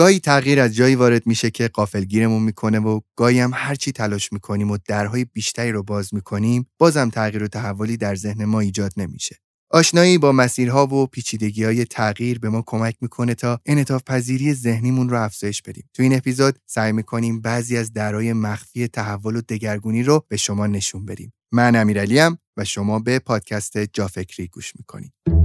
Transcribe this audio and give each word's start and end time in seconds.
گاهی 0.00 0.20
تغییر 0.20 0.60
از 0.60 0.74
جایی 0.74 0.94
وارد 0.94 1.26
میشه 1.26 1.50
که 1.50 1.68
قافلگیرمون 1.68 2.42
می‌کنه 2.42 2.78
و 2.78 3.00
گاهی 3.16 3.40
هم 3.40 3.50
هرچی 3.54 3.92
تلاش 3.92 4.32
می‌کنیم 4.32 4.70
و 4.70 4.78
درهای 4.88 5.24
بیشتری 5.24 5.72
رو 5.72 5.82
باز 5.82 6.14
می‌کنیم 6.14 6.66
بازم 6.78 7.10
تغییر 7.10 7.42
و 7.42 7.48
تحولی 7.48 7.96
در 7.96 8.14
ذهن 8.14 8.44
ما 8.44 8.60
ایجاد 8.60 8.92
نمیشه 8.96 9.36
آشنایی 9.70 10.18
با 10.18 10.32
مسیرها 10.32 10.86
و 10.86 11.06
پیچیدگی 11.06 11.64
های 11.64 11.84
تغییر 11.84 12.38
به 12.38 12.48
ما 12.48 12.62
کمک 12.66 12.96
می‌کنه 13.00 13.34
تا 13.34 13.60
انعطاف 13.66 14.02
پذیری 14.02 14.54
ذهنیمون 14.54 15.08
رو 15.08 15.22
افزایش 15.22 15.62
بدیم. 15.62 15.88
تو 15.94 16.02
این 16.02 16.16
اپیزود 16.16 16.58
سعی 16.66 16.92
می‌کنیم 16.92 17.40
بعضی 17.40 17.76
از 17.76 17.92
درهای 17.92 18.32
مخفی 18.32 18.88
تحول 18.88 19.36
و 19.36 19.40
دگرگونی 19.40 20.02
رو 20.02 20.24
به 20.28 20.36
شما 20.36 20.66
نشون 20.66 21.06
بدیم. 21.06 21.32
من 21.52 21.76
امیرعلیم 21.76 22.38
و 22.56 22.64
شما 22.64 22.98
به 22.98 23.18
پادکست 23.18 23.78
جافکری 23.78 24.46
گوش 24.46 24.72
می‌کنید. 24.76 25.39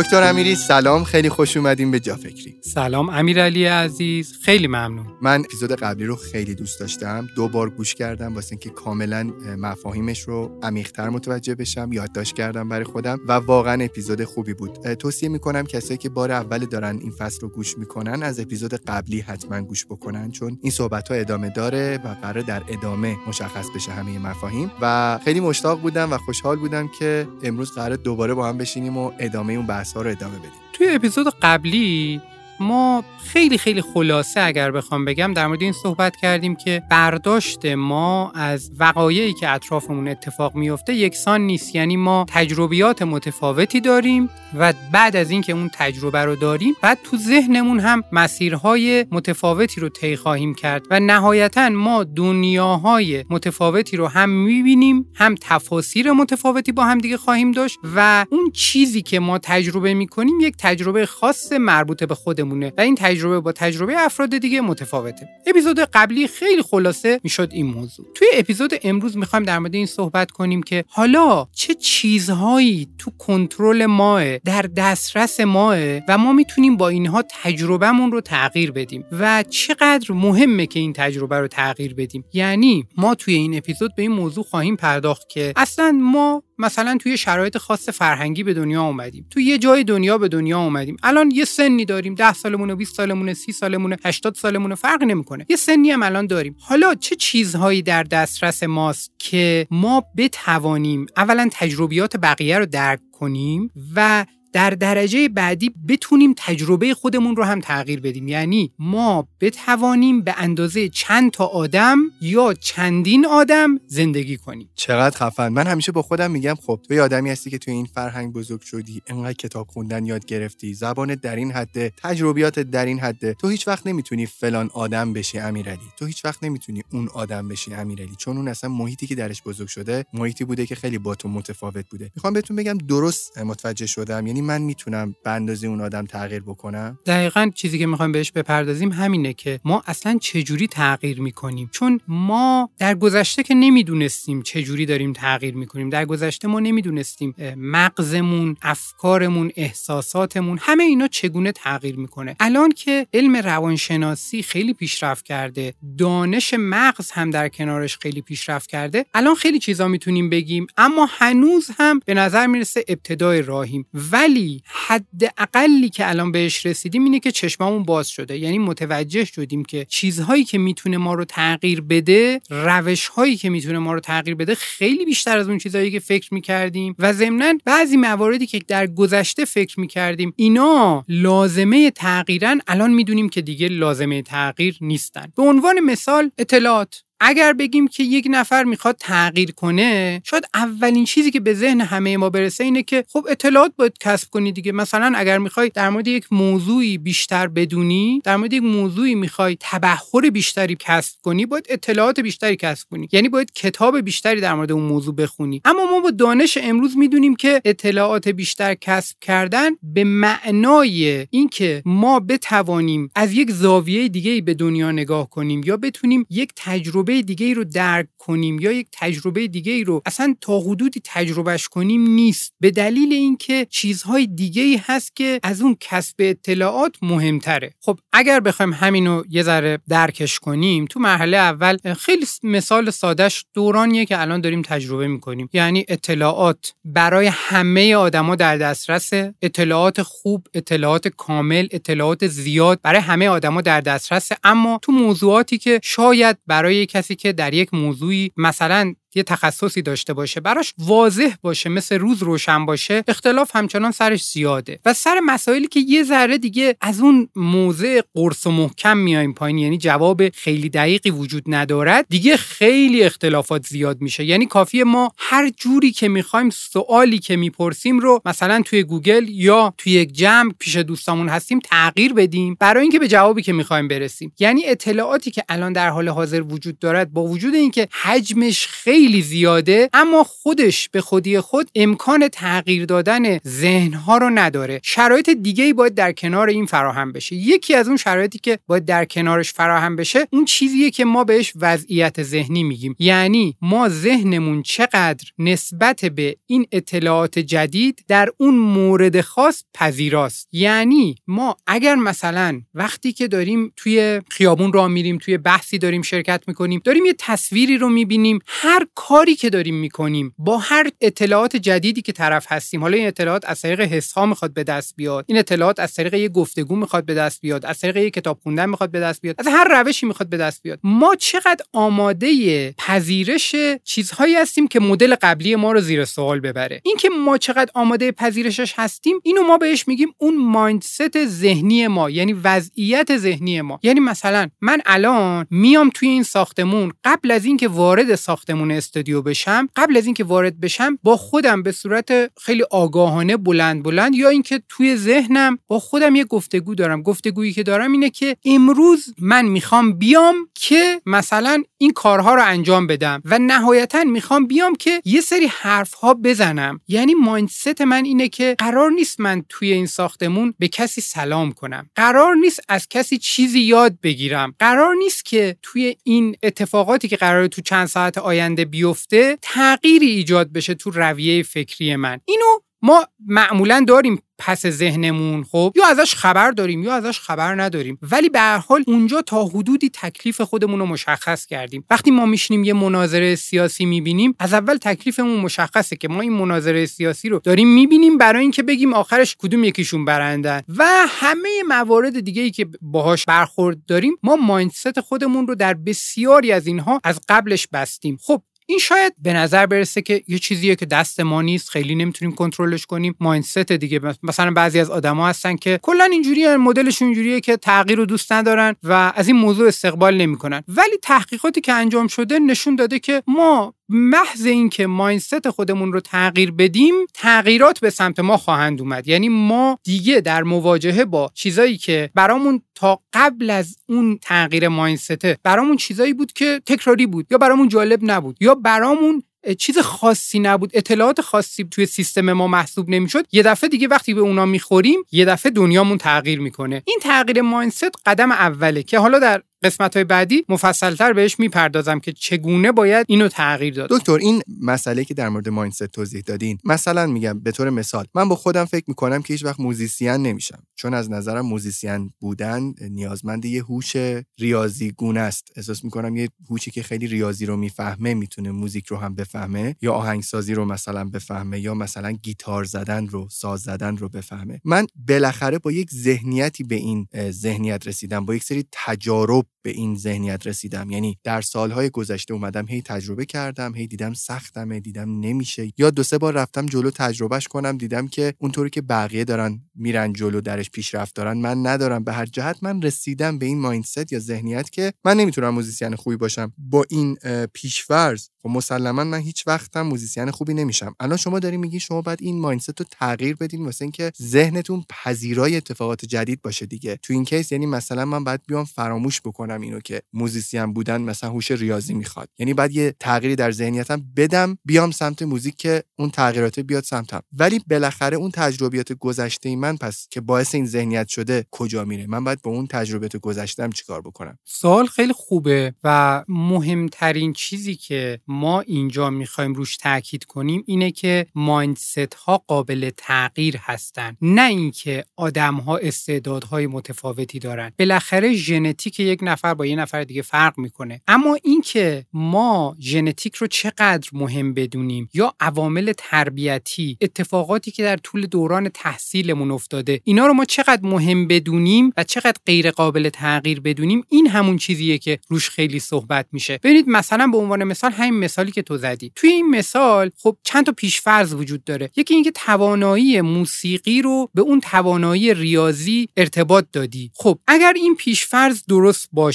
دکتر 0.00 0.22
امیری 0.22 0.54
سلام. 0.54 1.04
خیلی 1.04 1.28
خوش 1.28 1.56
اومدیم 1.56 1.90
به 1.90 2.00
جافکری 2.00 2.54
سلام 2.60 3.08
امیرعلی 3.08 3.64
عزیز. 3.64 4.32
خیلی 4.42 4.66
ممنون. 4.66 5.06
من 5.22 5.40
اپیزود 5.40 5.72
قبلی 5.72 6.06
رو 6.06 6.16
خیلی 6.16 6.54
دوست 6.54 6.80
داشتم. 6.80 7.28
دو 7.36 7.48
بار 7.48 7.70
گوش 7.70 7.94
کردم 7.94 8.34
واسه 8.34 8.52
اینکه 8.52 8.70
کاملا 8.70 9.30
مفاهیمش 9.58 10.20
رو 10.20 10.58
عمیق‌تر 10.62 11.08
متوجه 11.08 11.54
بشم 11.54 11.92
یادداشت 11.92 12.34
کردم 12.34 12.68
برای 12.68 12.84
خودم 12.84 13.20
و 13.28 13.32
واقعا 13.32 13.84
اپیزود 13.84 14.24
خوبی 14.24 14.54
بود. 14.54 14.94
توصیه 14.94 15.28
می‌کنم 15.28 15.66
کسایی 15.66 15.98
که 15.98 16.08
بار 16.08 16.32
اول 16.32 16.58
دارن 16.58 16.98
این 17.00 17.10
فصل 17.10 17.40
رو 17.40 17.48
گوش 17.48 17.78
می‌کنن 17.78 18.22
از 18.22 18.40
اپیزود 18.40 18.74
قبلی 18.74 19.20
حتما 19.20 19.60
گوش 19.60 19.86
بکنن 19.86 20.30
چون 20.30 20.58
این 20.62 20.72
صحبت 20.72 21.08
ها 21.08 21.14
ادامه 21.14 21.48
داره 21.50 22.00
و 22.04 22.08
قرار 22.08 22.42
در 22.42 22.62
ادامه 22.68 23.16
مشخص 23.28 23.66
بشه 23.74 23.92
همه 23.92 24.18
مفاهیم. 24.18 24.70
و 24.80 25.18
خیلی 25.24 25.40
مشتاق 25.40 25.80
بودم 25.80 26.12
و 26.12 26.18
خوشحال 26.18 26.56
بودم 26.56 26.88
که 26.98 27.28
امروز 27.42 27.72
قرار 27.72 27.96
دوباره 27.96 28.34
با 28.34 28.48
هم 28.48 28.58
بشینیم 28.58 28.98
و 28.98 29.12
ادامه 29.18 29.52
اون 29.52 29.66
بحث 29.66 29.89
ها 29.96 30.02
رو 30.02 30.10
ادامه 30.10 30.38
بدیم. 30.38 30.50
توی 30.72 30.94
اپیزود 30.94 31.26
قبلی 31.42 32.20
ما 32.60 33.04
خیلی 33.24 33.58
خیلی 33.58 33.82
خلاصه 33.82 34.40
اگر 34.40 34.70
بخوام 34.70 35.04
بگم 35.04 35.32
در 35.34 35.46
مورد 35.46 35.62
این 35.62 35.72
صحبت 35.72 36.16
کردیم 36.16 36.56
که 36.56 36.82
برداشت 36.90 37.66
ما 37.66 38.30
از 38.34 38.70
وقایعی 38.78 39.32
که 39.32 39.48
اطرافمون 39.48 40.08
اتفاق 40.08 40.54
میفته 40.54 40.94
یکسان 40.94 41.40
نیست. 41.40 41.74
یعنی 41.74 41.96
ما 41.96 42.26
تجربیات 42.28 43.02
متفاوتی 43.02 43.80
داریم 43.80 44.30
و 44.58 44.72
بعد 44.92 45.16
از 45.16 45.30
اینکه 45.30 45.52
اون 45.52 45.70
تجربه 45.74 46.24
رو 46.24 46.36
داریم 46.36 46.74
بعد 46.82 46.98
تو 47.04 47.16
ذهنمون 47.16 47.80
هم 47.80 48.04
مسیرهای 48.12 49.06
متفاوتی 49.10 49.80
رو 49.80 49.88
طی 49.88 50.16
خواهیم 50.16 50.54
کرد 50.54 50.82
و 50.90 51.00
نهایتا 51.00 51.68
ما 51.68 52.04
دنیاهای 52.04 53.24
متفاوتی 53.30 53.96
رو 53.96 54.06
هم 54.06 54.30
می‌بینیم 54.30 55.06
هم 55.14 55.34
تفاسیر 55.40 56.12
متفاوتی 56.12 56.72
با 56.72 56.84
هم 56.84 56.98
دیگه 56.98 57.16
خواهیم 57.16 57.52
داشت 57.52 57.78
و 57.96 58.26
اون 58.30 58.50
چیزی 58.50 59.02
که 59.02 59.20
ما 59.20 59.38
تجربه 59.38 59.94
می‌کنیم 59.94 60.40
یک 60.40 60.54
تجربه 60.58 61.06
خاص 61.06 61.52
مربوط 61.52 62.04
به 62.04 62.14
خودمون 62.14 62.49
و 62.52 62.80
این 62.80 62.94
تجربه 62.94 63.40
با 63.40 63.52
تجربه 63.52 63.94
افراد 63.96 64.38
دیگه 64.38 64.60
متفاوته. 64.60 65.28
اپیزود 65.46 65.80
قبلی 65.80 66.28
خیلی 66.28 66.62
خلاصه 66.62 67.20
می‌شد 67.24 67.48
این 67.52 67.66
موضوع. 67.66 68.06
توی 68.14 68.28
اپیزود 68.34 68.74
امروز 68.82 69.16
می‌خوایم 69.16 69.44
در 69.44 69.58
مورد 69.58 69.74
این 69.74 69.86
صحبت 69.86 70.30
کنیم 70.30 70.62
که 70.62 70.84
حالا 70.88 71.46
چه 71.52 71.74
چیزهایی 71.74 72.88
تو 72.98 73.10
کنترل 73.18 73.86
ماه 73.86 74.38
در 74.38 74.62
دسترس 74.62 75.40
ماه 75.40 75.98
و 76.08 76.18
ما 76.18 76.32
می‌تونیم 76.32 76.76
با 76.76 76.88
اینها 76.88 77.24
تجربهمون 77.42 78.12
رو 78.12 78.20
تغییر 78.20 78.72
بدیم 78.72 79.04
و 79.12 79.44
چقدر 79.50 80.12
مهمه 80.12 80.66
که 80.66 80.80
این 80.80 80.92
تجربه 80.92 81.38
رو 81.38 81.48
تغییر 81.48 81.94
بدیم. 81.94 82.24
یعنی 82.32 82.86
ما 82.96 83.14
توی 83.14 83.34
این 83.34 83.56
اپیزود 83.56 83.94
به 83.94 84.02
این 84.02 84.12
موضوع 84.12 84.44
خواهیم 84.44 84.76
پرداخت 84.76 85.28
که 85.28 85.52
اصلا 85.56 85.98
ما 86.02 86.42
مثلا 86.58 86.98
توی 87.00 87.16
شرایط 87.16 87.58
خاص 87.58 87.88
فرهنگی 87.88 88.42
به 88.42 88.54
دنیا 88.54 88.82
اومدیم. 88.82 89.26
توی 89.30 89.44
یه 89.44 89.58
جای 89.58 89.84
دنیا 89.84 90.18
به 90.18 90.28
دنیا 90.28 90.60
اومدیم. 90.60 90.96
الان 91.02 91.30
یه 91.30 91.44
سنی 91.44 91.84
داریم 91.84 92.14
10 92.14 92.32
سالمونه 92.42 92.74
20 92.74 92.96
سالمونه 92.96 93.34
30 93.34 93.52
سالمونه 93.52 93.96
80 94.04 94.34
سالمونه 94.34 94.74
فرق 94.74 95.02
نمی‌کنه. 95.02 95.46
یه 95.48 95.56
سنی 95.56 95.90
هم 95.90 96.02
الان 96.02 96.26
داریم. 96.26 96.56
حالا 96.60 96.94
چه 96.94 97.16
چیزهایی 97.16 97.82
در 97.82 98.02
دسترس 98.02 98.62
ماست 98.62 99.12
که 99.18 99.66
ما 99.70 100.04
بتوانیم 100.16 101.06
اولا 101.16 101.48
تجربیات 101.52 102.16
بقیه 102.16 102.58
رو 102.58 102.66
درک 102.66 103.00
کنیم 103.12 103.70
و 103.96 104.26
در 104.52 104.70
درجه 104.70 105.28
بعدی 105.28 105.70
بتونیم 105.88 106.34
تجربه 106.36 106.94
خودمون 106.94 107.36
رو 107.36 107.44
هم 107.44 107.60
تغییر 107.60 108.00
بدیم. 108.00 108.28
یعنی 108.28 108.72
ما 108.78 109.28
بتوانیم 109.40 110.20
به 110.20 110.34
اندازه 110.36 110.88
چند 110.88 111.30
تا 111.30 111.46
آدم 111.46 111.98
یا 112.20 112.54
چندین 112.54 113.26
آدم 113.26 113.78
زندگی 113.86 114.36
کنیم. 114.36 114.70
چقدر 114.74 115.16
خفن. 115.16 115.48
من 115.48 115.66
همیشه 115.66 115.92
با 115.92 116.02
خودم 116.02 116.30
میگم 116.30 116.54
خب 116.66 116.80
تو 116.88 117.02
آدمی 117.02 117.30
هستی 117.30 117.50
که 117.50 117.58
تو 117.58 117.70
این 117.70 117.86
فرهنگ 117.86 118.32
بزرگ 118.32 118.60
شدی 118.60 119.02
انقدر 119.06 119.32
کتاب 119.32 119.68
خوندن 119.68 120.04
یاد 120.04 120.26
گرفتی 120.26 120.74
زبان 120.74 121.14
در 121.14 121.36
این 121.36 121.52
حده 121.52 121.92
تجربیات 122.02 122.58
در 122.58 122.86
این 122.86 123.00
حده. 123.00 123.34
تو 123.34 123.48
هیچ 123.48 123.68
وقت 123.68 123.86
نمی‌تونی 123.86 124.26
فلان 124.26 124.70
آدم 124.74 125.12
بشی 125.12 125.38
امیرعلی. 125.38 125.80
تو 125.98 126.06
هیچ 126.06 126.24
وقت 126.24 126.44
نمی‌تونی 126.44 126.82
اون 126.92 127.08
آدم 127.14 127.48
بشی 127.48 127.74
امیرعلی. 127.74 128.12
چون 128.18 128.36
اون 128.36 128.48
اصلا 128.48 128.70
محیطی 128.70 129.06
که 129.06 129.14
درش 129.14 129.42
بزرگ 129.42 129.68
شده 129.68 130.04
محیطی 130.12 130.44
بوده 130.44 130.66
که 130.66 130.74
خیلی 130.74 130.98
با 130.98 131.14
تو 131.14 131.28
متفاوت 131.28 131.88
بوده. 131.90 132.10
می‌خوام 132.16 132.32
بهتون 132.32 132.56
بگم 132.56 132.78
درست 132.78 133.38
متوجه 133.38 133.86
شدم. 133.86 134.26
یعنی 134.26 134.39
یعنی 134.40 134.48
من 134.48 134.62
می‌تونم 134.62 135.14
به 135.24 135.30
اندازه 135.30 135.66
اون 135.66 135.80
آدم 135.80 136.06
تغییر 136.06 136.42
بکنم؟ 136.42 136.98
دقیقا 137.06 137.50
چیزی 137.54 137.78
که 137.78 137.86
می‌خوایم 137.86 138.12
بهش 138.12 138.32
بپردازیم 138.32 138.92
همینه 138.92 139.32
که 139.32 139.60
ما 139.64 139.82
اصلا 139.86 140.18
چجوری 140.20 140.66
تغییر 140.66 141.20
می‌کنیم؟ 141.20 141.70
چون 141.72 142.00
ما 142.08 142.70
در 142.78 142.94
گذشته 142.94 143.42
که 143.42 143.54
نمی‌دونستیم 143.54 144.42
چجوری 144.42 144.86
داریم 144.86 145.12
تغییر 145.12 145.54
می‌کنیم. 145.54 145.90
در 145.90 146.04
گذشته 146.04 146.48
ما 146.48 146.60
نمی‌دونستیم 146.60 147.34
مغزمون 147.56 148.56
افکارمون 148.62 149.50
احساساتمون 149.56 150.58
همه 150.60 150.84
اینا 150.84 151.08
چگونه 151.08 151.52
تغییر 151.52 151.96
می‌کنه. 151.96 152.36
الان 152.40 152.72
که 152.72 153.06
علم 153.14 153.36
روانشناسی 153.36 154.42
خیلی 154.42 154.74
پیشرفت 154.74 155.24
کرده 155.24 155.74
دانش 155.98 156.54
مغز 156.58 157.10
هم 157.10 157.30
در 157.30 157.48
کنارش 157.48 157.98
خیلی 157.98 158.22
پیشرفت 158.22 158.70
کرده 158.70 159.06
الان 159.14 159.34
خیلی 159.34 159.58
چیزا 159.58 159.88
می‌تونیم 159.88 160.30
بگیم 160.30 160.66
اما 160.76 161.08
هنوز 161.10 161.70
هم 161.78 162.00
به 162.06 162.14
نظر 162.14 162.46
می‌رسه 162.46 162.84
ابتدای 162.88 163.42
راهیم. 163.42 163.86
ولی 163.94 164.29
ولی 164.30 164.62
حد 164.66 165.32
اقلی 165.38 165.88
که 165.88 166.08
الان 166.08 166.32
بهش 166.32 166.66
رسیدیم 166.66 167.04
اینه 167.04 167.20
که 167.20 167.32
چشممون 167.32 167.82
باز 167.82 168.08
شده. 168.08 168.38
یعنی 168.38 168.58
متوجه 168.58 169.24
شدیم 169.24 169.64
که 169.64 169.86
چیزهایی 169.88 170.44
که 170.44 170.58
می‌تونه 170.58 170.96
ما 170.96 171.14
رو 171.14 171.24
تغییر 171.24 171.80
بده 171.80 172.40
روش 172.50 173.08
هایی 173.08 173.36
که 173.36 173.50
می‌تونه 173.50 173.78
ما 173.78 173.92
رو 173.92 174.00
تغییر 174.00 174.34
بده 174.36 174.54
خیلی 174.54 175.04
بیشتر 175.04 175.38
از 175.38 175.48
اون 175.48 175.58
چیزهایی 175.58 175.90
که 175.90 176.00
فکر 176.00 176.34
می‌کردیم. 176.34 176.94
و 176.98 177.12
ضمنا 177.12 177.54
بعضی 177.64 177.96
مواردی 177.96 178.46
که 178.46 178.58
در 178.68 178.86
گذشته 178.86 179.44
فکر 179.44 179.80
می‌کردیم 179.80 180.32
اینا 180.36 181.04
لازمه 181.08 181.90
تغییرن 181.90 182.60
الان 182.66 182.94
می‌دونیم 182.94 183.28
که 183.28 183.40
دیگه 183.40 183.68
لازمه 183.68 184.22
تغییر 184.22 184.76
نیستن. 184.80 185.32
به 185.36 185.42
عنوان 185.42 185.80
مثال 185.80 186.30
اطلاعات. 186.38 187.02
اگر 187.20 187.52
بگیم 187.52 187.88
که 187.88 188.02
یک 188.02 188.26
نفر 188.30 188.64
می‌خواد 188.64 188.96
تغییر 188.98 189.52
کنه 189.52 190.22
شاید 190.24 190.44
اولین 190.54 191.04
چیزی 191.04 191.30
که 191.30 191.40
به 191.40 191.54
ذهن 191.54 191.80
همه 191.80 192.16
ما 192.16 192.30
برسه 192.30 192.64
اینه 192.64 192.82
که 192.82 193.04
خب 193.08 193.26
اطلاعات 193.30 193.72
باید 193.76 193.98
کسب 194.00 194.30
کنی 194.30 194.52
دیگه. 194.52 194.72
مثلا 194.72 195.12
اگر 195.16 195.38
می‌خوای 195.38 195.70
در 195.74 195.90
مورد 195.90 196.08
یک 196.08 196.26
موضوعی 196.30 196.98
بیشتر 196.98 197.46
بدونی 197.46 198.20
در 198.24 198.36
مورد 198.36 198.52
یک 198.52 198.62
موضوعی 198.62 199.14
می‌خوای 199.14 199.56
تبحر 199.60 200.30
بیشتری 200.32 200.76
کسب 200.80 201.16
کنی 201.22 201.46
باید 201.46 201.66
اطلاعات 201.68 202.20
بیشتری 202.20 202.56
کسب 202.56 202.88
کنی. 202.90 203.08
یعنی 203.12 203.28
باید 203.28 203.52
کتاب 203.52 204.00
بیشتری 204.00 204.40
در 204.40 204.54
مورد 204.54 204.72
اون 204.72 204.82
موضوع 204.82 205.14
بخونی. 205.14 205.60
اما 205.64 205.86
ما 205.86 206.00
با 206.00 206.10
دانش 206.10 206.58
امروز 206.62 206.96
می‌دونیم 206.96 207.36
که 207.36 207.60
اطلاعات 207.64 208.28
بیشتر 208.28 208.74
کسب 208.74 209.16
کردن 209.20 209.70
به 209.82 210.04
معنای 210.04 211.26
اینکه 211.30 211.82
ما 211.84 212.20
بتوانیم 212.20 213.10
از 213.14 213.32
یک 213.32 213.50
زاویه 213.50 214.08
دیگه 214.08 214.40
به 214.40 214.54
دنیا 214.54 214.92
نگاه 214.92 215.30
کنیم 215.30 215.60
یا 215.64 215.76
بتونیم 215.76 216.26
یک 216.30 216.52
تجربه 216.56 217.09
تجربه 217.10 217.22
دیگه 217.22 217.46
ای 217.46 217.54
رو 217.54 217.64
درک 217.64 218.06
کنیم 218.18 218.60
یا 218.60 218.72
یک 218.72 218.86
تجربه 218.92 219.46
دیگه 219.46 219.72
ای 219.72 219.84
رو 219.84 220.02
اصلا 220.06 220.34
تا 220.40 220.60
حدودی 220.60 221.00
تجربهش 221.04 221.68
کنیم 221.68 222.06
نیست. 222.06 222.52
به 222.60 222.70
دلیل 222.70 223.12
اینکه 223.12 223.66
چیزهای 223.70 224.26
دیگه 224.26 224.62
ای 224.62 224.80
هست 224.84 225.16
که 225.16 225.40
از 225.42 225.60
اون 225.60 225.76
کسب 225.80 226.14
اطلاعات 226.18 226.96
مهمتره. 227.02 227.72
خب 227.80 227.98
اگر 228.12 228.40
بخوایم 228.40 228.72
همینو 228.72 229.22
یه 229.30 229.42
ذره 229.42 229.78
درکش 229.88 230.38
کنیم 230.38 230.84
تو 230.84 231.00
مرحله 231.00 231.36
اول 231.36 231.76
خیلی 231.94 232.26
مثال 232.42 232.90
سادهش 232.90 233.44
دورانیه 233.54 234.04
که 234.04 234.20
الان 234.20 234.40
داریم 234.40 234.62
تجربه 234.62 235.06
می‌کنیم. 235.06 235.48
یعنی 235.52 235.84
اطلاعات 235.88 236.74
برای 236.84 237.26
همه 237.26 237.94
آدما 237.94 238.36
در 238.36 238.56
دسترس 238.56 239.10
اطلاعات 239.42 240.02
خوب 240.02 240.46
اطلاعات 240.54 241.08
کامل 241.08 241.68
اطلاعات 241.70 242.26
زیاد 242.26 242.80
برای 242.82 243.00
همه 243.00 243.28
آدما 243.28 243.60
در 243.60 243.80
دسترس. 243.80 244.28
اما 244.44 244.78
تو 244.82 244.92
موضوعاتی 244.92 245.58
که 245.58 245.80
شاید 245.82 246.36
برای 246.46 246.86
کسی 247.00 247.16
که 247.16 247.32
در 247.32 247.54
یک 247.54 247.74
موضوعی 247.74 248.32
مثلا 248.36 248.94
یه 249.14 249.22
تخصصی 249.22 249.82
داشته 249.82 250.12
باشه 250.12 250.40
براش 250.40 250.74
واضح 250.78 251.34
باشه 251.42 251.68
مثل 251.68 251.98
روز 251.98 252.22
روشن 252.22 252.66
باشه 252.66 253.04
اختلاف 253.08 253.56
همچنان 253.56 253.92
سرش 253.92 254.24
زیاده. 254.24 254.78
و 254.84 254.94
سر 254.94 255.20
مسائلی 255.20 255.66
که 255.66 255.80
یه 255.80 256.02
ذره 256.02 256.38
دیگه 256.38 256.76
از 256.80 257.00
اون 257.00 257.28
موضع 257.36 258.00
قرص 258.14 258.46
و 258.46 258.50
محکم 258.50 258.98
میایم 258.98 259.32
پایین 259.32 259.58
یعنی 259.58 259.78
جواب 259.78 260.28
خیلی 260.28 260.68
دقیقی 260.68 261.10
وجود 261.10 261.42
ندارد 261.46 262.06
دیگه 262.08 262.36
خیلی 262.36 263.02
اختلافات 263.02 263.66
زیاد 263.66 264.00
میشه. 264.00 264.24
یعنی 264.24 264.46
کافیه 264.46 264.84
ما 264.84 265.12
هر 265.18 265.50
جوری 265.56 265.90
که 265.90 266.08
می‌خوایم 266.08 266.50
سوالی 266.50 267.18
که 267.18 267.36
می‌پرسیم 267.36 267.98
رو 267.98 268.20
مثلا 268.24 268.62
توی 268.64 268.82
گوگل 268.82 269.28
یا 269.28 269.74
توی 269.78 269.92
یک 269.92 270.12
جمع 270.12 270.52
پیش 270.58 270.76
دوستامون 270.76 271.28
هستیم 271.28 271.58
تغییر 271.58 272.12
بدیم 272.12 272.56
برای 272.60 272.82
اینکه 272.82 272.98
به 272.98 273.08
جوابی 273.08 273.42
که 273.42 273.52
می‌خوایم 273.52 273.88
برسیم. 273.88 274.32
یعنی 274.38 274.66
اطلاعاتی 274.66 275.30
که 275.30 275.44
الان 275.48 275.72
در 275.72 275.88
حال 275.88 276.08
حاضر 276.08 276.42
وجود 276.42 276.78
دارد 276.78 277.12
با 277.12 277.24
وجود 277.24 277.54
اینکه 277.54 277.88
حجمش 278.02 278.66
خیلی 278.66 278.99
زیاده 279.08 279.90
اما 279.92 280.24
خودش 280.24 280.88
به 280.88 281.00
خودی 281.00 281.40
خود 281.40 281.70
امکان 281.74 282.28
تغییر 282.28 282.84
دادن 282.84 283.38
ذهنها 283.38 284.18
رو 284.18 284.30
نداره. 284.30 284.80
شرایط 284.82 285.30
دیگه 285.30 285.64
ای 285.64 285.72
باید 285.72 285.94
در 285.94 286.12
کنار 286.12 286.48
این 286.48 286.66
فراهم 286.66 287.12
بشه. 287.12 287.36
یکی 287.36 287.74
از 287.74 287.88
اون 287.88 287.96
شرایطی 287.96 288.38
که 288.38 288.58
باید 288.66 288.84
در 288.84 289.04
کنارش 289.04 289.52
فراهم 289.52 289.96
بشه 289.96 290.26
اون 290.32 290.44
چیزیه 290.44 290.90
که 290.90 291.04
ما 291.04 291.24
بهش 291.24 291.52
وضعیت 291.56 292.22
ذهنی 292.22 292.64
میگیم. 292.64 292.96
یعنی 292.98 293.56
ما 293.62 293.88
ذهنمون 293.88 294.62
چقدر 294.62 295.24
نسبت 295.38 296.04
به 296.04 296.36
این 296.46 296.66
اطلاعات 296.72 297.38
جدید 297.38 298.04
در 298.08 298.28
اون 298.36 298.54
مورد 298.58 299.20
خاص 299.20 299.64
پذیراست. 299.74 300.48
یعنی 300.52 301.14
ما 301.26 301.56
اگر 301.66 301.94
مثلا 301.94 302.62
وقتی 302.74 303.12
که 303.12 303.28
داریم 303.28 303.72
توی 303.76 304.20
خیابون 304.30 304.72
راه 304.72 304.88
میریم 304.88 305.18
توی 305.18 305.38
بحثی 305.38 305.78
داریم 305.78 306.02
شرکت 306.02 306.42
می‌کنیم 306.46 306.80
داریم 306.84 307.04
یه 307.04 307.14
تصویری 307.18 307.78
رو 307.78 307.88
می‌بینیم 307.88 308.38
هر 308.46 308.86
کاری 308.94 309.34
که 309.34 309.50
داریم 309.50 309.74
می‌کنیم 309.74 310.34
با 310.38 310.58
هر 310.58 310.90
اطلاعات 311.00 311.56
جدیدی 311.56 312.02
که 312.02 312.12
طرف 312.12 312.46
هستیم. 312.48 312.80
حالا 312.80 312.96
این 312.96 313.06
اطلاعات 313.06 313.42
از 313.46 313.62
طریق 313.62 313.80
حس 313.80 314.12
ها 314.12 314.26
می‌خواد 314.26 314.54
به 314.54 314.64
دست 314.64 314.96
بیاد. 314.96 315.24
این 315.28 315.38
اطلاعات 315.38 315.80
از 315.80 315.94
طریق 315.94 316.14
یه 316.14 316.28
گفتگو 316.28 316.76
می‌خواد 316.76 317.04
به 317.04 317.14
دست 317.14 317.40
بیاد. 317.40 317.66
از 317.66 317.80
طریق 317.80 317.96
یه 317.96 318.10
کتاب 318.10 318.38
خوندن 318.42 318.68
می‌خواد 318.68 318.90
به 318.90 319.00
دست 319.00 319.20
بیاد. 319.20 319.36
از 319.38 319.46
هر 319.46 319.82
روشی 319.82 320.06
می‌خواد 320.06 320.28
به 320.28 320.36
دست 320.36 320.62
بیاد. 320.62 320.78
ما 320.82 321.14
چقدر 321.14 321.64
آماده 321.72 322.72
پذیرش 322.78 323.54
چیزهایی 323.84 324.34
هستیم 324.34 324.68
که 324.68 324.80
مدل 324.80 325.14
قبلی 325.22 325.56
ما 325.56 325.72
رو 325.72 325.80
زیر 325.80 326.04
سوال 326.04 326.40
ببره. 326.40 326.80
اینکه 326.84 327.08
ما 327.08 327.38
چقدر 327.38 327.70
آماده 327.74 328.12
پذیرشش 328.12 328.74
هستیم 328.76 329.20
اینو 329.22 329.42
ما 329.42 329.58
بهش 329.58 329.88
میگیم 329.88 330.08
اون 330.18 330.36
مایندست 330.36 331.26
ذهنی 331.26 331.86
ما 331.86 332.10
یعنی 332.10 332.32
وضعیت 332.32 333.16
ذهنی 333.16 333.60
ما. 333.60 333.80
یعنی 333.82 334.00
مثلا 334.00 334.48
من 334.60 334.80
الان 334.86 335.46
میام 335.50 335.90
توی 335.94 336.08
این 336.08 336.22
ساختمون 336.22 336.92
قبل 337.04 337.30
از 337.30 337.44
اینکه 337.44 337.68
وارد 337.68 338.14
ساختمون 338.14 338.70
استودیو 338.80 339.22
بشم 339.22 339.68
قبل 339.76 339.96
از 339.96 340.04
اینکه 340.06 340.24
وارد 340.24 340.60
بشم 340.60 340.98
با 341.02 341.16
خودم 341.16 341.62
به 341.62 341.72
صورت 341.72 342.30
خیلی 342.40 342.62
آگاهانه 342.70 343.36
بلند 343.36 343.82
بلند 343.82 344.14
یا 344.14 344.28
اینکه 344.28 344.62
توی 344.68 344.96
ذهنم 344.96 345.58
با 345.66 345.78
خودم 345.78 346.14
یه 346.16 346.24
گفتگو 346.24 346.74
دارم. 346.74 347.02
گفتگویی 347.02 347.52
که 347.52 347.62
دارم 347.62 347.92
اینه 347.92 348.10
که 348.10 348.36
امروز 348.44 349.14
من 349.18 349.44
می‌خوام 349.44 349.92
بیام 349.92 350.34
که 350.54 351.00
مثلا 351.06 351.62
این 351.78 351.92
کارها 351.92 352.34
رو 352.34 352.42
انجام 352.44 352.86
بدم 352.86 353.22
و 353.24 353.38
نهایتا 353.38 354.04
می‌خوام 354.04 354.46
بیام 354.46 354.74
که 354.74 355.02
یه 355.04 355.20
سری 355.20 355.46
حرف 355.46 355.94
ها 355.94 356.14
بزنم. 356.14 356.80
یعنی 356.88 357.14
مایندست 357.14 357.80
من 357.80 358.04
اینه 358.04 358.28
که 358.28 358.54
قرار 358.58 358.90
نیست 358.90 359.20
من 359.20 359.42
توی 359.48 359.72
این 359.72 359.86
ساختمون 359.86 360.54
به 360.58 360.68
کسی 360.68 361.00
سلام 361.00 361.52
کنم. 361.52 361.90
قرار 361.94 362.34
نیست 362.34 362.60
از 362.68 362.88
کسی 362.88 363.18
چیزی 363.18 363.60
یاد 363.60 364.00
بگیرم. 364.02 364.54
قرار 364.58 364.94
نیست 364.94 365.24
که 365.24 365.56
توی 365.62 365.96
این 366.04 366.36
اتفاقاتی 366.42 367.08
که 367.08 367.16
قرار 367.16 367.46
تو 367.46 367.62
چند 367.62 367.86
ساعت 367.86 368.18
آینده 368.18 368.64
بیفته 368.70 369.38
تغییری 369.42 370.06
ایجاد 370.06 370.52
بشه 370.52 370.74
تو 370.74 370.90
رویه 370.90 371.42
فکری 371.42 371.96
من. 371.96 372.20
اینو 372.24 372.60
ما 372.82 373.06
معمولا 373.26 373.84
داریم 373.88 374.22
پس 374.38 374.66
ذهنمون 374.66 375.44
خب؟ 375.44 375.72
یا 375.76 375.86
ازش 375.86 376.14
خبر 376.14 376.50
داریم 376.50 376.82
یا 376.82 376.94
ازش 376.94 377.20
خبر 377.20 377.62
نداریم. 377.62 377.98
ولی 378.02 378.28
به 378.28 378.40
هر 378.40 378.58
حال 378.58 378.84
اونجا 378.86 379.22
تا 379.22 379.44
حدودی 379.44 379.90
تکلیف 379.94 380.40
خودمون 380.40 380.80
رو 380.80 380.86
مشخص 380.86 381.46
کردیم. 381.46 381.84
وقتی 381.90 382.10
ما 382.10 382.26
میشینیم 382.26 382.64
یه 382.64 382.72
مناظره 382.72 383.34
سیاسی 383.34 383.84
می‌بینیم 383.84 384.34
از 384.38 384.54
اول 384.54 384.76
تکلیفمون 384.76 385.40
مشخصه 385.40 385.96
که 385.96 386.08
ما 386.08 386.20
این 386.20 386.32
مناظره 386.32 386.86
سیاسی 386.86 387.28
رو 387.28 387.40
داریم 387.44 387.68
می‌بینیم 387.74 388.18
برای 388.18 388.42
اینکه 388.42 388.62
بگیم 388.62 388.94
آخرش 388.94 389.36
کدوم 389.38 389.64
یکیشون 389.64 390.04
برندن. 390.04 390.60
و 390.68 390.84
همه 391.08 391.48
موارد 391.68 392.20
دیگه 392.20 392.42
ای 392.42 392.50
که 392.50 392.66
باهاش 392.80 393.24
برخورد 393.24 393.78
داریم 393.86 394.16
ما 394.22 394.36
مایندست 394.36 395.00
خودمون 395.00 395.46
رو 395.46 395.54
در 395.54 395.74
بسیاری 395.74 396.52
از 396.52 396.66
اینها 396.66 397.00
از 397.04 397.20
قبلش 397.28 397.68
بستیم. 397.72 398.18
خب 398.22 398.42
این 398.70 398.78
شاید 398.78 399.14
به 399.22 399.32
نظر 399.32 399.66
برسه 399.66 400.02
که 400.02 400.22
یه 400.28 400.38
چیزیه 400.38 400.76
که 400.76 400.86
دست 400.86 401.20
ما 401.20 401.42
نیست 401.42 401.68
خیلی 401.70 401.94
نمی‌تونیم 401.94 402.34
کنترلش 402.34 402.86
کنیم. 402.86 403.16
مایندست 403.20 403.72
دیگه. 403.72 404.00
مثلا 404.22 404.50
بعضی 404.50 404.80
از 404.80 404.90
آدما 404.90 405.28
هستن 405.28 405.56
که 405.56 405.78
کلا 405.82 406.04
اینجوری 406.04 406.56
مدلشون 406.56 407.08
اینجوریه 407.08 407.40
که 407.40 407.56
تغییر 407.56 407.98
رو 407.98 408.06
دوست 408.06 408.32
ندارن 408.32 408.76
و 408.82 409.12
از 409.16 409.28
این 409.28 409.36
موضوع 409.36 409.68
استقبال 409.68 410.16
نمی‌کنن. 410.16 410.62
ولی 410.68 410.96
تحقیقاتی 411.02 411.60
که 411.60 411.72
انجام 411.72 412.06
شده 412.08 412.38
نشون 412.38 412.76
داده 412.76 412.98
که 412.98 413.22
ما 413.26 413.74
محض 413.92 414.46
اینکه 414.46 414.86
مایندست 414.86 415.50
خودمون 415.50 415.92
رو 415.92 416.00
تغییر 416.00 416.50
بدیم 416.50 416.94
تغییرات 417.14 417.80
به 417.80 417.90
سمت 417.90 418.20
ما 418.20 418.36
خواهند 418.36 418.80
اومد. 418.80 419.08
یعنی 419.08 419.28
ما 419.28 419.78
دیگه 419.84 420.20
در 420.20 420.42
مواجهه 420.42 421.04
با 421.04 421.30
چیزایی 421.34 421.76
که 421.76 422.10
برامون 422.14 422.62
تا 422.74 423.00
قبل 423.12 423.50
از 423.50 423.76
اون 423.88 424.18
تغییر 424.22 424.68
مایندست 424.68 425.26
برامون 425.26 425.76
چیزایی 425.76 426.12
بود 426.12 426.32
که 426.32 426.62
تکراری 426.66 427.06
بود 427.06 427.26
یا 427.30 427.38
برامون 427.38 427.68
جالب 427.68 428.00
نبود 428.02 428.36
یا 428.40 428.54
برامون 428.54 429.22
چیز 429.58 429.78
خاصی 429.78 430.38
نبود 430.38 430.70
اطلاعات 430.74 431.20
خاصی 431.20 431.64
توی 431.64 431.86
سیستم 431.86 432.32
ما 432.32 432.46
محسوب 432.46 432.88
نمی‌شد 432.88 433.26
یه 433.32 433.42
دفعه 433.42 433.70
دیگه 433.70 433.88
وقتی 433.88 434.14
به 434.14 434.20
اونا 434.20 434.46
می‌خوریم 434.46 435.00
یه 435.12 435.24
دفعه 435.24 435.52
دنیامون 435.52 435.98
تغییر 435.98 436.40
می‌کنه. 436.40 436.82
این 436.84 436.98
تغییر 437.02 437.42
mindset 437.42 437.90
قدم 438.06 438.32
اوله 438.32 438.82
که 438.82 438.98
حالا 438.98 439.18
در 439.18 439.42
قسمت 439.62 439.94
های 439.96 440.04
بعدی 440.04 440.44
مفصلتر 440.48 441.12
بهش 441.12 441.38
می‌پردازم 441.38 442.00
که 442.00 442.12
چگونه 442.12 442.72
باید 442.72 443.06
اینو 443.08 443.28
تغییر 443.28 443.74
داد 443.74 443.90
دکتر 443.90 444.12
این 444.12 444.42
مسئله 444.62 445.04
که 445.04 445.14
در 445.14 445.28
مورد 445.28 445.48
mindset 445.48 445.84
توضیح 445.84 446.20
دادین 446.20 446.58
مثلا 446.64 447.06
میگم 447.06 447.40
به 447.40 447.52
طور 447.52 447.70
مثال 447.70 448.06
من 448.14 448.28
با 448.28 448.36
خودم 448.36 448.64
فکر 448.64 448.84
می‌کنم 448.88 449.22
که 449.22 449.34
هیچ 449.34 449.44
وقت 449.44 449.60
موزیسین 449.60 450.10
نمیشم 450.10 450.62
چون 450.74 450.94
از 450.94 451.10
نظرم 451.10 451.46
موزیسین 451.46 452.12
بودن 452.20 452.74
نیازمند 452.80 453.44
یه 453.44 453.62
هوش 453.62 453.96
ریاضی 454.38 454.90
گونه 454.90 455.20
است. 455.20 455.48
احساس 455.56 455.84
می‌کنم 455.84 456.16
یه 456.16 456.28
هوشی 456.50 456.70
که 456.70 456.82
خیلی 456.82 457.06
ریاضی 457.06 457.46
رو 457.46 457.56
می‌فهمه 457.56 458.14
می‌تونه 458.14 458.50
موزیک 458.50 458.86
رو 458.86 458.96
هم 458.96 459.14
بفهمه 459.14 459.76
یا 459.82 459.92
آهنگسازی 459.92 460.54
رو 460.54 460.64
مثلا 460.64 461.04
بفهمه 461.04 461.60
یا 461.60 461.74
مثلا 461.74 462.12
گیتار 462.12 462.64
زدن 462.64 463.06
رو 463.06 463.28
ساز 463.30 463.60
زدن 463.60 463.96
رو 463.96 464.08
بفهمه. 464.08 464.60
من 464.64 464.86
بالاخره 465.08 465.58
با 465.58 465.72
یک 465.72 465.90
ذهنیتی 465.90 466.64
به 466.64 466.74
این 466.74 467.06
ذهنیت 467.30 467.86
رسیدم 467.86 468.26
با 468.26 468.34
یک 468.34 468.44
سری 468.44 468.64
تجارب 468.72 469.46
به 469.62 469.70
این 469.70 469.96
ذهنیت 469.96 470.46
رسیدم. 470.46 470.90
یعنی 470.90 471.18
در 471.24 471.40
سالهای 471.40 471.90
گذشته 471.90 472.34
اومدم 472.34 472.66
هی 472.68 472.82
تجربه 472.82 473.26
کردم 473.26 473.74
هی 473.74 473.86
دیدم 473.86 474.14
سختمه 474.14 474.80
دیدم 474.80 475.20
نمیشه. 475.20 475.72
یا 475.78 475.90
دو 475.90 476.02
سه 476.02 476.18
بار 476.18 476.34
رفتم 476.34 476.66
جلو 476.66 476.90
تجربهش 476.90 477.48
کنم 477.48 477.78
دیدم 477.78 478.08
که 478.08 478.34
اونطوری 478.38 478.70
که 478.70 478.82
بقیه 478.82 479.24
دارن 479.24 479.60
میرن 479.74 480.12
جلو 480.12 480.40
درش 480.40 480.70
پیشرفت 480.70 481.14
دارن 481.14 481.38
من 481.38 481.66
ندارم. 481.66 482.04
به 482.04 482.12
هر 482.12 482.26
جهت 482.26 482.56
من 482.62 482.82
رسیدم 482.82 483.38
به 483.38 483.46
این 483.46 483.60
mindset 483.60 484.12
یا 484.12 484.18
ذهنیت 484.18 484.70
که 484.70 484.92
من 485.04 485.16
نمی‌تونم 485.16 485.48
موزیسین 485.48 485.96
خوبی 485.96 486.16
باشم. 486.16 486.52
با 486.58 486.84
این 486.88 487.16
پیش‌فرض 487.52 488.28
و 488.44 488.48
خب 488.48 488.54
مسلما 488.56 489.04
من 489.04 489.18
هیچ 489.18 489.46
وقتم 489.46 489.82
موزیسین 489.82 490.30
خوبی 490.30 490.54
نمیشم. 490.54 490.94
الان 491.00 491.16
شما 491.16 491.38
داری 491.38 491.56
میگی 491.56 491.80
شما 491.80 492.02
باید 492.02 492.18
این 492.22 492.40
mindset 492.40 492.80
رو 492.80 492.86
تغییر 492.90 493.36
بدین 493.36 493.64
واسه 493.64 493.84
اینکه 493.84 494.12
ذهنتون 494.22 494.84
پذیرای 494.88 495.56
اتفاقات 495.56 496.04
جدید 496.04 496.42
باشه 496.42 496.66
دیگه. 496.66 496.98
تو 497.02 497.12
این 497.12 497.24
case 497.24 497.52
یعنی 497.52 497.66
مثلا 497.66 498.04
من 498.04 498.24
باید 498.24 498.40
بیام 498.46 498.64
فراموش 498.64 499.20
بکنم. 499.20 499.49
اینو 499.50 499.80
که 499.80 500.02
موزیسین 500.12 500.72
بودن 500.72 501.00
مثلا 501.00 501.30
هوش 501.30 501.50
ریاضی 501.50 501.94
می‌خواد. 501.94 502.28
یعنی 502.38 502.54
باید 502.54 502.72
یه 502.72 502.94
تغییری 503.00 503.36
در 503.36 503.50
ذهنیتم 503.50 504.02
بدم 504.16 504.58
بیام 504.64 504.90
سمت 504.90 505.22
موزیک 505.22 505.56
که 505.56 505.82
اون 505.98 506.10
تغییرات 506.10 506.60
بیاد 506.60 506.84
سمتم. 506.84 507.22
ولی 507.32 507.60
بالاخره 507.70 508.16
اون 508.16 508.30
تجربیات 508.30 508.92
گذشته 508.92 509.56
من 509.56 509.76
پس 509.76 510.08
که 510.10 510.20
باعث 510.20 510.54
این 510.54 510.66
ذهنیت 510.66 511.08
شده 511.08 511.44
کجا 511.50 511.84
میره؟ 511.84 512.06
من 512.06 512.24
باید 512.24 512.42
با 512.42 512.50
اون 512.50 512.66
تجربیات 512.66 513.16
گذشتم 513.16 513.70
چیکار 513.70 514.00
بکنم؟ 514.00 514.38
سوال 514.44 514.86
خیلی 514.86 515.12
خوبه 515.12 515.74
و 515.84 516.24
مهمترین 516.28 517.32
چیزی 517.32 517.74
که 517.74 518.20
ما 518.26 518.60
اینجا 518.60 519.10
می‌خوایم 519.10 519.54
روش 519.54 519.76
تاکید 519.76 520.24
کنیم 520.24 520.64
اینه 520.66 520.90
که 520.90 521.26
مایندست 521.34 522.14
ها 522.14 522.44
قابل 522.46 522.90
تغییر 522.96 523.56
هستن. 523.56 524.16
نه 524.22 524.48
اینکه 524.48 525.04
آدم 525.16 525.54
ها 525.54 525.76
استعدادهای 525.76 526.66
متفاوتی 526.66 527.38
دارن. 527.38 527.72
بالاخره 527.78 528.34
ژنتیک 528.34 529.00
یک 529.00 529.20
نفر 529.22 529.39
نفر 529.40 529.54
با 529.54 529.66
یه 529.66 529.76
نفر 529.76 530.04
دیگه 530.04 530.22
فرق 530.22 530.58
می‌کنه. 530.58 531.00
اما 531.08 531.38
اینکه 531.42 532.06
ما 532.12 532.76
ژنتیک 532.80 533.34
رو 533.34 533.46
چقدر 533.46 534.08
مهم 534.12 534.54
بدونیم 534.54 535.08
یا 535.14 535.34
عوامل 535.40 535.92
تربیتی 535.98 536.98
اتفاقاتی 537.00 537.70
که 537.70 537.82
در 537.82 537.96
طول 537.96 538.26
دوران 538.26 538.68
تحصیلمون 538.68 539.50
افتاده 539.50 540.00
اینا 540.04 540.26
رو 540.26 540.32
ما 540.34 540.44
چقدر 540.44 540.80
مهم 540.82 541.26
بدونیم 541.28 541.92
و 541.96 542.04
چقدر 542.04 542.36
غیر 542.46 542.70
قابل 542.70 543.08
تغییر 543.08 543.60
بدونیم 543.60 544.04
این 544.08 544.26
همون 544.26 544.56
چیزیه 544.56 544.98
که 544.98 545.18
روش 545.28 545.50
خیلی 545.50 545.78
صحبت 545.78 546.26
میشه. 546.32 546.60
ببینید 546.62 546.88
مثلا 546.88 547.26
به 547.26 547.38
عنوان 547.38 547.64
مثال 547.64 547.92
همین 547.92 548.14
مثالی 548.14 548.52
که 548.52 548.62
تو 548.62 548.76
زدی. 548.76 549.12
توی 549.14 549.30
این 549.30 549.50
مثال 549.50 550.10
خب 550.22 550.36
چند 550.42 550.66
تا 550.66 550.72
پیشفرض 550.72 551.34
وجود 551.34 551.64
داره. 551.64 551.90
یکی 551.96 552.14
اینکه 552.14 552.30
توانایی 552.30 553.20
موسیقی 553.20 554.02
رو 554.02 554.30
به 554.34 554.42
اون 554.42 554.60
توانایی 554.60 555.34
ریاضی 555.34 556.08
ارتباط 556.16 556.64
دادی. 556.72 557.10
خب 557.14 557.38
اگر 557.46 557.72
این 557.76 557.96
پیشفرض 557.96 558.62
درست 558.68 559.08
باشه 559.12 559.29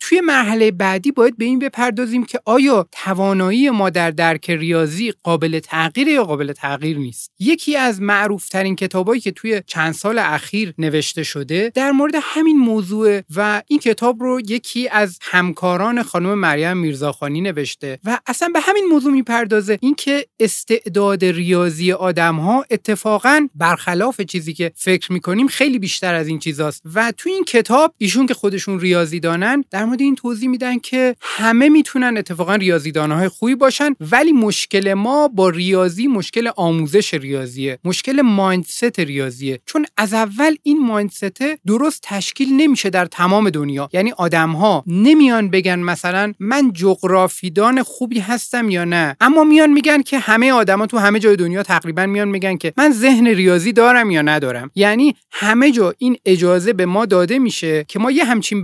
توی 0.00 0.20
مرحله 0.20 0.70
بعدی 0.70 1.12
باید 1.12 1.38
به 1.38 1.44
این 1.44 1.58
بپردازیم 1.58 2.24
که 2.24 2.40
آیا 2.44 2.88
توانایی 2.92 3.70
ما 3.70 3.90
در 3.90 4.10
درک 4.10 4.50
ریاضی 4.50 5.12
قابل 5.22 5.58
تغییر 5.58 6.08
یا 6.08 6.24
قابل 6.24 6.52
تغییر 6.52 6.98
نیست. 6.98 7.32
یکی 7.38 7.76
از 7.76 8.02
معروف 8.02 8.48
ترین 8.48 8.76
کتابایی 8.76 9.20
که 9.20 9.30
توی 9.30 9.62
چند 9.66 9.94
سال 9.94 10.18
اخیر 10.18 10.74
نوشته 10.78 11.22
شده 11.22 11.72
در 11.74 11.90
مورد 11.90 12.14
همین 12.22 12.58
موضوع 12.58 13.20
و 13.36 13.62
این 13.66 13.78
کتاب 13.78 14.22
رو 14.22 14.40
یکی 14.40 14.88
از 14.88 15.18
همکاران 15.22 16.02
خانم 16.02 16.34
مریم 16.34 16.76
میرزاخانی 16.76 17.40
نوشته 17.40 17.98
و 18.04 18.18
اصلا 18.26 18.48
به 18.48 18.60
همین 18.60 18.84
موضوع 18.84 19.12
می‌پردازه 19.12 19.78
اینکه 19.80 20.26
استعداد 20.40 21.24
ریاضی 21.24 21.92
آدم 21.92 22.36
ها 22.36 22.64
اتفاقا 22.70 23.48
برخلاف 23.54 24.20
چیزی 24.20 24.54
که 24.54 24.72
فکر 24.74 25.12
می‌کنیم 25.12 25.48
خیلی 25.48 25.78
بیشتر 25.78 26.14
از 26.14 26.28
این 26.28 26.38
چیزاست. 26.38 26.82
و 26.94 27.12
تو 27.16 27.30
این 27.30 27.44
کتاب 27.44 27.94
ایشون 27.98 28.26
که 28.26 28.34
خودشون 28.34 28.80
ریاضی 28.80 29.20
دانن 29.26 29.64
در 29.70 29.84
مورد 29.84 30.00
این 30.00 30.14
توضیح 30.14 30.48
میدن 30.48 30.78
که 30.78 31.16
همه 31.20 31.68
می‌تونن 31.68 32.16
اتفاقا 32.16 32.54
ریاضی 32.54 32.92
های 32.96 33.28
خوبی 33.28 33.54
باشن 33.54 33.94
ولی 34.12 34.32
مشکل 34.32 34.94
ما 34.94 35.28
با 35.28 35.48
ریاضی 35.48 36.06
مشکل 36.06 36.50
آموزش 36.56 37.14
ریاضیه 37.14 37.78
مشکل 37.84 38.22
مایندست 38.22 39.00
ریاضیه. 39.00 39.60
چون 39.66 39.86
از 39.96 40.14
اول 40.14 40.56
این 40.62 40.86
مایندست 40.86 41.42
درست 41.66 42.00
تشکیل 42.02 42.52
نمیشه 42.52 42.90
در 42.90 43.06
تمام 43.06 43.50
دنیا. 43.50 43.88
یعنی 43.92 44.12
آدم 44.12 44.50
ها 44.50 44.84
نمیان 44.86 45.50
بگن 45.50 45.78
مثلا 45.78 46.32
من 46.40 46.72
جغرافیدان 46.72 47.82
خوبی 47.82 48.20
هستم 48.20 48.70
یا 48.70 48.84
نه. 48.84 49.16
اما 49.20 49.44
میان 49.44 49.72
میگن 49.72 50.02
که 50.02 50.18
همه 50.18 50.52
آدما 50.52 50.86
تو 50.86 50.98
همه 50.98 51.18
جای 51.18 51.36
دنیا 51.36 51.62
تقریبا 51.62 52.06
میان 52.06 52.28
میگن 52.28 52.56
که 52.56 52.72
من 52.76 52.92
ذهن 52.92 53.26
ریاضی 53.26 53.72
دارم 53.72 54.10
یا 54.10 54.22
ندارم. 54.22 54.70
یعنی 54.74 55.16
همه 55.30 55.70
جا 55.70 55.94
این 55.98 56.16
اجازه 56.24 56.72
به 56.72 56.86
ما 56.86 57.06
داده 57.06 57.38
میشه 57.38 57.84
که 57.88 57.98
ما 57.98 58.10
یه 58.10 58.24
همچین 58.24 58.62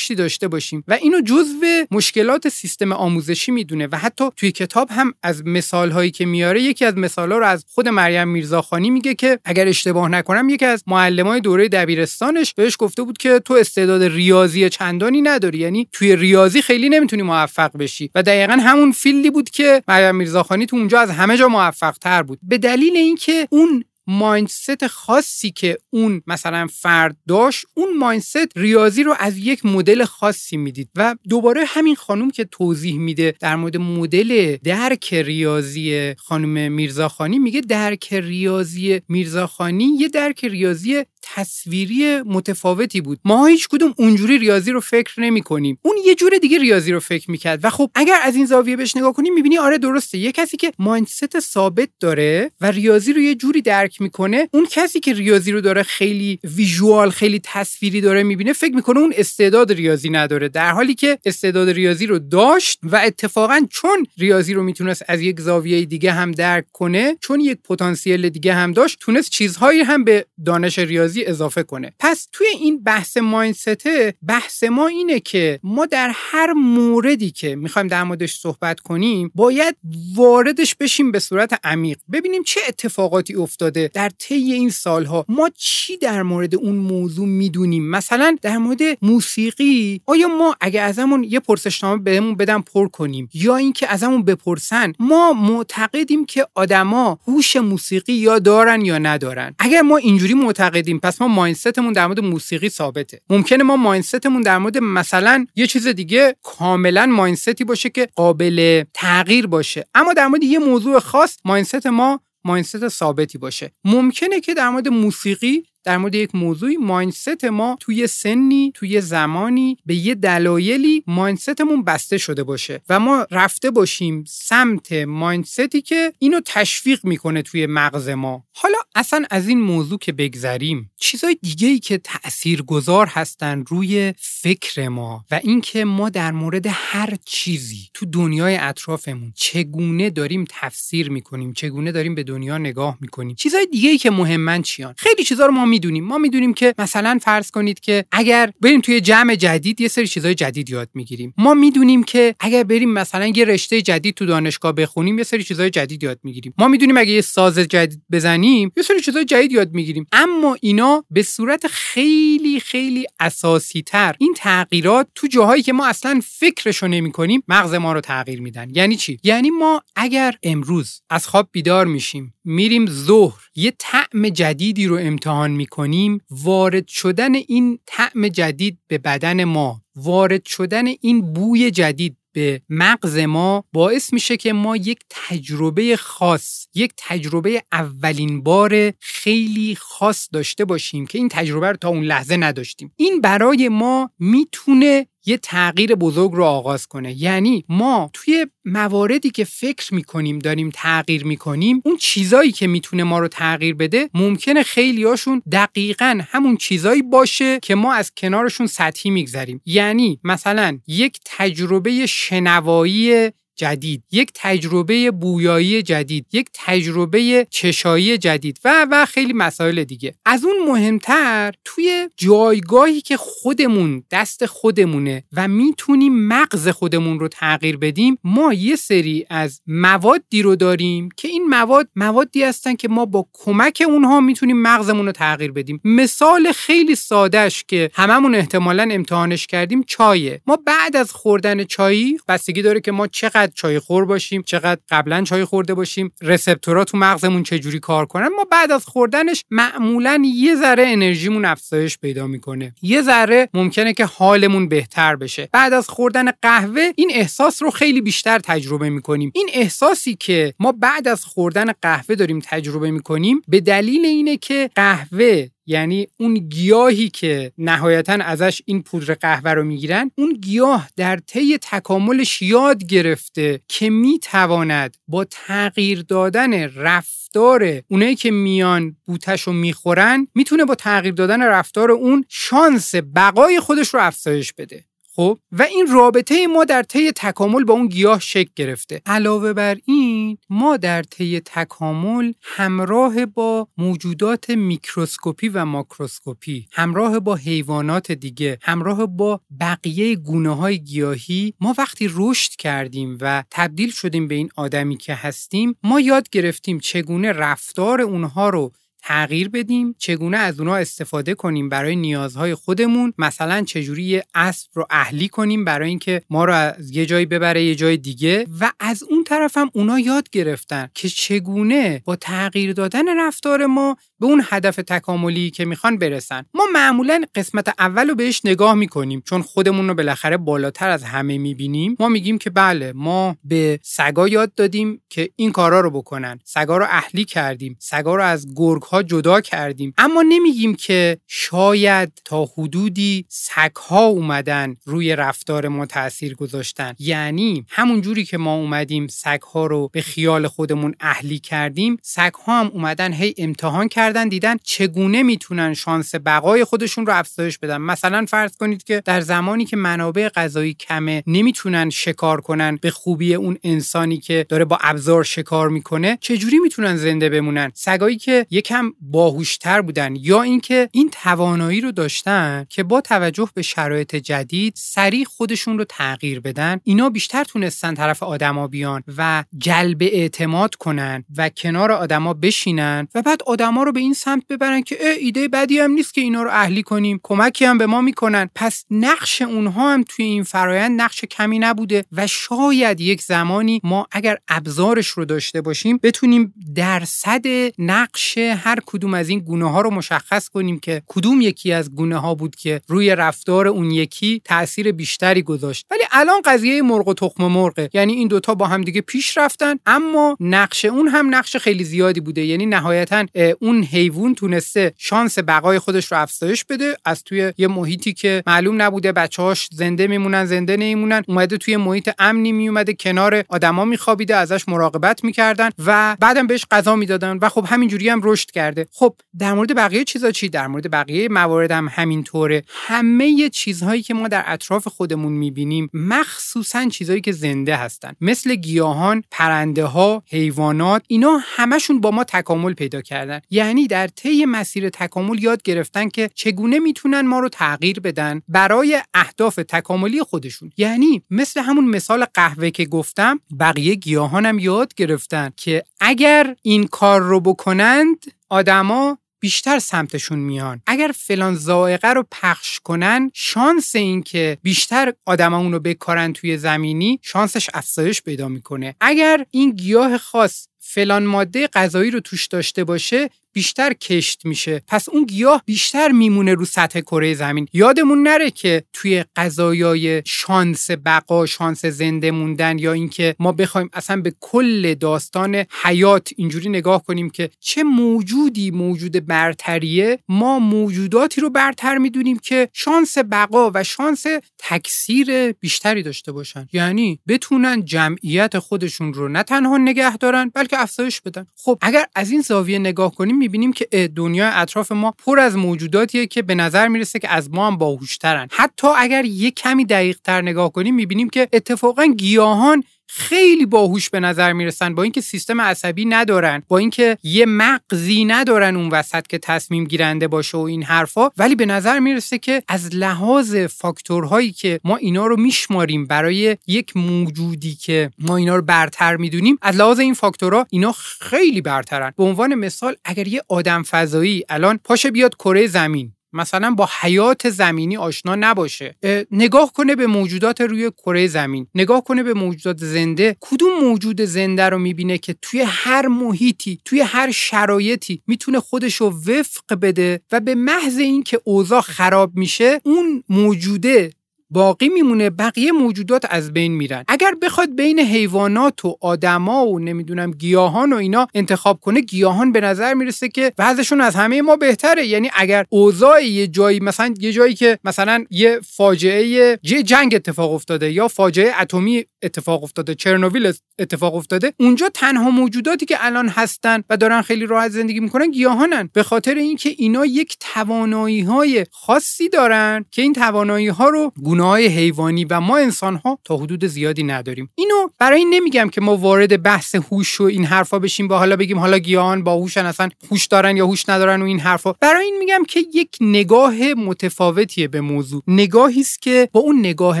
داشته 0.14 0.48
باشیم. 0.48 0.84
و 0.88 0.92
اینو 0.92 1.20
جزو 1.20 1.86
مشکلات 1.90 2.48
سیستم 2.48 2.92
آموزشی 2.92 3.52
می‌دونه 3.52 3.88
و 3.92 3.96
حتی 3.96 4.24
توی 4.36 4.52
کتاب 4.52 4.88
هم 4.90 5.14
از 5.22 5.46
مثال 5.46 5.90
هایی 5.90 6.10
که 6.10 6.26
میاره 6.26 6.62
یکی 6.62 6.84
از 6.84 6.96
مثال 6.96 7.32
ها 7.32 7.38
رو 7.38 7.46
از 7.46 7.64
خود 7.74 7.88
مریم 7.88 8.28
میرزاخانی 8.28 8.90
میگه 8.90 9.14
که 9.14 9.38
اگر 9.44 9.68
اشتباه 9.68 10.08
نکنم 10.08 10.48
یکی 10.48 10.64
از 10.64 10.84
معلمای 10.86 11.40
دوره 11.40 11.68
دبیرستانش 11.68 12.54
بهش 12.54 12.76
گفته 12.78 13.02
بود 13.02 13.18
که 13.18 13.38
تو 13.38 13.54
استعداد 13.54 14.02
ریاضی 14.02 14.68
چندانی 14.68 15.22
نداری. 15.22 15.58
یعنی 15.58 15.88
توی 15.92 16.16
ریاضی 16.16 16.62
خیلی 16.62 16.88
نمی‌تونی 16.88 17.22
موفق 17.22 17.76
بشی. 17.78 18.10
و 18.14 18.22
دقیقا 18.22 18.52
همون 18.52 18.92
فیلدی 18.92 19.30
بود 19.30 19.50
که 19.50 19.82
مریم 19.88 20.16
میرزاخانی 20.16 20.66
تو 20.66 20.76
اونجا 20.76 21.00
از 21.00 21.10
همه 21.10 21.36
جا 21.36 21.48
موفق 21.48 21.96
تر 22.00 22.22
بود. 22.22 22.38
به 22.42 22.58
دلیل 22.58 22.96
اینکه 22.96 23.48
اون 23.50 23.84
مایندست 24.06 24.86
خاصی 24.86 25.50
که 25.50 25.78
اون 25.90 26.22
مثلا 26.26 26.66
فرد 26.72 27.16
داشت 27.28 27.66
اون 27.74 27.96
مایندست 27.96 28.56
ریاضی 28.56 29.02
رو 29.02 29.14
از 29.18 29.38
یک 29.38 29.66
مدل 29.66 30.04
خاصی 30.04 30.56
می‌دید 30.56 30.90
و 30.96 31.16
دوباره 31.28 31.64
همین 31.66 31.94
خانم 31.94 32.30
که 32.30 32.44
توضیح 32.44 32.98
میده 32.98 33.34
در 33.40 33.56
مورد 33.56 33.76
مدل 33.76 34.56
درک 34.64 35.14
ریاضی 35.14 36.14
خانم 36.18 36.72
میرزاخانی 36.72 37.38
میگه 37.38 37.60
درک 37.60 38.12
ریاضی 38.12 39.00
میرزاخانی 39.08 39.96
یه 39.98 40.08
درک 40.08 40.44
ریاضی 40.44 41.04
تصویری 41.22 42.22
متفاوتی 42.22 43.00
بود. 43.00 43.18
ما 43.24 43.46
هیچ 43.46 43.68
کدوم 43.68 43.94
اونجوری 43.96 44.38
ریاضی 44.38 44.70
رو 44.70 44.80
فکر 44.80 45.20
نمی 45.20 45.42
کنیم 45.42 45.78
اون 45.82 45.96
یه 46.06 46.14
جور 46.14 46.38
دیگه 46.38 46.58
ریاضی 46.58 46.92
رو 46.92 47.00
فکر 47.00 47.30
می‌کرد 47.30 47.64
و 47.64 47.70
خب 47.70 47.90
اگر 47.94 48.18
از 48.22 48.36
این 48.36 48.46
زاویه 48.46 48.76
بهش 48.76 48.96
نگاه 48.96 49.12
کنیم 49.12 49.34
می‌بینی 49.34 49.58
آره 49.58 49.78
درسته 49.78 50.18
یه 50.18 50.32
کسی 50.32 50.56
که 50.56 50.72
مایندست 50.78 51.40
ثابت 51.40 51.88
داره 52.00 52.50
و 52.60 52.70
ریاضی 52.70 53.12
رو 53.12 53.20
یه 53.20 53.34
جوری 53.34 53.62
درک 53.62 53.91
می‌کنه 54.00 54.48
اون 54.52 54.66
کسی 54.70 55.00
که 55.00 55.12
ریاضی 55.12 55.52
رو 55.52 55.60
داره 55.60 55.82
خیلی 55.82 56.38
ویژوال 56.44 57.10
خیلی 57.10 57.40
تصویری 57.44 58.00
داره 58.00 58.22
می‌بینه 58.22 58.52
فکر 58.52 58.74
می‌کنه 58.74 58.98
اون 58.98 59.14
استعداد 59.16 59.72
ریاضی 59.72 60.10
نداره. 60.10 60.48
در 60.48 60.70
حالی 60.70 60.94
که 60.94 61.18
استعداد 61.24 61.70
ریاضی 61.70 62.06
رو 62.06 62.18
داشت 62.18 62.78
و 62.82 62.96
اتفاقا 63.04 63.66
چون 63.70 64.06
ریاضی 64.18 64.54
رو 64.54 64.62
می‌تونست 64.62 65.02
از 65.08 65.20
یک 65.20 65.40
زاویه 65.40 65.84
دیگه 65.84 66.12
هم 66.12 66.32
درک 66.32 66.64
کنه 66.72 67.16
چون 67.20 67.40
یک 67.40 67.58
پتانسیل 67.68 68.28
دیگه 68.28 68.54
هم 68.54 68.72
داشت 68.72 68.98
تونست 69.00 69.30
چیزهایی 69.30 69.80
هم 69.80 70.04
به 70.04 70.26
دانش 70.46 70.78
ریاضی 70.78 71.24
اضافه 71.24 71.62
کنه. 71.62 71.92
پس 71.98 72.28
توی 72.32 72.46
این 72.46 72.82
بحث 72.82 73.16
مایندست 73.16 73.88
بحث 74.26 74.64
ما 74.64 74.86
اینه 74.86 75.20
که 75.20 75.60
ما 75.62 75.86
در 75.86 76.10
هر 76.14 76.52
موردی 76.52 77.30
که 77.30 77.56
می‌خوایم 77.56 77.88
در 77.88 78.02
موردش 78.04 78.34
صحبت 78.34 78.80
کنیم 78.80 79.30
باید 79.34 79.76
واردش 80.14 80.74
بشیم 80.74 81.10
به 81.12 81.18
صورت 81.18 81.60
عمیق. 81.64 81.98
ببینیم 82.12 82.42
چه 82.42 82.60
اتفاقاتی 82.68 83.34
افتاده 83.34 83.81
در 83.88 84.08
طی 84.18 84.34
این 84.34 84.70
سالها 84.70 85.24
ما 85.28 85.50
چی 85.56 85.96
در 85.96 86.22
مورد 86.22 86.54
اون 86.54 86.76
موضوع 86.76 87.26
می‌دونیم؟ 87.26 87.90
مثلا 87.90 88.36
در 88.42 88.58
مورد 88.58 88.80
موسیقی 89.02 90.00
آیا 90.06 90.28
ما 90.28 90.56
اگه 90.60 90.80
ازمون 90.80 91.24
یه 91.24 91.40
پرسشنامه 91.40 92.02
بهمون 92.02 92.34
بدن 92.34 92.60
پر 92.60 92.88
کنیم؟ 92.88 93.28
یا 93.34 93.56
اینکه 93.56 93.92
ازمون 93.92 94.22
بپرسن 94.22 94.92
ما 94.98 95.32
معتقدیم 95.32 96.24
که 96.24 96.46
آدما 96.54 97.18
هوش 97.28 97.56
موسیقی 97.56 98.12
یا 98.12 98.38
دارن 98.38 98.80
یا 98.80 98.98
ندارن. 98.98 99.54
اگر 99.58 99.82
ما 99.82 99.96
اینجوری 99.96 100.34
معتقدیم 100.34 100.98
پس 100.98 101.20
ما 101.20 101.28
مایندستمون 101.28 101.92
در 101.92 102.06
مورد 102.06 102.20
موسیقی 102.20 102.68
ثابته. 102.68 103.20
ممکنه 103.30 103.64
ما 103.64 103.76
مایندستمون 103.76 104.42
در 104.42 104.58
مورد 104.58 104.78
مثلا 104.78 105.46
یه 105.56 105.66
چیز 105.66 105.86
دیگه 105.86 106.36
کاملا 106.42 107.06
مایندستی 107.06 107.64
باشه 107.64 107.90
که 107.90 108.08
قابل 108.14 108.84
تغییر 108.94 109.46
باشه. 109.46 109.86
اما 109.94 110.12
در 110.12 110.26
مورد 110.26 110.42
یه 110.42 110.58
موضوع 110.58 110.98
خاص 110.98 111.38
مایندست 111.44 111.86
ما 111.86 112.20
مایندست 112.44 112.88
ثابتی 112.88 113.38
باشه. 113.38 113.72
ممکنه 113.84 114.40
که 114.40 114.54
در 114.54 114.70
مورد 114.70 114.88
موسیقی 114.88 115.62
در 115.84 115.98
مورد 115.98 116.14
یک 116.14 116.34
موضوعی 116.34 116.76
مایندست 116.76 117.44
ما 117.44 117.76
توی 117.80 118.06
سنی 118.06 118.72
توی 118.74 119.00
زمانی 119.00 119.76
به 119.86 119.94
یه 119.94 120.14
دلایلی 120.14 121.04
مایندستمون 121.06 121.84
بسته 121.84 122.18
شده 122.18 122.42
باشه 122.42 122.80
و 122.88 123.00
ما 123.00 123.26
رفته 123.30 123.70
باشیم 123.70 124.24
سمت 124.28 124.92
مایندستی 124.92 125.82
که 125.82 126.12
اینو 126.18 126.40
تشویق 126.46 127.04
می‌کنه 127.04 127.42
توی 127.42 127.66
مغز 127.66 128.08
ما. 128.08 128.44
حالا 128.54 128.78
اصلا 128.94 129.24
از 129.30 129.48
این 129.48 129.60
موضوع 129.60 129.98
که 129.98 130.12
بگذریم 130.12 130.90
چیزای 130.96 131.36
دیگه 131.42 131.68
ای 131.68 131.78
که 131.78 131.98
تأثیر 131.98 132.62
گذار 132.62 133.06
هستن 133.06 133.64
روی 133.68 134.14
فکر 134.18 134.88
ما 134.88 135.24
و 135.30 135.40
اینکه 135.44 135.84
ما 135.84 136.08
در 136.08 136.32
مورد 136.32 136.66
هر 136.68 137.16
چیزی 137.24 137.88
تو 137.94 138.06
دنیای 138.06 138.56
اطرافمون 138.56 139.32
چگونه 139.36 140.10
داریم 140.10 140.44
تفسیر 140.48 141.10
می‌کنیم 141.10 141.52
چگونه 141.52 141.92
داریم 141.92 142.14
به 142.14 142.22
دنیا 142.22 142.58
نگاه 142.58 142.98
می‌کنیم 143.00 143.34
چیزای 143.34 143.66
دیگه 143.66 143.90
ای 143.90 143.98
که 143.98 144.10
مهمن 144.10 144.62
چیان؟ 144.62 144.94
خیلی 144.98 145.24
چیزا 145.24 145.46
رو 145.46 145.52
ما 145.52 145.64
می‌دونیم. 145.72 146.04
ما 146.04 146.18
می‌دونیم 146.18 146.54
که 146.54 146.74
مثلا 146.78 147.18
فرض 147.22 147.50
کنید 147.50 147.80
که 147.80 148.04
اگر 148.12 148.52
بریم 148.60 148.80
توی 148.80 149.00
جمع 149.00 149.34
جدید 149.34 149.80
یه 149.80 149.88
سری 149.88 150.06
چیزای 150.06 150.34
جدید 150.34 150.70
یاد 150.70 150.88
می‌گیریم. 150.94 151.34
ما 151.38 151.54
می‌دونیم 151.54 152.04
که 152.04 152.34
اگر 152.40 152.62
بریم 152.64 152.90
مثلا 152.90 153.26
یه 153.26 153.44
رشته 153.44 153.82
جدید 153.82 154.14
تو 154.14 154.26
دانشگاه 154.26 154.72
بخونیم 154.72 155.18
یه 155.18 155.24
سری 155.24 155.44
چیزای 155.44 155.70
جدید 155.70 156.02
یاد 156.02 156.18
می‌گیریم. 156.22 156.54
ما 156.58 156.68
می‌دونیم 156.68 156.96
اگه 156.96 157.12
یه 157.12 157.20
ساز 157.20 157.58
جدید 157.58 158.02
بزنیم 158.12 158.72
یه 158.76 158.82
سری 158.82 159.00
چیزای 159.00 159.24
جدید 159.24 159.52
یاد 159.52 159.74
می‌گیریم. 159.74 160.06
اما 160.12 160.56
اینا 160.60 161.04
به 161.10 161.22
صورت 161.22 161.66
خیلی 161.66 162.60
خیلی 162.60 163.06
اساسی 163.20 163.82
تر 163.82 164.14
این 164.18 164.34
تغییرات 164.36 165.08
تو 165.14 165.26
جاهایی 165.26 165.62
که 165.62 165.72
ما 165.72 165.86
اصلا 165.86 166.20
فکرشو 166.24 166.86
نمی 166.86 167.12
کنیم 167.12 167.42
مغز 167.48 167.74
ما 167.74 167.92
رو 167.92 168.00
تغییر 168.00 168.40
میدن. 168.40 168.68
یعنی 168.74 168.96
چی؟ 168.96 169.18
یعنی 169.22 169.50
ما 169.50 169.82
اگر 169.96 170.34
امروز 170.42 171.02
از 171.10 171.26
خواب 171.26 171.48
بیدار 171.52 171.86
میشیم 171.86 172.34
میریم 172.44 172.86
ظهر. 172.86 173.40
یه 173.54 173.72
طعم 173.78 174.28
جدیدی 174.28 174.86
رو 174.86 174.96
امتحان 174.96 175.50
می‌کنیم. 175.50 176.20
وارد 176.30 176.88
شدن 176.88 177.34
این 177.34 177.78
طعم 177.86 178.28
جدید 178.28 178.78
به 178.88 178.98
بدن 178.98 179.44
ما 179.44 179.82
وارد 179.96 180.44
شدن 180.44 180.86
این 180.86 181.32
بوی 181.32 181.70
جدید 181.70 182.16
به 182.32 182.62
مغز 182.68 183.18
ما 183.18 183.64
باعث 183.72 184.12
میشه 184.12 184.36
که 184.36 184.52
ما 184.52 184.76
یک 184.76 184.98
تجربه 185.10 185.96
خاص 185.96 186.66
یک 186.74 186.92
تجربه 186.96 187.62
اولین 187.72 188.42
بار 188.42 188.92
خیلی 189.00 189.76
خاص 189.80 190.28
داشته 190.32 190.64
باشیم 190.64 191.06
که 191.06 191.18
این 191.18 191.28
تجربه 191.28 191.70
رو 191.70 191.76
تا 191.76 191.88
اون 191.88 192.04
لحظه 192.04 192.36
نداشتیم. 192.36 192.92
این 192.96 193.20
برای 193.20 193.68
ما 193.68 194.10
می‌تونه 194.18 195.06
یه 195.26 195.36
تغییر 195.36 195.94
بزرگ 195.94 196.32
رو 196.32 196.44
آغاز 196.44 196.86
کنه. 196.86 197.22
یعنی 197.22 197.64
ما 197.68 198.10
توی 198.12 198.46
مواردی 198.64 199.30
که 199.30 199.44
فکر 199.44 199.94
می‌کنیم 199.94 200.38
داریم 200.38 200.70
تغییر 200.74 201.24
می‌کنیم 201.24 201.82
اون 201.84 201.96
چیزایی 201.96 202.52
که 202.52 202.66
می‌تونه 202.66 203.04
ما 203.04 203.18
رو 203.18 203.28
تغییر 203.28 203.74
بده 203.74 204.10
ممکنه 204.14 204.62
خیلیاشون 204.62 205.42
دقیقا 205.52 206.20
همون 206.28 206.56
چیزایی 206.56 207.02
باشه 207.02 207.58
که 207.60 207.74
ما 207.74 207.92
از 207.92 208.12
کنارشون 208.16 208.66
سطحی 208.66 209.10
میگذریم. 209.10 209.60
یعنی 209.66 210.20
مثلا 210.24 210.78
یک 210.86 211.20
تجربه 211.24 212.06
شنوایی 212.06 213.30
جدید 213.56 214.02
یک 214.12 214.30
تجربه 214.34 215.10
بویایی 215.10 215.82
جدید 215.82 216.26
یک 216.32 216.46
تجربه 216.54 217.46
چشایی 217.50 218.18
جدید 218.18 218.58
و 218.64 218.86
و 218.90 219.06
خیلی 219.06 219.32
مسائل 219.32 219.84
دیگه. 219.84 220.14
از 220.24 220.44
اون 220.44 220.56
مهمتر 220.68 221.52
توی 221.64 222.08
جایگاهی 222.16 223.00
که 223.00 223.16
خودمون 223.16 224.04
دست 224.10 224.46
خودمونه 224.46 225.24
و 225.32 225.48
می‌تونیم 225.48 226.26
مغز 226.26 226.68
خودمون 226.68 227.20
رو 227.20 227.28
تغییر 227.28 227.76
بدیم 227.76 228.18
ما 228.24 228.52
یه 228.52 228.76
سری 228.76 229.26
از 229.30 229.60
موادی 229.66 230.42
رو 230.42 230.56
داریم 230.56 231.08
که 231.16 231.28
این 231.28 231.46
مواد 231.48 231.88
موادی 231.96 232.42
هستن 232.42 232.74
که 232.74 232.88
ما 232.88 233.06
با 233.06 233.26
کمک 233.32 233.82
اونها 233.86 234.20
می‌تونیم 234.20 234.62
مغزمون 234.62 235.06
رو 235.06 235.12
تغییر 235.12 235.52
بدیم. 235.52 235.80
مثال 235.84 236.52
خیلی 236.52 236.94
سادهش 236.94 237.64
که 237.68 237.90
هممون 237.94 238.34
احتمالا 238.34 238.88
امتحانش 238.90 239.46
کردیم 239.46 239.82
چایه. 239.82 240.40
ما 240.46 240.56
بعد 240.56 240.96
از 240.96 241.12
خوردن 241.12 241.64
چایی 241.64 242.18
بستگی 242.28 242.62
داره 242.62 242.80
که 242.80 242.92
ما 242.92 243.06
چقدر 243.06 243.41
چای 243.50 243.78
خور 243.78 244.04
باشیم 244.04 244.42
چقدر 244.42 244.80
قبلا 244.90 245.22
چای 245.22 245.44
خورده 245.44 245.74
باشیم 245.74 246.12
رسپتورا 246.22 246.84
تو 246.84 246.98
مغزمون 246.98 247.42
چجوری 247.42 247.78
کار 247.78 248.06
کنن؟ 248.06 248.28
ما 248.28 248.44
بعد 248.50 248.72
از 248.72 248.86
خوردنش 248.86 249.44
معمولا 249.50 250.22
یه 250.34 250.56
ذره 250.56 250.84
انرژیمون 250.86 251.44
افزایش 251.44 251.98
پیدا 251.98 252.26
می‌کنه. 252.26 252.74
یه 252.82 253.02
ذره 253.02 253.48
ممکنه 253.54 253.92
که 253.92 254.04
حالمون 254.04 254.68
بهتر 254.68 255.16
بشه. 255.16 255.48
بعد 255.52 255.72
از 255.72 255.88
خوردن 255.88 256.30
قهوه 256.42 256.92
این 256.96 257.10
احساس 257.14 257.62
رو 257.62 257.70
خیلی 257.70 258.00
بیشتر 258.00 258.38
تجربه 258.38 258.90
می‌کنیم. 258.90 259.32
این 259.34 259.50
احساسی 259.52 260.14
که 260.14 260.54
ما 260.58 260.72
بعد 260.72 261.08
از 261.08 261.24
خوردن 261.24 261.72
قهوه 261.82 262.14
داریم 262.14 262.40
تجربه 262.44 262.90
می‌کنیم 262.90 263.42
به 263.48 263.60
دلیل 263.60 264.04
اینه 264.04 264.36
که 264.36 264.70
قهوه 264.74 265.48
یعنی 265.66 266.08
اون 266.16 266.34
گیاهی 266.34 267.08
که 267.08 267.52
نهایتا 267.58 268.12
ازش 268.12 268.62
این 268.66 268.82
پودر 268.82 269.14
قهوه 269.14 269.50
رو 269.50 269.64
می‌گیرن 269.64 270.10
اون 270.18 270.32
گیاه 270.32 270.88
در 270.96 271.16
طی 271.16 271.58
تکاملش 271.62 272.42
یاد 272.42 272.84
گرفته 272.84 273.60
که 273.68 273.90
می‌تواند 273.90 274.96
با 275.08 275.24
تغییر 275.24 276.02
دادن 276.02 276.68
رفتار 276.68 277.82
اونایی 277.88 278.14
که 278.14 278.30
میان 278.30 278.96
بوتش 279.06 279.42
رو 279.42 279.52
می‌خورن 279.52 280.26
می‌تونه 280.34 280.64
با 280.64 280.74
تغییر 280.74 281.14
دادن 281.14 281.42
رفتار 281.42 281.90
اون 281.90 282.24
شانس 282.28 282.94
بقای 282.94 283.60
خودش 283.60 283.94
رو 283.94 284.00
افزایش 284.00 284.52
بده. 284.52 284.84
خب؟ 285.14 285.38
و 285.52 285.62
این 285.62 285.86
رابطه 285.86 286.46
ما 286.46 286.64
در 286.64 286.82
طی 286.82 287.12
تکامل 287.12 287.64
با 287.64 287.74
اون 287.74 287.88
گیاه 287.88 288.20
شکل 288.20 288.50
گرفته. 288.56 289.02
علاوه 289.06 289.52
بر 289.52 289.78
این 289.84 290.38
ما 290.50 290.76
در 290.76 291.02
طی 291.02 291.40
تکامل 291.40 292.32
همراه 292.42 293.26
با 293.26 293.68
موجودات 293.78 294.50
میکروسکوپی 294.50 295.48
و 295.48 295.64
ماکروسکوپی 295.64 296.68
همراه 296.72 297.20
با 297.20 297.34
حیوانات 297.34 298.12
دیگه 298.12 298.58
همراه 298.62 299.06
با 299.06 299.40
بقیه 299.60 300.16
گونه 300.16 300.56
های 300.56 300.78
گیاهی 300.78 301.54
ما 301.60 301.74
وقتی 301.78 302.10
رشد 302.14 302.50
کردیم 302.50 303.18
و 303.20 303.44
تبدیل 303.50 303.90
شدیم 303.90 304.28
به 304.28 304.34
این 304.34 304.48
آدمی 304.56 304.96
که 304.96 305.14
هستیم 305.14 305.76
ما 305.82 306.00
یاد 306.00 306.30
گرفتیم 306.30 306.78
چگونه 306.78 307.32
رفتار 307.32 308.00
اونها 308.00 308.48
رو 308.48 308.72
تغییر 309.02 309.48
بدیم 309.48 309.94
چگونه 309.98 310.36
از 310.36 310.60
اونها 310.60 310.76
استفاده 310.76 311.34
کنیم 311.34 311.68
برای 311.68 311.96
نیازهای 311.96 312.54
خودمون 312.54 313.12
مثلا 313.18 313.62
چجوری 313.62 314.02
یه 314.02 314.24
اسب 314.34 314.70
رو 314.74 314.86
اهلی 314.90 315.28
کنیم 315.28 315.64
برای 315.64 315.88
اینکه 315.88 316.22
ما 316.30 316.44
رو 316.44 316.52
از 316.54 316.90
یه 316.90 317.06
جایی 317.06 317.26
ببره 317.26 317.64
یه 317.64 317.74
جای 317.74 317.96
دیگه. 317.96 318.46
و 318.60 318.72
از 318.80 319.02
اون 319.02 319.24
طرف 319.24 319.56
هم 319.56 319.70
اونا 319.74 320.00
یاد 320.00 320.30
گرفتن 320.30 320.88
که 320.94 321.08
چگونه 321.08 322.02
با 322.04 322.16
تغییر 322.16 322.72
دادن 322.72 323.18
رفتار 323.26 323.66
ما 323.66 323.96
به 324.20 324.26
اون 324.26 324.42
هدف 324.50 324.76
تکاملی 324.76 325.50
که 325.50 325.64
می‌خوان 325.64 325.98
برسن. 325.98 326.44
ما 326.54 326.64
معمولا 326.72 327.22
قسمت 327.34 327.68
اول 327.78 328.08
رو 328.08 328.14
بهش 328.14 328.40
نگاه 328.44 328.74
می‌کنیم 328.74 329.22
چون 329.26 329.42
خودمون 329.42 329.88
رو 329.88 329.94
بالاخره 329.94 330.36
بالاتر 330.36 330.88
از 330.88 331.04
همه 331.04 331.38
می‌بینیم. 331.38 331.96
ما 332.00 332.08
میگیم 332.08 332.38
که 332.38 332.50
بله 332.50 332.92
ما 332.92 333.36
به 333.44 333.80
سگا 333.82 334.28
یاد 334.28 334.54
دادیم 334.54 335.02
که 335.08 335.30
این 335.36 335.52
کارا 335.52 335.80
رو 335.80 335.90
بکنن. 335.90 336.40
سگا 336.44 336.76
رو 336.76 336.86
اهلی 336.88 337.24
کردیم. 337.24 337.76
سگا 337.80 338.14
رو 338.14 338.22
از 338.22 338.46
گرگ 338.56 338.82
ها 338.92 339.02
جدا 339.02 339.40
کردیم. 339.40 339.94
اما 339.98 340.22
نمیگیم 340.22 340.74
که 340.74 341.18
شاید 341.26 342.22
تا 342.24 342.44
حدودی 342.44 343.24
سگ 343.28 343.76
ها 343.76 344.06
اومدن 344.06 344.76
روی 344.84 345.16
رفتار 345.16 345.68
ما 345.68 345.86
تاثیر 345.86 346.34
گذاشتن. 346.34 346.94
یعنی 346.98 347.64
همون 347.68 348.00
جوری 348.00 348.24
که 348.24 348.38
ما 348.38 348.54
اومدیم 348.54 349.06
سگ 349.06 349.40
ها 349.52 349.66
رو 349.66 349.90
به 349.92 350.02
خیال 350.02 350.48
خودمون 350.48 350.94
اهلی 351.00 351.38
کردیم 351.38 351.96
سگ 352.02 352.32
ها 352.46 352.60
هم 352.60 352.66
اومدن 352.66 353.12
هی 353.12 353.34
امتحان 353.38 353.88
کردن 353.88 354.28
دیدن 354.28 354.56
چگونه 354.64 355.22
می‌تونن 355.22 355.74
شانس 355.74 356.14
بقای 356.14 356.64
خودشون 356.64 357.06
رو 357.06 357.18
افزایش 357.18 357.58
بدن. 357.58 357.76
مثلا 357.76 358.26
فرض 358.28 358.56
کنید 358.56 358.84
که 358.84 359.02
در 359.04 359.20
زمانی 359.20 359.64
که 359.64 359.76
منابع 359.76 360.28
غذایی 360.28 360.74
کمه 360.74 361.22
نمی‌تونن 361.26 361.90
شکار 361.90 362.40
کنن 362.40 362.78
به 362.80 362.90
خوبی 362.90 363.34
اون 363.34 363.58
انسانی 363.64 364.18
که 364.18 364.46
داره 364.48 364.64
با 364.64 364.78
ابزار 364.80 365.24
شکار 365.24 365.68
می‌کنه 365.68 366.18
چجوری 366.20 366.58
می‌تونن 366.58 366.96
زنده 366.96 367.28
بمونن؟ 367.28 367.72
سگایی 367.74 368.16
که 368.16 368.46
یکم 368.50 368.81
باهوشتر 369.00 369.80
بودن 369.80 370.16
یا 370.16 370.42
اینکه 370.42 370.88
این 370.92 371.10
توانایی 371.10 371.80
رو 371.80 371.92
داشتن 371.92 372.66
که 372.68 372.82
با 372.82 373.00
توجه 373.00 373.48
به 373.54 373.62
شرایط 373.62 374.16
جدید 374.16 374.72
سریع 374.76 375.24
خودشون 375.24 375.78
رو 375.78 375.84
تغییر 375.84 376.40
بدن 376.40 376.80
اینا 376.84 377.10
بیشتر 377.10 377.44
تونستن 377.44 377.94
طرف 377.94 378.22
آدما 378.22 378.68
بیان 378.68 379.02
و 379.16 379.44
جلب 379.58 380.02
اعتماد 380.02 380.74
کنن 380.74 381.24
و 381.36 381.48
کنار 381.48 381.92
آدما 381.92 382.34
بشینن 382.34 383.08
و 383.14 383.22
بعد 383.22 383.42
آدما 383.42 383.82
رو 383.82 383.92
به 383.92 384.00
این 384.00 384.14
سمت 384.14 384.42
ببرن 384.48 384.82
که 384.82 385.08
ایده 385.20 385.48
بدی 385.48 385.78
هم 385.78 385.90
نیست 385.90 386.14
که 386.14 386.20
اینا 386.20 386.42
رو 386.42 386.50
اهلی 386.50 386.82
کنیم 386.82 387.20
کمکی 387.22 387.64
هم 387.64 387.78
به 387.78 387.86
ما 387.86 388.00
می‌کنن. 388.00 388.50
پس 388.54 388.84
نقش 388.90 389.42
اونها 389.42 389.92
هم 389.92 390.04
توی 390.08 390.24
این 390.24 390.42
فرایند 390.42 391.00
نقش 391.00 391.24
کمی 391.24 391.58
نبوده 391.58 392.04
و 392.12 392.26
شاید 392.26 393.00
یک 393.00 393.22
زمانی 393.22 393.80
ما 393.84 394.06
اگر 394.12 394.38
ابزارش 394.48 395.06
رو 395.08 395.24
داشته 395.24 395.60
باشیم 395.60 396.00
بتونیم 396.02 396.54
درصد 396.74 397.46
نقش 397.78 398.38
هر 398.38 398.71
کدوم 398.86 399.14
از 399.14 399.28
این 399.28 399.38
گونه 399.38 399.70
ها 399.70 399.80
رو 399.80 399.90
مشخص 399.90 400.48
کنیم 400.48 400.80
که 400.80 401.02
کدوم 401.06 401.40
یکی 401.40 401.72
از 401.72 401.94
گونه 401.94 402.16
ها 402.16 402.34
بود 402.34 402.56
که 402.56 402.80
روی 402.88 403.16
رفتار 403.16 403.68
اون 403.68 403.90
یکی 403.90 404.42
تاثیر 404.44 404.92
بیشتری 404.92 405.42
گذاشت. 405.42 405.86
ولی 405.90 406.02
الان 406.12 406.40
قضیه 406.44 406.82
مرغ 406.82 407.08
و 407.08 407.14
تخم 407.14 407.46
مرغه. 407.46 407.90
یعنی 407.92 408.12
این 408.12 408.28
دوتا 408.28 408.54
با 408.54 408.66
هم 408.66 408.82
دیگه 408.82 409.00
پیش 409.00 409.38
رفتن 409.38 409.76
اما 409.86 410.36
نقش 410.40 410.84
اون 410.84 411.08
هم 411.08 411.34
نقش 411.34 411.56
خیلی 411.56 411.84
زیادی 411.84 412.20
بوده. 412.20 412.44
یعنی 412.44 412.66
نهایتا 412.66 413.24
اون 413.60 413.82
حیوان 413.82 414.34
تونسته 414.34 414.94
شانس 414.98 415.38
بقای 415.38 415.78
خودش 415.78 416.12
رو 416.12 416.18
افزایش 416.18 416.64
بده. 416.64 416.96
از 417.04 417.24
توی 417.24 417.52
یه 417.58 417.68
محیطی 417.68 418.12
که 418.12 418.42
معلوم 418.46 418.82
نبوده 418.82 419.12
بچه‌هاش 419.12 419.68
زنده 419.72 420.06
میمونن 420.06 420.44
زنده 420.44 420.76
نمیمونن. 420.76 421.22
اومده 421.28 421.56
توی 421.56 421.76
محیط 421.76 422.10
امنی 422.18 422.52
میومده 422.52 422.94
کنار 422.94 423.44
آدما 423.48 423.84
میخوابیده 423.84 424.36
ازش 424.36 424.68
مراقبت 424.68 425.24
می‌کردن 425.24 425.70
و 425.86 426.16
بعدم 426.20 426.46
بهش 426.46 426.66
غذا 426.70 426.96
می‌دادن. 426.96 427.38
و 427.42 427.48
خب 427.48 427.66
همینجوری 427.68 428.08
هم 428.08 428.20
رشد 428.24 428.50
کرده. 428.62 428.86
خب 428.92 429.14
در 429.38 429.52
مورد 429.52 429.76
بقیه 429.76 430.04
چیزا 430.04 430.30
چی؟ 430.30 430.48
در 430.48 430.66
مورد 430.66 430.90
بقیه 430.90 431.28
موارد 431.28 431.70
هم 431.70 431.88
همینطوره. 431.90 432.62
همه 432.68 433.48
چیزهایی 433.48 434.02
که 434.02 434.14
ما 434.14 434.28
در 434.28 434.44
اطراف 434.46 434.88
خودمون 434.88 435.32
می‌بینیم 435.32 435.90
مخصوصا 435.94 436.88
چیزهایی 436.88 437.20
که 437.20 437.32
زنده 437.32 437.76
هستن. 437.76 438.12
مثل 438.20 438.54
گیاهان 438.54 439.24
پرنده 439.30 439.84
ها 439.84 440.22
حیوانات 440.26 441.02
اینا 441.08 441.40
همشون 441.42 442.00
با 442.00 442.10
ما 442.10 442.24
تکامل 442.24 442.74
پیدا 442.74 443.00
کردن. 443.00 443.40
یعنی 443.50 443.86
در 443.86 444.06
طی 444.06 444.44
مسیر 444.44 444.88
تکامل 444.88 445.42
یاد 445.42 445.62
گرفتن 445.62 446.08
که 446.08 446.30
چگونه 446.34 446.78
می‌تونن 446.78 447.20
ما 447.20 447.38
رو 447.38 447.48
تغییر 447.48 448.00
بدن 448.00 448.42
برای 448.48 449.02
اهداف 449.14 449.54
تکاملی 449.68 450.22
خودشون. 450.22 450.70
یعنی 450.76 451.22
مثل 451.30 451.60
همون 451.60 451.84
مثال 451.84 452.24
قهوه 452.34 452.70
که 452.70 452.84
گفتم 452.84 453.40
بقیه 453.60 453.94
گیاهانم 453.94 454.58
یاد 454.58 454.94
گرفتن 454.94 455.50
که 455.56 455.84
اگر 456.00 456.56
این 456.62 456.86
کار 456.86 457.20
رو 457.20 457.40
بکنند 457.40 458.26
آدما 458.52 459.18
بیشتر 459.40 459.78
سمتشون 459.78 460.38
میان. 460.38 460.82
اگر 460.86 461.10
فلان 461.14 461.54
زائقه 461.54 462.08
رو 462.08 462.26
پخش 462.30 462.80
کنن 462.80 463.30
شانس 463.34 463.96
این 463.96 464.22
که 464.22 464.58
بیشتر 464.62 465.12
آدما 465.26 465.58
اونو 465.58 465.78
بکارن 465.78 466.32
توی 466.32 466.58
زمینی 466.58 467.20
شانسش 467.22 467.70
افزایش 467.74 468.22
پیدا 468.22 468.48
می‌کنه. 468.48 468.94
اگر 469.00 469.46
این 469.50 469.70
گیاه 469.70 470.18
خاص 470.18 470.66
فلان 470.84 471.26
ماده 471.26 471.66
غذایی 471.66 472.10
رو 472.10 472.20
توش 472.20 472.46
داشته 472.46 472.84
باشه 472.84 473.30
بیشتر 473.52 473.92
کشت 473.92 474.46
میشه. 474.46 474.82
پس 474.86 475.08
اون 475.08 475.24
گیاه 475.24 475.62
بیشتر 475.66 476.08
میمونه 476.08 476.54
رو 476.54 476.64
سطح 476.64 477.00
کره 477.00 477.34
زمین. 477.34 477.68
یادمون 477.72 478.22
نره 478.22 478.50
که 478.50 478.84
توی 478.92 479.24
قضایای 479.36 480.22
شانس 480.26 480.90
بقا 480.90 481.46
شانس 481.46 481.86
زنده 481.86 482.30
موندن 482.30 482.78
یا 482.78 482.92
اینکه 482.92 483.36
ما 483.38 483.52
بخوایم 483.52 483.90
اصلا 483.92 484.20
به 484.20 484.34
کل 484.40 484.94
داستان 484.94 485.64
حیات 485.82 486.30
اینجوری 486.36 486.68
نگاه 486.68 487.04
کنیم 487.04 487.30
که 487.30 487.50
چه 487.60 487.82
موجودی 487.82 488.70
موجود 488.70 489.26
برتریه 489.26 490.18
ما 490.28 490.58
موجوداتی 490.58 491.40
رو 491.40 491.50
برتر 491.50 491.98
می‌دونیم 491.98 492.38
که 492.38 492.68
شانس 492.72 493.18
بقا 493.18 493.70
و 493.74 493.84
شانس 493.84 494.26
تکثیر 494.58 495.52
بیشتری 495.52 496.02
داشته 496.02 496.32
باشن. 496.32 496.68
یعنی 496.72 497.20
بتونن 497.28 497.84
جمعیت 497.84 498.58
خودشون 498.58 499.14
رو 499.14 499.28
نه 499.28 499.42
تنها 499.42 499.78
نگه 499.78 500.16
دارن 500.16 500.50
بلکه 500.54 500.71
افزایش 500.80 501.20
بدن 501.20 501.46
خب 501.56 501.78
اگر 501.80 502.06
از 502.14 502.30
این 502.30 502.40
زاویه 502.40 502.78
نگاه 502.78 503.14
کنیم 503.14 503.38
می‌بینیم 503.38 503.72
که 503.72 504.08
دنیا 504.16 504.48
اطراف 504.48 504.92
ما 504.92 505.14
پر 505.26 505.40
از 505.40 505.56
موجوداتیه 505.56 506.26
که 506.26 506.42
به 506.42 506.54
نظر 506.54 506.88
می‌رسه 506.88 507.18
که 507.18 507.28
از 507.28 507.50
ما 507.50 507.66
هم 507.66 507.76
باهوشترن. 507.76 508.48
حتی 508.50 508.88
اگر 508.96 509.24
یه 509.24 509.50
کمی 509.50 509.84
دقیق 509.84 510.18
تر 510.24 510.42
نگاه 510.42 510.72
کنیم 510.72 510.94
می‌بینیم 510.94 511.30
که 511.30 511.48
اتفاقا 511.52 512.04
گیاهان 512.06 512.84
خیلی 513.14 513.66
باهوش 513.66 514.10
به 514.10 514.20
نظر 514.20 514.52
می‌رسن 514.52 514.94
با 514.94 515.02
اینکه 515.02 515.20
سیستم 515.20 515.60
عصبی 515.60 516.04
ندارن 516.04 516.62
با 516.68 516.78
اینکه 516.78 517.18
یه 517.22 517.46
مغزی 517.46 518.24
ندارن 518.24 518.76
اون 518.76 518.88
وسط 518.88 519.26
که 519.26 519.38
تصمیم 519.38 519.84
گیرنده 519.84 520.28
باشه 520.28 520.58
و 520.58 520.60
این 520.60 520.82
حرفا. 520.82 521.28
ولی 521.38 521.54
به 521.54 521.66
نظر 521.66 521.98
می‌رسه 521.98 522.38
که 522.38 522.62
از 522.68 522.94
لحاظ 522.94 523.56
فاکتورهایی 523.56 524.52
که 524.52 524.80
ما 524.84 524.96
اینا 524.96 525.26
رو 525.26 525.36
میشماریم 525.36 526.06
برای 526.06 526.56
یک 526.66 526.96
موجودی 526.96 527.74
که 527.74 528.10
ما 528.18 528.36
اینا 528.36 528.56
رو 528.56 528.62
برتر 528.62 529.16
می‌دونیم 529.16 529.58
از 529.62 529.76
لحاظ 529.76 529.98
این 529.98 530.14
فاکتورها 530.14 530.66
اینا 530.70 530.92
خیلی 531.20 531.60
برترن. 531.60 532.12
به 532.16 532.24
عنوان 532.24 532.54
مثال 532.54 532.96
اگر 533.04 533.28
یه 533.28 533.42
آدم 533.48 533.82
فضایی 533.82 534.44
الان 534.48 534.80
پاشه 534.84 535.10
بیاد 535.10 535.34
کره 535.34 535.66
زمین 535.66 536.12
مثلا 536.32 536.70
با 536.70 536.88
حیات 537.00 537.50
زمینی 537.50 537.96
آشنا 537.96 538.34
نباشه. 538.34 538.96
نگاه 539.30 539.72
کنه 539.72 539.94
به 539.96 540.06
موجودات 540.06 540.60
روی 540.60 540.90
کره 540.90 541.26
زمین. 541.26 541.66
نگاه 541.74 542.04
کنه 542.04 542.22
به 542.22 542.34
موجودات 542.34 542.84
زنده. 542.84 543.36
کدوم 543.40 543.78
موجود 543.80 544.20
زنده 544.20 544.68
رو 544.68 544.78
می‌بینه 544.78 545.18
که 545.18 545.34
توی 545.42 545.60
هر 545.66 546.06
محیطی 546.06 546.78
توی 546.84 547.00
هر 547.00 547.30
شرایطی 547.30 548.22
می‌تونه 548.26 548.60
خودش 548.60 548.94
رو 548.94 549.06
وفق 549.26 549.74
بده 549.82 550.20
و 550.32 550.40
به 550.40 550.54
محض 550.54 550.98
اینکه 550.98 551.40
اوضاع 551.44 551.80
خراب 551.80 552.36
میشه 552.36 552.80
اون 552.84 553.24
موجوده 553.28 554.12
باقی 554.52 554.88
میمونه 554.88 555.30
بقیه 555.30 555.72
موجودات 555.72 556.26
از 556.30 556.52
بین 556.52 556.72
میرن. 556.72 557.04
اگر 557.08 557.34
بخواد 557.42 557.76
بین 557.76 557.98
حیوانات 557.98 558.84
و 558.84 558.96
آدما 559.00 559.66
و 559.66 559.78
نمی‌دونم 559.78 560.30
گیاهان 560.30 560.92
و 560.92 560.96
اینا 560.96 561.26
انتخاب 561.34 561.80
کنه 561.80 562.00
گیاهان 562.00 562.52
به 562.52 562.60
نظر 562.60 562.94
می‌رسه 562.94 563.28
که 563.28 563.52
وضعشون 563.58 564.00
از 564.00 564.14
همه 564.14 564.42
ما 564.42 564.56
بهتره. 564.56 565.06
یعنی 565.06 565.30
اگر 565.36 565.64
اوضاع 565.68 566.24
یه 566.24 566.46
جایی 566.46 566.80
مثلا 566.80 567.14
یه 567.20 567.32
جایی 567.32 567.54
که 567.54 567.78
مثلا 567.84 568.24
یه 568.30 568.60
فاجعه 568.76 569.26
یه 569.62 569.82
جنگ 569.82 570.14
اتفاق 570.14 570.52
افتاده 570.52 570.92
یا 570.92 571.08
فاجعه 571.08 571.60
اتمی 571.60 572.04
اتفاق 572.22 572.64
افتاده 572.64 572.94
چرنوبیل 572.94 573.52
اتفاق 573.78 574.14
افتاده 574.14 574.52
اونجا 574.60 574.88
تنها 574.88 575.30
موجوداتی 575.30 575.86
که 575.86 575.96
الان 576.00 576.28
هستن 576.28 576.82
و 576.90 576.96
دارن 576.96 577.22
خیلی 577.22 577.46
راحت 577.46 577.70
زندگی 577.70 578.00
می‌کنن 578.00 578.30
گیاهانن. 578.30 578.90
به 578.92 579.02
خاطر 579.02 579.34
اینکه 579.34 579.74
اینا 579.76 580.06
یک 580.06 580.36
توانایی 580.40 581.20
های 581.20 581.66
خاصی 581.70 582.28
دارن 582.28 582.84
که 582.90 583.02
این 583.02 583.12
توانایی 583.12 583.68
ها 583.68 583.88
رو 583.88 584.12
های 584.46 584.66
حیوانی 584.66 585.24
و 585.24 585.40
ما 585.40 585.56
انسان 585.56 585.96
ها 585.96 586.18
تا 586.24 586.36
حدود 586.36 586.66
زیادی 586.66 587.02
نداریم. 587.02 587.50
اینو 587.54 587.88
برای 587.98 588.18
این 588.18 588.30
نمیگم 588.34 588.68
که 588.68 588.80
ما 588.80 588.96
وارد 588.96 589.42
بحث 589.42 589.74
هوش 589.74 590.20
و 590.20 590.24
این 590.24 590.44
حرفا 590.44 590.78
بشیم 590.78 591.08
با 591.08 591.18
حالا 591.18 591.36
بگیم 591.36 591.58
حالا 591.58 591.78
گیاهان 591.78 592.24
باهوشن 592.24 592.66
اصلا 592.66 592.88
هوش 593.10 593.26
دارن 593.26 593.56
یا 593.56 593.66
هوش 593.66 593.88
ندارن 593.88 594.22
و 594.22 594.24
این 594.24 594.40
حرفا. 594.40 594.72
برای 594.72 595.04
این 595.04 595.18
میگم 595.18 595.42
که 595.48 595.64
یک 595.74 595.96
نگاه 596.00 596.54
متفاوتیه 596.74 597.68
به 597.68 597.80
موضوع. 597.80 598.22
نگاهی 598.26 598.80
است 598.80 599.02
که 599.02 599.28
با 599.32 599.40
اون 599.40 599.58
نگاه 599.58 600.00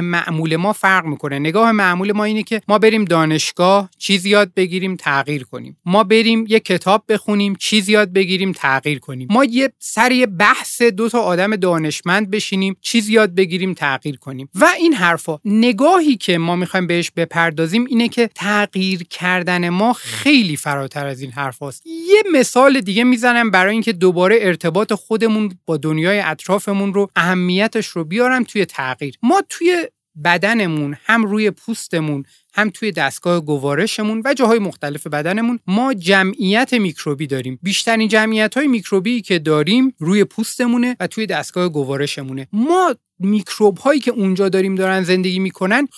معمول 0.00 0.56
ما 0.56 0.72
فرق 0.72 1.04
می‌کنه. 1.04 1.38
نگاه 1.38 1.72
معمول 1.72 2.12
ما 2.12 2.24
اینه 2.24 2.42
که 2.42 2.62
ما 2.68 2.78
بریم 2.78 3.04
دانشگاه 3.04 3.90
چیز 3.98 4.26
یاد 4.26 4.54
بگیریم 4.56 4.96
تغییر 4.96 5.44
کنیم. 5.44 5.76
ما 5.84 6.04
بریم 6.04 6.44
یه 6.48 6.60
کتاب 6.60 7.04
بخونیم 7.08 7.54
چیز 7.54 7.88
یاد 7.88 8.12
بگیریم 8.12 8.52
تغییر 8.52 8.98
کنیم. 8.98 9.28
ما 9.30 9.44
یه 9.44 9.72
سر 9.78 10.12
یه 10.12 10.26
بحث 10.26 10.82
دو 10.82 11.08
تا 11.08 11.20
آدم 11.20 11.56
دانشمند 11.56 12.30
بشینیم 12.30 12.76
چیز 12.80 13.08
یاد 13.08 13.34
بگیریم 13.34 13.74
تغییر 13.74 14.16
کنیم. 14.16 14.31
و 14.54 14.66
این 14.78 14.94
حرفا 14.94 15.38
نگاهی 15.44 16.16
که 16.16 16.38
ما 16.38 16.56
می‌خوایم 16.56 16.86
بهش 16.86 17.10
بپردازیم 17.10 17.84
اینه 17.84 18.08
که 18.08 18.30
تغییر 18.34 19.02
کردن 19.02 19.68
ما 19.68 19.92
خیلی 19.92 20.56
فراتر 20.56 21.06
از 21.06 21.20
این 21.20 21.30
حرف 21.30 21.62
هست. 21.62 21.86
یه 21.86 22.22
مثال 22.32 22.80
دیگه 22.80 23.04
می‌زنم 23.04 23.50
برای 23.50 23.72
اینکه 23.72 23.92
دوباره 23.92 24.38
ارتباط 24.40 24.92
خودمون 24.92 25.58
با 25.66 25.76
دنیای 25.76 26.20
اطرافمون 26.20 26.94
رو 26.94 27.10
اهمیتش 27.16 27.86
رو 27.86 28.04
بیارم 28.04 28.44
توی 28.44 28.64
تغییر 28.64 29.14
ما 29.22 29.42
توی 29.48 29.86
بدنمون 30.24 30.96
هم 31.04 31.24
روی 31.24 31.50
پوستمون 31.50 32.24
هم 32.54 32.70
توی 32.70 32.92
دستگاه 32.92 33.44
گوارشمون 33.44 34.22
و 34.24 34.34
جاهای 34.34 34.58
مختلف 34.58 35.06
بدنمون 35.06 35.58
ما 35.66 35.94
جمعیت 35.94 36.74
میکروبی 36.74 37.26
داریم. 37.26 37.58
بیشترین 37.62 38.08
جمعیت 38.08 38.56
های 38.56 38.66
میکروبی 38.68 39.22
که 39.22 39.38
داریم 39.38 39.94
روی 39.98 40.24
پوستمونه 40.24 40.96
و 41.00 41.06
توی 41.06 41.26
دستگاه 41.26 41.68
گوارشمونه. 41.68 42.48
ما 42.52 42.94
میکروب 43.18 43.78
هایی 43.78 44.00
که 44.00 44.10
اونجا 44.10 44.48
داریم 44.48 44.74
دارن 44.74 45.02
زندگی 45.02 45.38
می‌کنن 45.38 45.88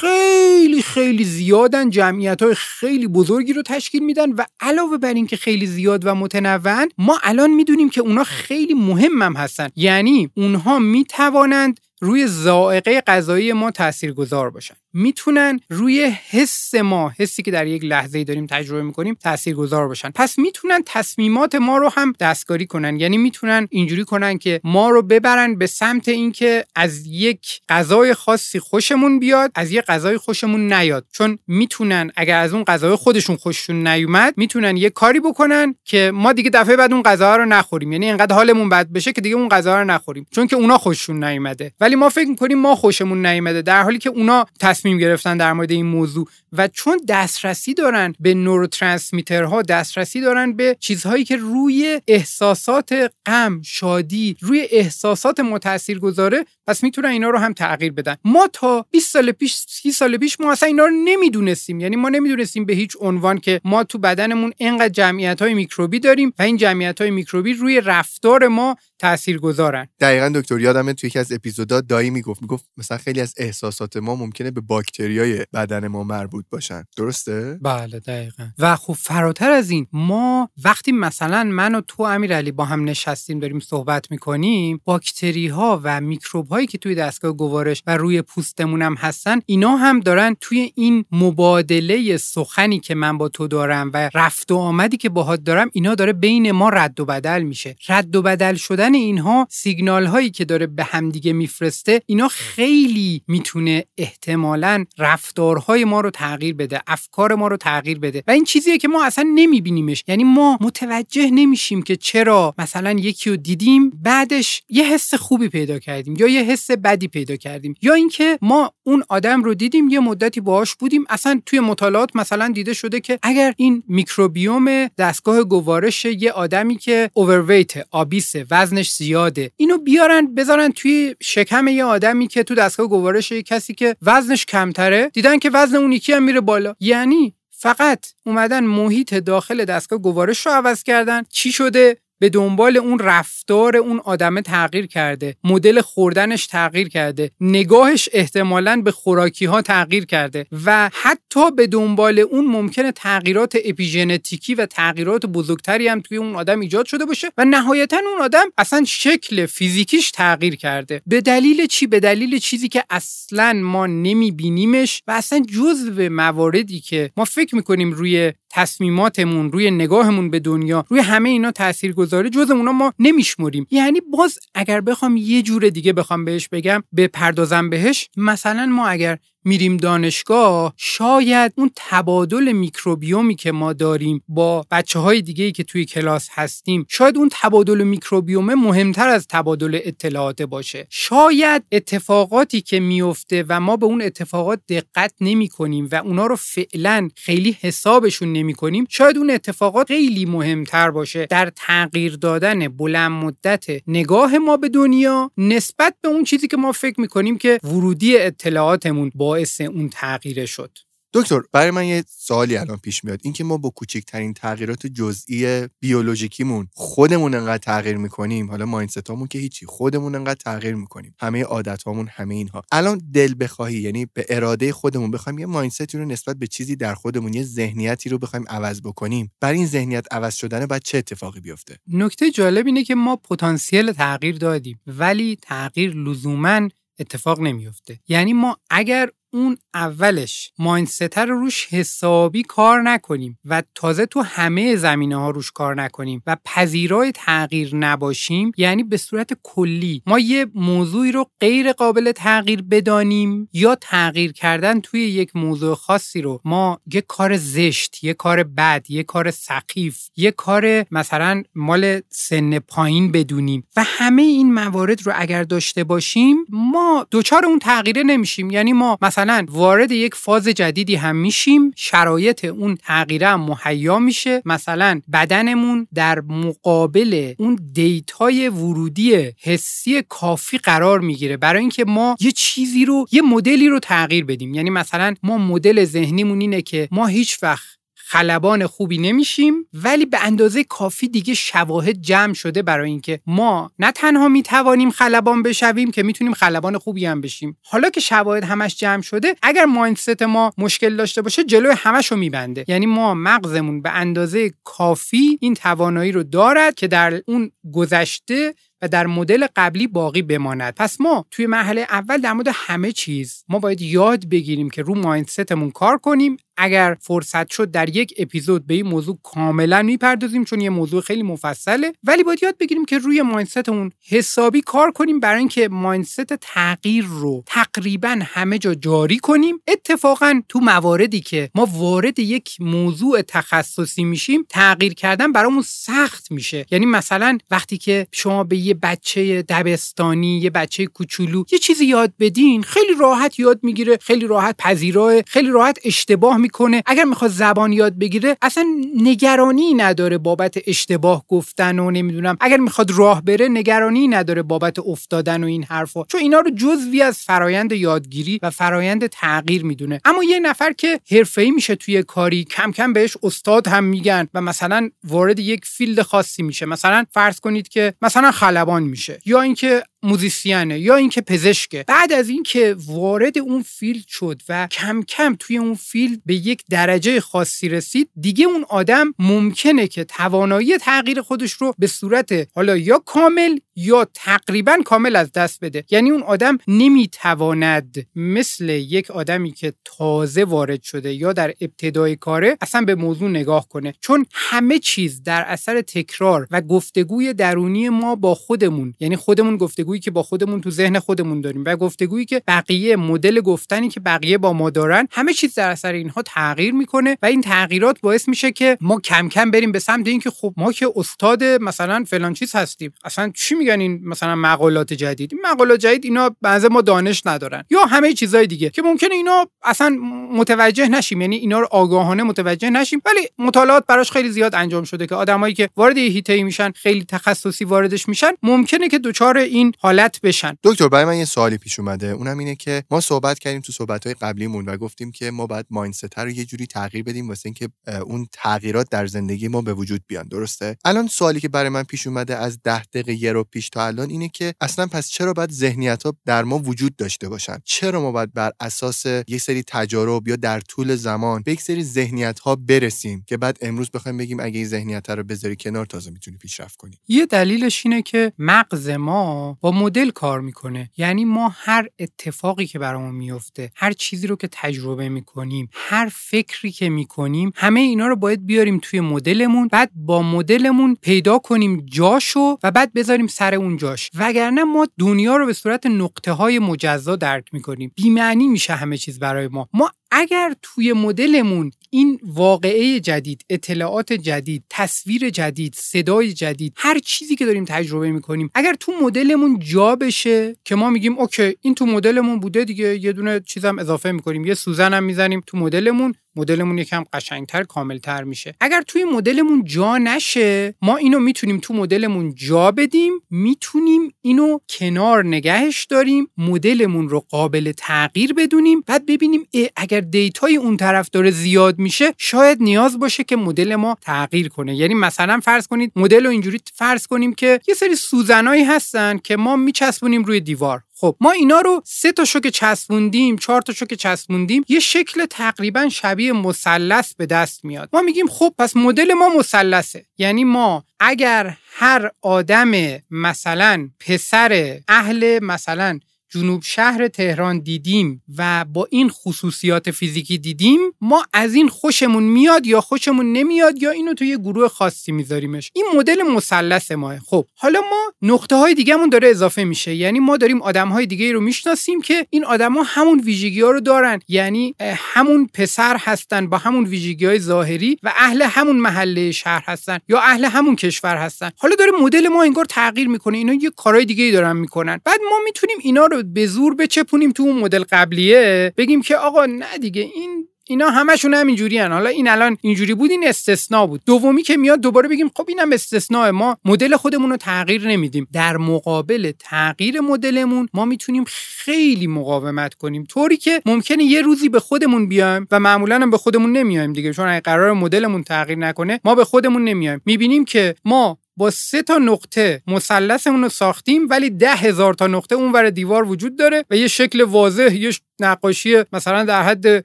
خیلی 0.00 0.82
خیلی 0.82 1.24
زیادن 1.24 1.90
جمعیت 1.90 2.42
های 2.42 2.54
خیلی 2.54 3.06
بزرگی 3.06 3.52
رو 3.52 3.62
تشکیل 3.62 4.04
میدن 4.04 4.32
و 4.32 4.44
علاوه 4.60 4.98
بر 4.98 5.14
اینکه 5.14 5.36
خیلی 5.36 5.66
زیاد 5.66 6.06
و 6.06 6.14
متنوعن 6.14 6.88
ما 6.98 7.18
الان 7.22 7.50
می‌دونیم 7.50 7.90
که 7.90 8.00
اونا 8.00 8.24
خیلی 8.24 8.74
مهمم 8.74 9.36
هستن. 9.36 9.68
یعنی 9.76 10.30
اونها 10.36 10.78
می‌توانند 10.78 11.80
روی 12.00 12.26
زائقه 12.26 13.00
غذایی 13.00 13.52
ما 13.52 13.70
تاثیرگذار 13.70 14.50
باشن. 14.50 14.74
می‌تونن 14.94 15.60
روی 15.70 16.12
حس 16.30 16.74
ما 16.74 17.12
حسی 17.18 17.42
که 17.42 17.50
در 17.50 17.66
یک 17.66 17.84
لحظه 17.84 18.24
داریم 18.24 18.46
تجربه 18.46 18.82
می‌کنیم 18.82 19.16
تاثیرگذار 19.22 19.88
باشن 19.88 20.10
پس 20.10 20.38
می‌تونن 20.38 20.82
تصمیمات 20.86 21.54
ما 21.54 21.78
رو 21.78 21.88
هم 21.96 22.12
دستکاری 22.20 22.66
کنن. 22.66 23.00
یعنی 23.00 23.18
می‌تونن 23.18 23.68
اینجوری 23.70 24.04
کنن 24.04 24.38
که 24.38 24.60
ما 24.64 24.90
رو 24.90 25.02
ببرن 25.02 25.54
به 25.54 25.66
سمت 25.66 26.08
اینکه 26.08 26.64
از 26.74 27.06
یک 27.06 27.60
غذای 27.68 28.14
خاصی 28.14 28.58
خوشمون 28.58 29.18
بیاد 29.18 29.50
از 29.54 29.72
یک 29.72 29.84
غذای 29.84 30.18
خوشمون 30.18 30.72
نیاد. 30.72 31.06
چون 31.12 31.38
می‌تونن 31.46 32.10
اگر 32.16 32.38
از 32.38 32.54
اون 32.54 32.64
غذای 32.64 32.96
خودشون 32.96 33.36
خوششون 33.36 33.86
نیومد 33.86 34.34
می‌تونن 34.36 34.76
یه 34.76 34.90
کاری 34.90 35.20
بکنن 35.20 35.74
که 35.84 36.10
ما 36.14 36.32
دیگه 36.32 36.50
دفعه 36.50 36.76
بعد 36.76 36.92
اون 36.92 37.02
غذا 37.02 37.36
رو 37.36 37.44
نخوریم. 37.44 37.92
یعنی 37.92 38.06
اینقدر 38.06 38.34
حالمون 38.34 38.68
بد 38.68 38.88
بشه 38.92 39.12
که 39.12 39.20
دیگه 39.20 39.36
اون 39.36 39.48
غذا 39.48 39.78
رو 39.78 39.84
نخوریم. 39.84 40.26
چون 40.30 40.46
که 40.46 40.56
اونا 40.56 40.78
خوششون 40.78 41.24
نیومده. 41.24 41.72
ولی 41.80 41.94
ما 41.94 42.08
فکر 42.08 42.28
می‌کنیم 42.28 42.58
ما 42.58 42.76
خوشمون 42.76 43.26
نیومده. 43.26 43.62
در 43.62 43.82
حالی 43.82 43.98
که 43.98 44.10
اونا 44.10 44.46
گرفتن 44.92 45.36
در 45.36 45.52
مورد 45.52 45.70
این 45.70 45.86
موضوع 45.86 46.28
و 46.52 46.68
چون 46.68 47.00
دسترسی 47.08 47.74
دارن 47.74 48.14
به 48.20 48.34
نوروترانسمیترها 48.34 49.62
دسترسی 49.62 50.20
دارن 50.20 50.52
به 50.52 50.76
چیزهایی 50.80 51.24
که 51.24 51.36
روی 51.36 52.00
احساسات 52.06 53.12
غم 53.26 53.62
شادی 53.62 54.36
روی 54.40 54.68
احساسات 54.70 55.40
ما 55.40 55.58
تاثیر 55.58 55.98
گذاره 55.98 56.44
پس 56.66 56.82
می‌تونن 56.82 57.08
اینا 57.08 57.30
رو 57.30 57.38
هم 57.38 57.52
تغییر 57.52 57.92
بدن. 57.92 58.16
ما 58.24 58.48
تا 58.52 58.86
20 58.90 59.12
سال 59.12 59.32
پیش 59.32 59.54
30 59.54 59.92
سال 59.92 60.16
پیش 60.16 60.40
ما 60.40 60.52
اصلا 60.52 60.66
اینا 60.66 60.84
رو 60.84 60.90
نمی‌دونستیم. 61.04 61.80
یعنی 61.80 61.96
ما 61.96 62.08
نمی‌دونستیم 62.08 62.64
به 62.64 62.72
هیچ 62.72 62.96
عنوان 63.00 63.38
که 63.38 63.60
ما 63.64 63.84
تو 63.84 63.98
بدنمون 63.98 64.52
اینقدر 64.56 64.88
جمعیت 64.88 65.42
های 65.42 65.54
میکروبی 65.54 66.00
داریم 66.00 66.32
و 66.38 66.42
این 66.42 66.56
جمعیت 66.56 67.00
های 67.00 67.10
میکروبی 67.10 67.52
روی 67.52 67.80
رفتار 67.80 68.48
ما 68.48 68.76
تأثیر 68.98 69.38
گذارن 69.38 69.88
دقیقا 70.00 70.32
دکتر 70.34 70.60
یادمه 70.60 70.92
توی 70.92 71.06
یکی 71.06 71.18
از 71.18 71.32
اپیزودا 71.32 71.80
دایی 71.80 72.10
می‌گفت 72.10 72.42
می‌گفت 72.42 72.64
مثلا 72.76 72.98
خیلی 72.98 73.20
از 73.20 73.34
احساسات 73.36 73.96
ما 73.96 74.14
ممکنه 74.14 74.50
به 74.50 74.60
باکتریای 74.74 75.46
بدن 75.54 75.86
ما 75.86 76.04
مربوط 76.04 76.44
باشن. 76.50 76.84
درسته؟ 76.96 77.58
بله 77.62 78.00
دقیقا. 78.00 78.48
و 78.58 78.76
خب 78.76 78.92
فراتر 78.92 79.50
از 79.50 79.70
این 79.70 79.86
ما 79.92 80.50
وقتی 80.64 80.92
مثلا 80.92 81.44
من 81.44 81.74
و 81.74 81.80
تو 81.88 82.02
امیرعلی 82.02 82.52
با 82.52 82.64
هم 82.64 82.84
نشستیم 82.84 83.38
داریم 83.38 83.60
صحبت 83.60 84.10
می‌کنیم 84.10 84.80
باکتری 84.84 85.48
ها 85.48 85.80
و 85.84 86.00
میکروب 86.00 86.48
هایی 86.48 86.66
که 86.66 86.78
توی 86.78 86.94
دستگاه 86.94 87.32
گوارش 87.32 87.82
و 87.86 87.96
روی 87.96 88.22
پوستمون 88.22 88.82
هم 88.82 88.94
هستن 88.94 89.40
اینا 89.46 89.76
هم 89.76 90.00
دارن 90.00 90.36
توی 90.40 90.72
این 90.74 91.04
مبادله 91.12 92.16
سخنی 92.16 92.80
که 92.80 92.94
من 92.94 93.18
با 93.18 93.28
تو 93.28 93.48
دارم 93.48 93.90
و 93.94 94.10
رفت 94.14 94.52
و 94.52 94.56
آمدی 94.56 94.96
که 94.96 95.08
باهات 95.08 95.44
دارم 95.44 95.70
اینا 95.72 95.94
داره 95.94 96.12
بین 96.12 96.50
ما 96.50 96.68
رد 96.68 97.00
و 97.00 97.04
بدل 97.04 97.42
میشه. 97.42 97.76
رد 97.88 98.16
و 98.16 98.22
بدل 98.22 98.54
شدن 98.54 98.94
اینها 98.94 99.46
سیگنال 99.50 100.06
هایی 100.06 100.30
که 100.30 100.44
داره 100.44 100.66
به 100.66 100.84
همدیگه 100.84 101.32
میفرسته 101.32 102.02
اینا 102.06 102.28
خیلی 102.28 103.22
می‌تونه 103.28 103.84
احتمالا 103.98 104.63
مثلا 104.64 104.84
رفتارهای 104.98 105.84
ما 105.84 106.00
رو 106.00 106.10
تغییر 106.10 106.54
بده 106.54 106.80
افکار 106.86 107.34
ما 107.34 107.48
رو 107.48 107.56
تغییر 107.56 107.98
بده. 107.98 108.22
و 108.26 108.30
این 108.30 108.44
چیزیه 108.44 108.78
که 108.78 108.88
ما 108.88 109.04
اصلا 109.04 109.30
نمیبینیمش. 109.34 110.04
یعنی 110.08 110.24
ما 110.24 110.58
متوجه 110.60 111.30
نمیشیم 111.30 111.82
که 111.82 111.96
چرا 111.96 112.54
مثلا 112.58 112.92
یکی 112.92 113.30
رو 113.30 113.36
دیدیم 113.36 113.90
بعدش 114.02 114.62
یه 114.68 114.84
حس 114.84 115.14
خوبی 115.14 115.48
پیدا 115.48 115.78
کردیم 115.78 116.16
یا 116.18 116.28
یه 116.28 116.42
حس 116.42 116.70
بدی 116.70 117.08
پیدا 117.08 117.36
کردیم. 117.36 117.74
یا 117.82 117.94
اینکه 117.94 118.38
ما 118.42 118.72
اون 118.82 119.04
آدم 119.08 119.42
رو 119.42 119.54
دیدیم 119.54 119.88
یه 119.88 120.00
مدتی 120.00 120.40
باهاش 120.40 120.74
بودیم 120.74 121.04
اصلا 121.08 121.40
توی 121.46 121.60
مطالعات 121.60 122.16
مثلا 122.16 122.48
دیده 122.48 122.74
شده 122.74 123.00
که 123.00 123.18
اگر 123.22 123.54
این 123.56 123.82
میکروبیوم 123.88 124.88
دستگاه 124.88 125.44
گوارش 125.44 126.04
یه 126.04 126.32
آدمی 126.32 126.76
که 126.76 127.10
اوورویت 127.14 127.72
آبیسه 127.90 128.46
وزنش 128.50 128.92
زیاده 128.92 129.50
اینو 129.56 129.78
بیارن 129.78 130.34
بذارن 130.34 130.72
توی 130.72 131.14
شکم 131.20 131.68
یه 131.68 131.84
آدمی 131.84 132.28
که 132.28 132.42
تو 132.42 132.54
دستگاه 132.54 132.86
گوارش 132.86 133.32
یه 133.32 133.42
کسی 133.42 133.74
که 133.74 133.96
وزنش 134.02 134.46
کمتره 134.54 135.10
دیدن 135.12 135.38
که 135.38 135.50
وزن 135.50 135.76
اون 135.76 135.92
یکی 135.92 136.12
هم 136.12 136.22
میره 136.22 136.40
بالا. 136.40 136.74
یعنی 136.80 137.34
فقط 137.50 138.06
اومدن 138.26 138.64
محیط 138.64 139.14
داخل 139.14 139.64
دستگاه 139.64 139.98
گوارش 139.98 140.46
رو 140.46 140.52
عوض 140.52 140.82
کردن. 140.82 141.22
چی 141.30 141.52
شده؟ 141.52 141.96
به 142.18 142.28
دنبال 142.28 142.76
اون 142.76 142.98
رفتار 142.98 143.76
اون 143.76 144.00
آدمه 144.04 144.42
تغییر 144.42 144.86
کرده. 144.86 145.36
مدل 145.44 145.80
خوردنش 145.80 146.46
تغییر 146.46 146.88
کرده. 146.88 147.30
نگاهش 147.40 148.08
احتمالا 148.12 148.82
به 148.84 148.90
خوراکی 148.90 149.44
ها 149.44 149.62
تغییر 149.62 150.04
کرده. 150.04 150.46
و 150.66 150.90
حتی 150.92 151.50
به 151.50 151.66
دنبال 151.66 152.18
اون 152.18 152.46
ممکنه 152.46 152.92
تغییرات 152.92 153.56
اپیژنتیکی 153.64 154.54
و 154.54 154.66
تغییرات 154.66 155.26
بزرگتری 155.26 155.88
هم 155.88 156.00
توی 156.00 156.16
اون 156.16 156.36
آدم 156.36 156.60
ایجاد 156.60 156.86
شده 156.86 157.04
باشه 157.04 157.30
و 157.38 157.44
نهایتا 157.44 157.96
اون 157.96 158.22
آدم 158.22 158.46
اصلا 158.58 158.84
شکل 158.84 159.46
فیزیکیش 159.46 160.10
تغییر 160.10 160.56
کرده. 160.56 161.02
به 161.06 161.20
دلیل 161.20 161.66
چی؟ 161.66 161.86
به 161.86 162.00
دلیل 162.00 162.38
چیزی 162.38 162.68
که 162.68 162.84
اصلا 162.90 163.52
ما 163.52 163.86
نمیبینیمش 163.86 165.02
و 165.06 165.10
اصلا 165.10 165.42
جزو 165.54 166.08
مواردی 166.10 166.80
که 166.80 167.10
ما 167.16 167.24
فکر 167.24 167.54
می‌کنیم 167.54 167.92
روی 167.92 168.32
تصمیماتمون 168.54 169.52
روی 169.52 169.70
نگاهمون 169.70 170.30
به 170.30 170.40
دنیا 170.40 170.84
روی 170.88 171.00
همه 171.00 171.28
اینا 171.28 171.50
تاثیر 171.52 171.92
گذاره 171.92 172.30
جز 172.30 172.50
اونا 172.50 172.72
ما 172.72 172.92
نمیشمریم. 172.98 173.66
یعنی 173.70 174.00
باز 174.00 174.38
اگر 174.54 174.80
بخوام 174.80 175.16
یه 175.16 175.42
جور 175.42 175.68
دیگه 175.68 175.92
بخوام 175.92 176.24
بهش 176.24 176.48
بگم 176.48 176.82
بپردازم 176.96 177.70
بهش 177.70 178.08
مثلا 178.16 178.66
ما 178.66 178.88
اگر 178.88 179.18
میریم 179.44 179.76
دانشگاه 179.76 180.74
شاید 180.76 181.52
اون 181.56 181.70
تبادل 181.76 182.52
میکروبیومی 182.52 183.34
که 183.34 183.52
ما 183.52 183.72
داریم 183.72 184.22
با 184.28 184.66
بچه 184.70 184.98
های 184.98 185.22
دیگه 185.22 185.44
ای 185.44 185.52
که 185.52 185.64
توی 185.64 185.84
کلاس 185.84 186.28
هستیم 186.32 186.86
شاید 186.88 187.16
اون 187.16 187.28
تبادل 187.32 187.82
میکروبیوم 187.82 188.54
مهمتر 188.54 189.08
از 189.08 189.26
تبادل 189.28 189.80
اطلاعات 189.84 190.42
باشه. 190.42 190.86
شاید 190.90 191.62
اتفاقاتی 191.72 192.60
که 192.60 192.80
میفته 192.80 193.44
و 193.48 193.60
ما 193.60 193.76
به 193.76 193.86
اون 193.86 194.02
اتفاقات 194.02 194.60
دقت 194.68 195.14
نمی 195.20 195.48
کنیم 195.48 195.88
و 195.92 195.94
اونا 195.94 196.26
رو 196.26 196.36
فعلا 196.36 197.08
خیلی 197.16 197.56
حسابشون 197.60 198.32
نمی 198.32 198.54
کنیم 198.54 198.86
شاید 198.88 199.18
اون 199.18 199.30
اتفاقات 199.30 199.86
خیلی 199.86 200.24
مهمتر 200.24 200.90
باشه 200.90 201.26
در 201.26 201.52
تغییر 201.56 202.16
دادن 202.16 202.68
بلند 202.68 203.12
مدت 203.12 203.64
نگاه 203.86 204.38
ما 204.38 204.56
به 204.56 204.68
دنیا 204.68 205.30
نسبت 205.38 205.94
به 206.00 206.08
اون 206.08 206.24
چیزی 206.24 206.48
که 206.48 206.56
ما 206.56 206.72
فکر 206.72 207.00
می 207.00 207.08
کنیم 207.08 207.38
که 207.38 207.58
ورودی 207.64 208.18
اطلاعاتمون 208.18 209.10
با 209.14 209.33
باعث 209.34 209.60
اون 209.60 209.88
تغییر 209.88 210.46
شد. 210.46 210.78
دکتر 211.12 211.40
برای 211.52 211.70
من 211.70 211.84
یه 211.84 212.04
سوالی 212.08 212.56
الان 212.56 212.76
پیش 212.76 213.04
میاد. 213.04 213.20
اینکه 213.22 213.44
ما 213.44 213.56
با 213.56 213.70
کوچکترین 213.70 214.34
تغییرات 214.34 214.86
جزئی 214.86 215.68
بیولوژیکیمون 215.80 216.68
خودمون 216.72 217.34
انقدر 217.34 217.58
تغییر 217.58 217.96
می‌کنیم 217.96 218.50
حالا 218.50 218.66
مایندستامون 218.66 219.26
که 219.26 219.38
هیچی 219.38 219.66
خودمون 219.66 220.14
انقدر 220.14 220.34
تغییر 220.34 220.74
می‌کنیم. 220.74 221.14
همه 221.20 221.42
عادتهامون 221.42 222.08
همه 222.10 222.34
اینها. 222.34 222.62
الان 222.72 223.02
دل 223.14 223.34
بخواهی 223.40 223.76
یعنی 223.76 224.06
به 224.14 224.26
اراده 224.28 224.72
خودمون 224.72 225.10
بخوایم 225.10 225.38
یه 225.38 225.46
مایندستی 225.46 225.98
رو 225.98 226.04
نسبت 226.04 226.36
به 226.36 226.46
چیزی 226.46 226.76
در 226.76 226.94
خودمون 226.94 227.34
یه 227.34 227.42
ذهنیتی 227.42 228.08
رو 228.08 228.18
بخوایم 228.18 228.44
عوض 228.48 228.80
بکنیم. 228.82 229.32
برای 229.40 229.58
این 229.58 229.66
ذهنیت 229.66 230.06
عوض 230.10 230.34
شدن 230.34 230.66
بعد 230.66 230.82
چه 230.82 230.98
اتفاقی 230.98 231.40
بیفته؟ 231.40 231.78
نکته 231.88 232.30
جالب 232.30 232.66
اینه 232.66 232.84
که 232.84 232.94
ما 232.94 233.16
پتانسیل 233.16 233.92
تغییر 233.92 234.38
دادیم 234.38 234.80
ولی 234.86 235.38
تغییر 235.42 235.94
لزوما 235.94 236.68
اتفاق 236.98 237.40
نمیفته 237.40 238.00
یعنی 238.08 238.32
ما 238.32 238.56
اگر 238.70 239.10
اون 239.34 239.56
اولش. 239.74 240.52
ماینست 240.58 241.18
رو 241.18 241.40
روش 241.40 241.66
حسابی 241.70 242.42
کار 242.42 242.82
نکنیم 242.82 243.38
و 243.44 243.62
تازه 243.74 244.06
تو 244.06 244.20
همه 244.20 244.76
زمینه 244.76 245.16
ها 245.16 245.30
روش 245.30 245.52
کار 245.52 245.82
نکنیم 245.82 246.22
و 246.26 246.36
پذیرای 246.44 247.12
تغییر 247.12 247.76
نباشیم 247.76 248.52
یعنی 248.56 248.82
به 248.82 248.96
صورت 248.96 249.30
کلی. 249.42 250.02
ما 250.06 250.18
یه 250.18 250.46
موضوعی 250.54 251.12
رو 251.12 251.26
غیر 251.40 251.72
قابل 251.72 252.12
تغییر 252.12 252.62
بدانیم 252.62 253.48
یا 253.52 253.74
تغییر 253.74 254.32
کردن 254.32 254.80
توی 254.80 255.00
یک 255.00 255.36
موضوع 255.36 255.74
خاصی 255.74 256.22
رو. 256.22 256.40
ما 256.44 256.80
یه 256.92 257.00
کار 257.00 257.36
زشت 257.36 258.04
یه 258.04 258.14
کار 258.14 258.42
بد 258.42 258.86
یه 258.88 259.02
کار 259.02 259.30
سخیف 259.30 259.98
یه 260.16 260.30
کار 260.30 260.84
مثلا 260.90 261.42
مال 261.54 262.00
سن 262.08 262.58
پایین 262.58 263.12
بدونیم 263.12 263.66
و 263.76 263.84
همه 263.86 264.22
این 264.22 264.54
موارد 264.54 265.06
رو 265.06 265.12
اگر 265.16 265.42
داشته 265.42 265.84
باشیم 265.84 266.36
ما 266.48 267.06
دوچار 267.10 267.46
اون 267.46 267.58
تغییره 267.58 268.02
نمیشیم. 268.02 268.50
یعنی 268.50 268.72
ما 268.72 268.98
مثلا 269.02 269.23
مثلا 269.24 269.46
وارد 269.50 269.92
یک 269.92 270.14
فاز 270.14 270.48
جدیدی 270.48 270.94
هم 270.94 271.16
میشیم 271.16 271.72
شرایط 271.76 272.44
اون 272.44 272.76
تغییره 272.76 273.26
هم 273.26 273.40
مهیا 273.40 273.98
میشه. 273.98 274.42
مثلا 274.44 275.00
بدنمون 275.12 275.86
در 275.94 276.20
مقابل 276.20 277.32
اون 277.38 277.58
data 277.72 278.33
ی 278.33 278.48
ورودی 278.48 279.32
حسی 279.42 280.02
کافی 280.08 280.58
قرار 280.58 281.00
می‌گیره. 281.00 281.36
برای 281.36 281.60
اینکه 281.60 281.84
ما 281.84 282.16
یه 282.20 282.32
چیزی 282.32 282.84
رو 282.84 283.06
یه 283.12 283.22
مدلی 283.22 283.68
رو 283.68 283.78
تغییر 283.78 284.24
بدیم. 284.24 284.54
یعنی 284.54 284.70
مثلا 284.70 285.14
ما 285.22 285.38
مدل 285.38 285.84
ذهنیمون 285.84 286.40
اینه 286.40 286.62
که 286.62 286.88
ما 286.90 287.06
هیچ 287.06 287.42
وقت 287.42 287.66
خلبان 288.06 288.66
خوبی 288.66 288.98
نمیشیم 288.98 289.66
ولی 289.74 290.06
به 290.06 290.18
اندازه 290.24 290.64
کافی 290.64 291.08
دیگه 291.08 291.34
شواهد 291.34 292.00
جمع 292.00 292.34
شده 292.34 292.62
برای 292.62 292.90
اینکه 292.90 293.20
ما 293.26 293.70
نه 293.78 293.92
تنها 293.92 294.28
می‌توانیم 294.28 294.90
خلبان 294.90 295.42
بشویم 295.42 295.90
که 295.90 296.02
می‌تونیم 296.02 296.34
خلبان 296.34 296.78
خوبی 296.78 297.06
هم 297.06 297.20
بشیم. 297.20 297.56
حالا 297.62 297.90
که 297.90 298.00
شواهد 298.00 298.44
همش 298.44 298.76
جمع 298.76 299.02
شده 299.02 299.36
اگر 299.42 299.64
mindset 299.64 300.22
ما 300.22 300.52
مشکل 300.58 300.96
داشته 300.96 301.22
باشه 301.22 301.44
جلوی 301.44 301.74
همش 301.78 302.06
رو 302.06 302.16
میبنده. 302.16 302.64
یعنی 302.68 302.86
ما 302.86 303.14
مغزمون 303.14 303.82
به 303.82 303.90
اندازه 303.90 304.52
کافی 304.64 305.38
این 305.40 305.54
توانایی 305.54 306.12
رو 306.12 306.22
دارد 306.22 306.74
که 306.74 306.88
در 306.88 307.22
اون 307.26 307.50
گذشته 307.72 308.54
در 308.88 309.06
مدل 309.06 309.46
قبلی 309.56 309.86
باقی 309.86 310.22
بماند. 310.22 310.74
پس 310.74 311.00
ما 311.00 311.26
توی 311.30 311.46
مرحله 311.46 311.80
اول 311.80 312.18
در 312.18 312.32
مورد 312.32 312.48
همه 312.52 312.92
چیز 312.92 313.44
ما 313.48 313.58
باید 313.58 313.82
یاد 313.82 314.28
بگیریم 314.28 314.70
که 314.70 314.82
رو 314.82 314.94
مایندستمون 314.94 315.70
کار 315.70 315.98
کنیم. 315.98 316.36
اگر 316.56 316.96
فرصت 317.00 317.50
شد 317.50 317.70
در 317.70 317.96
یک 317.96 318.14
اپیزود 318.16 318.66
به 318.66 318.74
این 318.74 318.86
موضوع 318.86 319.18
کاملا 319.22 319.82
می‌پردازیم 319.82 320.44
چون 320.44 320.60
یه 320.60 320.70
موضوع 320.70 321.00
خیلی 321.02 321.22
مفصله 321.22 321.92
ولی 322.04 322.22
باید 322.24 322.42
یاد 322.42 322.58
بگیریم 322.58 322.84
که 322.84 322.98
روی 322.98 323.22
مایندستمون 323.22 323.90
حسابی 324.08 324.60
کار 324.60 324.90
کنیم 324.90 325.20
برای 325.20 325.38
اینکه 325.38 325.68
مایندست 325.68 326.34
تغییر 326.40 327.04
رو 327.04 327.42
تقریبا 327.46 328.18
همه 328.22 328.58
جا 328.58 328.74
جاری 328.74 329.18
کنیم. 329.18 329.60
اتفاقا 329.68 330.42
تو 330.48 330.60
مواردی 330.60 331.20
که 331.20 331.50
ما 331.54 331.68
وارد 331.72 332.18
یک 332.18 332.56
موضوع 332.60 333.22
تخصصی 333.22 334.04
میشیم 334.04 334.46
تغییر 334.48 334.94
کردن 334.94 335.32
برامون 335.32 335.62
سخت 335.66 336.32
میشه. 336.32 336.66
یعنی 336.70 336.86
مثلا 336.86 337.38
وقتی 337.50 337.78
که 337.78 338.06
شما 338.12 338.44
به 338.44 338.56
یه 338.56 338.73
بچه 338.74 339.42
دبستانی 339.42 340.38
یه 340.38 340.50
بچه 340.50 340.86
کوچولو. 340.86 341.44
یه 341.52 341.58
چیزی 341.58 341.84
یاد 341.84 342.12
بدین. 342.20 342.62
خیلی 342.62 342.94
راحت 343.00 343.38
یاد 343.38 343.60
می‌گیره 343.62 343.98
خیلی 344.02 344.26
راحت 344.26 344.56
پذیراه 344.58 345.22
خیلی 345.22 345.50
راحت 345.50 345.78
اشتباه 345.84 346.36
می‌کنه. 346.36 346.82
اگر 346.86 347.04
می‌خواد 347.04 347.30
زبان 347.30 347.72
یاد 347.72 347.98
بگیره 347.98 348.36
اصلا 348.42 348.66
نگرانی 348.96 349.74
نداره 349.74 350.18
بابت 350.18 350.58
اشتباه 350.66 351.24
گفتن 351.28 351.78
و 351.78 351.90
نمی‌دونم. 351.90 352.36
اگر 352.40 352.56
می‌خواد 352.56 352.90
راه 352.90 353.22
بره 353.22 353.48
نگرانی 353.48 354.08
نداره 354.08 354.42
بابت 354.42 354.78
افتادن 354.78 355.44
و 355.44 355.46
این 355.46 355.64
حرفا. 355.64 356.04
چون 356.04 356.20
اینا 356.20 356.40
رو 356.40 356.50
جزوی 356.50 357.02
از 357.02 357.18
فرایند 357.18 357.72
یادگیری 357.72 358.38
و 358.42 358.50
فرایند 358.50 359.06
تغییر 359.06 359.64
می‌دونه. 359.64 360.00
اما 360.04 360.24
یه 360.24 360.40
نفر 360.40 360.72
که 360.72 361.00
حرفه‌ای 361.10 361.50
میشه 361.50 361.74
توی 361.74 362.02
کاری 362.02 362.44
کم 362.44 362.72
کم 362.72 362.92
بهش 362.92 363.16
استاد 363.22 363.68
هم 363.68 363.84
میگن 363.84 364.28
و 364.34 364.40
مثلا 364.40 364.90
وارد 365.04 365.38
یک 365.38 365.64
field 365.64 366.02
خاصی 366.02 366.42
میشه. 366.42 366.66
مثلا 366.66 367.04
فرض 367.10 367.40
کنید 367.40 367.68
که 367.68 367.94
مثلا 368.02 368.30
خلبان. 368.30 368.63
میشه 368.64 369.20
یا 369.24 369.40
اینکه 369.40 369.82
موزیسینه 370.02 370.78
یا 370.78 370.94
اینکه 370.94 371.20
پزشکه. 371.20 371.84
بعد 371.88 372.12
از 372.12 372.28
اینکه 372.28 372.76
وارد 372.86 373.38
اون 373.38 373.62
field 373.62 374.06
شد 374.08 374.42
و 374.48 374.66
کم 374.66 375.02
کم 375.02 375.36
توی 375.38 375.56
اون 375.56 375.74
field 375.74 376.20
به 376.26 376.34
یک 376.34 376.64
درجه 376.70 377.20
خاصی 377.20 377.68
رسید 377.68 378.08
دیگه 378.20 378.46
اون 378.46 378.64
آدم 378.68 379.14
ممکنه 379.18 379.88
که 379.88 380.04
توانایی 380.04 380.78
تغییر 380.78 381.20
خودش 381.22 381.52
رو 381.52 381.74
به 381.78 381.86
صورت 381.86 382.48
حالا 382.54 382.76
یا 382.76 382.98
کامل 382.98 383.58
یا 383.76 384.06
تقریبا 384.14 384.78
کامل 384.84 385.16
از 385.16 385.32
دست 385.32 385.64
بده. 385.64 385.84
یعنی 385.90 386.10
اون 386.10 386.22
آدم 386.22 386.58
نمی‌تواند 386.68 388.06
مثل 388.16 388.68
یک 388.68 389.10
آدمی 389.10 389.52
که 389.52 389.72
تازه 389.84 390.44
وارد 390.44 390.82
شده 390.82 391.14
یا 391.14 391.32
در 391.32 391.54
ابتدای 391.60 392.16
کاره 392.16 392.56
اصلا 392.60 392.80
به 392.80 392.94
موضوع 392.94 393.30
نگاه 393.30 393.68
کنه. 393.68 393.94
چون 394.00 394.26
همه 394.32 394.78
چیز 394.78 395.22
در 395.22 395.44
اثر 395.44 395.80
تکرار 395.80 396.46
و 396.50 396.60
گفتگوی 396.60 397.32
درونی 397.32 397.88
ما 397.88 398.14
با 398.14 398.34
خودمون 398.34 398.94
یعنی 399.00 399.16
خودمون 399.16 399.56
گفتگویی 399.56 400.00
که 400.00 400.10
با 400.10 400.22
خودمون 400.22 400.60
تو 400.60 400.70
ذهن 400.70 400.98
خودمون 400.98 401.40
داریم 401.40 401.62
و 401.66 401.76
گفتگویی 401.76 402.24
که 402.24 402.42
بقیه 402.48 402.96
مدل 402.96 403.40
گفتنی 403.40 403.88
که 403.88 404.00
بقیه 404.00 404.38
با 404.38 404.52
ما 404.52 404.70
دارن 404.70 405.08
همه 405.10 405.32
چیز 405.32 405.54
در 405.54 405.70
اثر 405.70 405.92
اینها 405.92 406.22
تغییر 406.22 406.74
می‌کنه 406.74 407.18
و 407.22 407.26
این 407.26 407.40
تغییرات 407.40 408.00
باعث 408.00 408.28
میشه 408.28 408.52
که 408.52 408.78
ما 408.80 409.00
کم 409.00 409.28
کم 409.28 409.50
بریم 409.50 409.72
به 409.72 409.78
سمت 409.78 410.06
اینکه 410.06 410.30
خب 410.30 410.54
ما 410.56 410.72
که 410.72 410.92
استاد 410.96 411.44
مثلا 411.44 412.04
فلان 412.08 412.34
چیز 412.34 412.56
هستیم 412.56 412.92
اصلا 413.04 413.32
چی 413.34 413.54
میگن 413.64 413.80
این 413.80 414.00
مثلا 414.04 414.34
مقالات 414.34 414.92
جدید. 414.92 415.32
این 415.32 415.42
مقالات 415.46 415.80
جدید 415.80 416.04
اینا 416.04 416.36
بعضی 416.42 416.68
ما 416.68 416.80
دانش 416.80 417.22
ندارن. 417.26 417.64
یا 417.70 417.84
همه 417.84 418.12
چیزهای 418.12 418.46
دیگه 418.46 418.70
که 418.70 418.82
ممکنه 418.82 419.14
اینا 419.14 419.46
اصلا 419.62 419.88
متوجه 420.32 420.88
نشیم. 420.88 421.20
یعنی 421.20 421.36
اینا 421.36 421.60
رو 421.60 421.68
آگاهانه 421.70 422.22
متوجه 422.22 422.70
نشیم. 422.70 423.00
ولی 423.04 423.28
مطالعات 423.38 423.84
براش 423.88 424.10
خیلی 424.10 424.30
زیاد 424.30 424.54
انجام 424.54 424.84
شده 424.84 425.06
که 425.06 425.14
آدمایی 425.14 425.54
که 425.54 425.68
وارد 425.76 425.98
هیته 425.98 426.42
میشن 426.42 426.72
خیلی 426.72 427.04
تخصصی 427.04 427.64
واردش 427.64 428.08
میشن 428.08 428.30
ممکنه 428.42 428.88
که 428.88 428.98
دچار 428.98 429.36
این 429.38 429.72
حالت 429.78 430.20
بشن. 430.20 430.56
دکتر 430.64 430.88
برای 430.88 431.04
من 431.04 431.16
یه 431.16 431.24
سوالی 431.24 431.58
پیش 431.58 431.78
اومده. 431.78 432.06
اونم 432.06 432.38
اینه 432.38 432.54
که 432.56 432.84
ما 432.90 433.00
صحبت 433.00 433.38
کردیم 433.38 433.60
تو 433.60 433.72
صحبت‌های 433.72 434.14
قبلیمون 434.14 434.64
و 434.64 434.76
گفتیم 434.76 435.10
که 435.10 435.30
ما 435.30 435.46
باید 435.46 435.66
مایندست 435.70 436.18
رو 436.18 436.30
یه 436.30 436.44
جوری 436.44 436.66
تغییر 436.66 437.04
بدیم 437.04 437.28
واسه 437.28 437.46
اینکه 437.46 437.68
اون 438.06 438.26
تغییرات 438.32 438.86
در 438.90 439.06
زندگی 439.06 439.48
ما 439.48 439.62
به 439.62 439.74
وجود 439.74 440.00
بیان. 440.06 440.28
درسته؟ 440.28 440.76
الان 440.84 441.06
سوالی 441.06 441.40
که 441.40 441.48
برای 441.48 441.68
من 441.68 441.82
پیش 441.82 442.06
اومده 442.06 442.36
از 442.36 442.58
ده 442.64 442.82
دقیقه 442.82 443.14
یه 443.14 443.32
رو 443.32 443.44
پیش 443.54 443.68
تا 443.68 443.86
الان 443.86 444.10
اینه 444.10 444.28
که 444.28 444.54
اصلا 444.60 444.86
پس 444.86 445.08
چرا 445.08 445.32
باید 445.32 445.50
ذهنیت 445.50 446.02
ها 446.02 446.14
در 446.26 446.44
ما 446.44 446.58
وجود 446.58 446.96
داشته 446.96 447.28
باشن؟ 447.28 447.58
چرا 447.64 448.00
ما 448.00 448.12
باید 448.12 448.32
بر 448.32 448.52
اساس 448.60 449.06
یه 449.06 449.38
سری 449.38 449.62
تجارب 449.62 450.28
یا 450.28 450.36
در 450.36 450.60
طول 450.60 450.94
زمان 450.94 451.42
به 451.42 451.52
یک 451.52 451.60
سری 451.60 451.84
ذهنیت 451.84 452.38
ها 452.38 452.56
برسیم 452.56 453.24
که 453.26 453.36
بعد 453.36 453.58
امروز 453.60 453.90
بخوایم 453.90 454.16
بگیم 454.16 454.40
اگه 454.40 454.58
این 454.58 454.66
ذهنیت 454.66 455.10
رو 455.10 455.22
بذاری 455.22 455.56
کنار 455.56 455.86
تازه 455.86 456.10
می‌تونی 456.10 456.36
پیشرفت 456.36 456.76
کنی؟ 456.76 456.98
یه 457.08 457.26
دلیلش 457.26 457.86
اینه 457.86 458.02
که 458.02 458.32
مغز 458.38 458.88
ما 458.88 459.58
با 459.60 459.72
مدل 459.72 460.10
کار 460.10 460.40
می‌کنه. 460.40 460.90
یعنی 460.96 461.24
ما 461.24 461.52
هر 461.54 461.88
اتفاقی 461.98 462.66
که 462.66 462.78
برامون 462.78 463.14
میفته 463.14 463.70
هر 463.74 463.92
چیزی 463.92 464.26
رو 464.26 464.36
که 464.36 464.48
تجربه 464.52 465.08
می‌کنیم 465.08 465.68
هر 465.72 466.10
فکری 466.14 466.72
که 466.72 466.88
می‌کنیم 466.88 467.52
همه 467.54 467.80
اینا 467.80 468.06
رو 468.06 468.16
باید 468.16 468.46
بیاریم 468.46 468.78
توی 468.82 469.00
مدلمون 469.00 469.68
بعد 469.68 469.90
با 469.94 470.22
مدلمون 470.22 470.96
پیدا 471.02 471.38
کنیم 471.38 471.86
جاشو 471.86 472.58
و 472.62 472.70
بعد 472.70 472.92
بذاریم 472.92 473.26
اون 473.52 473.76
جاش. 473.76 474.10
وگرنه 474.14 474.64
ما 474.64 474.86
دنیا 474.98 475.36
رو 475.36 475.46
به 475.46 475.52
صورت 475.52 475.86
نقطه 475.86 476.32
های 476.32 476.58
مجزا 476.58 477.16
درک 477.16 477.44
می‌کنیم. 477.52 477.92
بیمعنی 477.96 478.48
میشه 478.48 478.72
همه 478.72 478.96
چیز 478.96 479.18
برای 479.18 479.48
ما. 479.48 479.68
ما 479.72 479.90
اگر 480.10 480.54
توی 480.62 480.92
مدلمون 480.92 481.70
این 481.94 482.20
واقعه 482.22 483.00
جدید 483.00 483.44
اطلاعات 483.50 484.12
جدید 484.12 484.64
تصویر 484.70 485.30
جدید 485.30 485.74
صدای 485.74 486.32
جدید 486.32 486.72
هر 486.76 486.98
چیزی 486.98 487.36
که 487.36 487.46
داریم 487.46 487.64
تجربه 487.64 488.10
می‌کنیم. 488.10 488.50
اگر 488.54 488.74
تو 488.80 488.92
مدلمون 489.02 489.58
جا 489.58 489.96
بشه 489.96 490.56
که 490.64 490.74
ما 490.74 490.90
میگیم 490.90 491.18
اوکی 491.18 491.56
این 491.60 491.74
تو 491.74 491.86
مدلمون 491.86 492.40
بوده 492.40 492.64
دیگه 492.64 493.04
یه 493.04 493.12
دونه 493.12 493.40
چیزم 493.40 493.78
اضافه 493.78 494.12
می‌کنیم 494.12 494.44
یه 494.44 494.54
سوزن 494.54 494.94
هم 494.94 495.04
می‌زنیم 495.04 495.42
تو 495.46 495.56
مدلمون 495.56 496.14
مدلمون 496.36 496.78
یکم 496.78 497.04
قشنگتر 497.12 497.62
کاملتر 497.62 498.24
میشه. 498.24 498.54
اگر 498.60 498.82
توی 498.86 499.04
مدلمون 499.04 499.64
جا 499.64 499.98
نشه 499.98 500.74
ما 500.82 500.96
اینو 500.96 501.20
می‌تونیم 501.20 501.58
تو 501.58 501.74
مدلمون 501.74 502.34
جا 502.34 502.70
بدیم 502.70 503.12
می‌تونیم 503.30 504.14
اینو 504.22 504.58
کنار 504.68 505.26
نگهش 505.26 505.84
داریم 505.84 506.26
مدلمون 506.38 507.08
رو 507.08 507.20
قابل 507.30 507.72
تغییر 507.76 508.32
بدونیم 508.32 508.80
بعد 508.86 509.06
ببینیم 509.06 509.48
اگر 509.76 510.00
دیتای 510.00 510.56
اون 510.56 510.76
طرف 510.76 511.10
داره 511.10 511.30
زیاد 511.30 511.78
میشه 511.84 512.14
شاید 512.18 512.62
نیاز 512.62 512.98
باشه 512.98 513.24
که 513.24 513.36
مدل 513.36 513.76
ما 513.76 513.96
تغییر 514.00 514.48
کنه. 514.48 514.76
یعنی 514.76 514.94
مثلا 514.94 515.40
فرض 515.40 515.66
کنید 515.66 515.92
مدل 515.96 516.24
رو 516.24 516.30
اینجوری 516.30 516.60
فرض 516.74 517.06
کنیم 517.06 517.34
که 517.34 517.60
یه 517.68 517.74
سری 517.74 517.96
سوزنایی 517.96 518.64
هستن 518.64 519.18
که 519.18 519.36
ما 519.36 519.56
میچسبونیم 519.56 520.24
روی 520.24 520.40
دیوار. 520.40 520.82
خب 520.96 521.16
ما 521.20 521.30
اینا 521.30 521.60
رو 521.60 521.82
سه 521.84 522.12
تا 522.12 522.24
که 522.24 522.50
چسبوندیم 522.50 523.36
چهار 523.36 523.62
تا 523.62 523.86
که 523.86 523.96
چسبوندیم 523.96 524.64
یه 524.68 524.80
شکل 524.80 525.26
تقریبا 525.26 525.88
شبیه 525.88 526.32
مثلث 526.32 527.14
به 527.14 527.26
دست 527.26 527.64
میاد. 527.64 527.88
ما 527.92 528.02
میگیم 528.02 528.26
خب 528.26 528.54
پس 528.58 528.76
مدل 528.76 529.14
ما 529.14 529.28
مثلثه. 529.28 530.04
یعنی 530.18 530.44
ما 530.44 530.84
اگر 531.00 531.56
هر 531.76 532.10
آدم 532.22 532.72
مثلا 533.10 533.88
پسر 534.00 534.80
اهل 534.88 535.38
مثلا 535.42 536.00
جنوب 536.34 536.62
شهر 536.62 537.08
تهران 537.08 537.58
دیدیم 537.58 538.22
و 538.38 538.64
با 538.72 538.88
این 538.90 539.08
خصوصیات 539.08 539.90
فیزیکی 539.90 540.38
دیدیم 540.38 540.80
ما 541.00 541.24
از 541.32 541.54
این 541.54 541.68
خوشمون 541.68 542.22
میاد 542.22 542.66
یا 542.66 542.80
خوشمون 542.80 543.32
نمیاد 543.32 543.82
یا 543.82 543.90
اینو 543.90 544.14
توی 544.14 544.36
گروه 544.36 544.68
خاصی 544.68 545.12
میذاریمش. 545.12 545.70
این 545.74 545.86
مدل 545.96 546.22
مثلث 546.22 546.90
ماه. 546.90 547.18
خب 547.18 547.46
حالا 547.54 547.80
ما 547.80 548.12
نقطه 548.22 548.56
های 548.56 548.74
دیگهمون 548.74 549.08
داره 549.08 549.28
اضافه 549.28 549.64
میشه. 549.64 549.94
یعنی 549.94 550.20
ما 550.20 550.36
داریم 550.36 550.62
آدم 550.62 550.88
های 550.88 551.06
دیگه 551.06 551.32
رو 551.32 551.40
می‌شناسیم 551.40 552.00
که 552.00 552.26
این 552.30 552.44
آدما 552.44 552.82
همون 552.82 553.20
ویژگی 553.20 553.60
ها 553.60 553.70
رو 553.70 553.80
دارن. 553.80 554.20
یعنی 554.28 554.74
همون 554.80 555.48
پسر 555.54 555.96
هستن 556.00 556.46
با 556.46 556.58
همون 556.58 556.84
ویژگی 556.84 557.26
های 557.26 557.38
ظاهری 557.38 557.98
و 558.02 558.12
اهل 558.16 558.42
همون 558.42 558.76
محله 558.76 559.32
شهر 559.32 559.64
هستن 559.66 559.98
یا 560.08 560.20
اهل 560.20 560.44
همون 560.44 560.76
کشور 560.76 561.16
هستن. 561.16 561.50
حالا 561.56 561.74
داره 561.76 561.92
مدل 562.00 562.28
ما 562.28 562.42
انگار 562.42 562.64
تغییر 562.64 563.08
می‌کنه. 563.08 563.38
اینا 563.38 563.54
یه 563.54 563.70
کارهای 563.76 564.04
دیگه 564.04 564.24
ای 564.24 564.32
دارن 564.32 564.56
می‌کنن. 564.56 565.00
بعد 565.04 565.20
ما 565.30 565.38
می‌تونیم 565.44 565.76
اینا 565.80 566.06
رو 566.06 566.22
به 566.24 566.46
زور 566.46 566.74
بچپونیم 566.74 567.32
تو 567.32 567.42
اون 567.42 567.56
مدل 567.58 567.84
قبلیه 567.90 568.72
بگیم 568.76 569.02
که 569.02 569.16
آقا 569.16 569.46
نه 569.46 569.78
دیگه 569.78 570.02
این 570.02 570.48
اینا 570.66 570.90
همشون 570.90 571.34
هم 571.34 571.46
اینجوری 571.46 571.78
هن. 571.78 571.92
حالا 571.92 572.08
این 572.08 572.28
الان 572.28 572.56
اینجوری 572.60 572.94
بود 572.94 573.10
این 573.10 573.28
استثنا 573.28 573.86
بود. 573.86 574.00
دومی 574.06 574.42
که 574.42 574.56
میاد 574.56 574.80
دوباره 574.80 575.08
بگیم 575.08 575.30
خب 575.36 575.44
اینم 575.48 575.72
استثناء 575.72 576.30
ما 576.30 576.58
مدل 576.64 576.96
خودمون 576.96 577.30
رو 577.30 577.36
تغییر 577.36 577.88
نمیدیم. 577.88 578.28
در 578.32 578.56
مقابل 578.56 579.32
تغییر 579.38 580.00
مدلمون 580.00 580.68
ما 580.74 580.84
می‌تونیم 580.84 581.24
خیلی 581.26 582.06
مقاومت 582.06 582.74
کنیم. 582.74 583.04
طوری 583.04 583.36
که 583.36 583.62
ممکنه 583.66 584.04
یه 584.04 584.22
روزی 584.22 584.48
به 584.48 584.60
خودمون 584.60 585.08
بیایم 585.08 585.46
و 585.50 585.60
معمولا 585.60 585.98
هم 585.98 586.10
به 586.10 586.18
خودمون 586.18 586.52
نمیایم 586.52 586.92
دیگه. 586.92 587.12
چون 587.12 587.28
اگه 587.28 587.40
قرار 587.40 587.72
مدلمون 587.72 588.22
تغییر 588.22 588.58
نکنه 588.58 589.00
ما 589.04 589.14
به 589.14 589.24
خودمون 589.24 589.64
نمیایم. 589.64 590.00
می‌بینیم 590.04 590.44
که 590.44 590.74
ما 590.84 591.18
با 591.36 591.50
سه 591.50 591.82
تا 591.82 591.98
نقطه 591.98 592.62
مثلثمون 592.66 593.42
رو 593.42 593.48
ساختیم 593.48 594.06
ولی 594.10 594.30
ده 594.30 594.54
هزار 594.54 594.94
تا 594.94 595.06
نقطه 595.06 595.34
اونور 595.34 595.70
دیوار 595.70 596.08
وجود 596.08 596.38
داره 596.38 596.64
و 596.70 596.76
یه 596.76 596.88
شکل 596.88 597.22
واضح 597.22 597.74
یه 597.74 597.90
نقاشی 598.20 598.76
مثلا 598.92 599.24
در 599.24 599.42
حد 599.42 599.84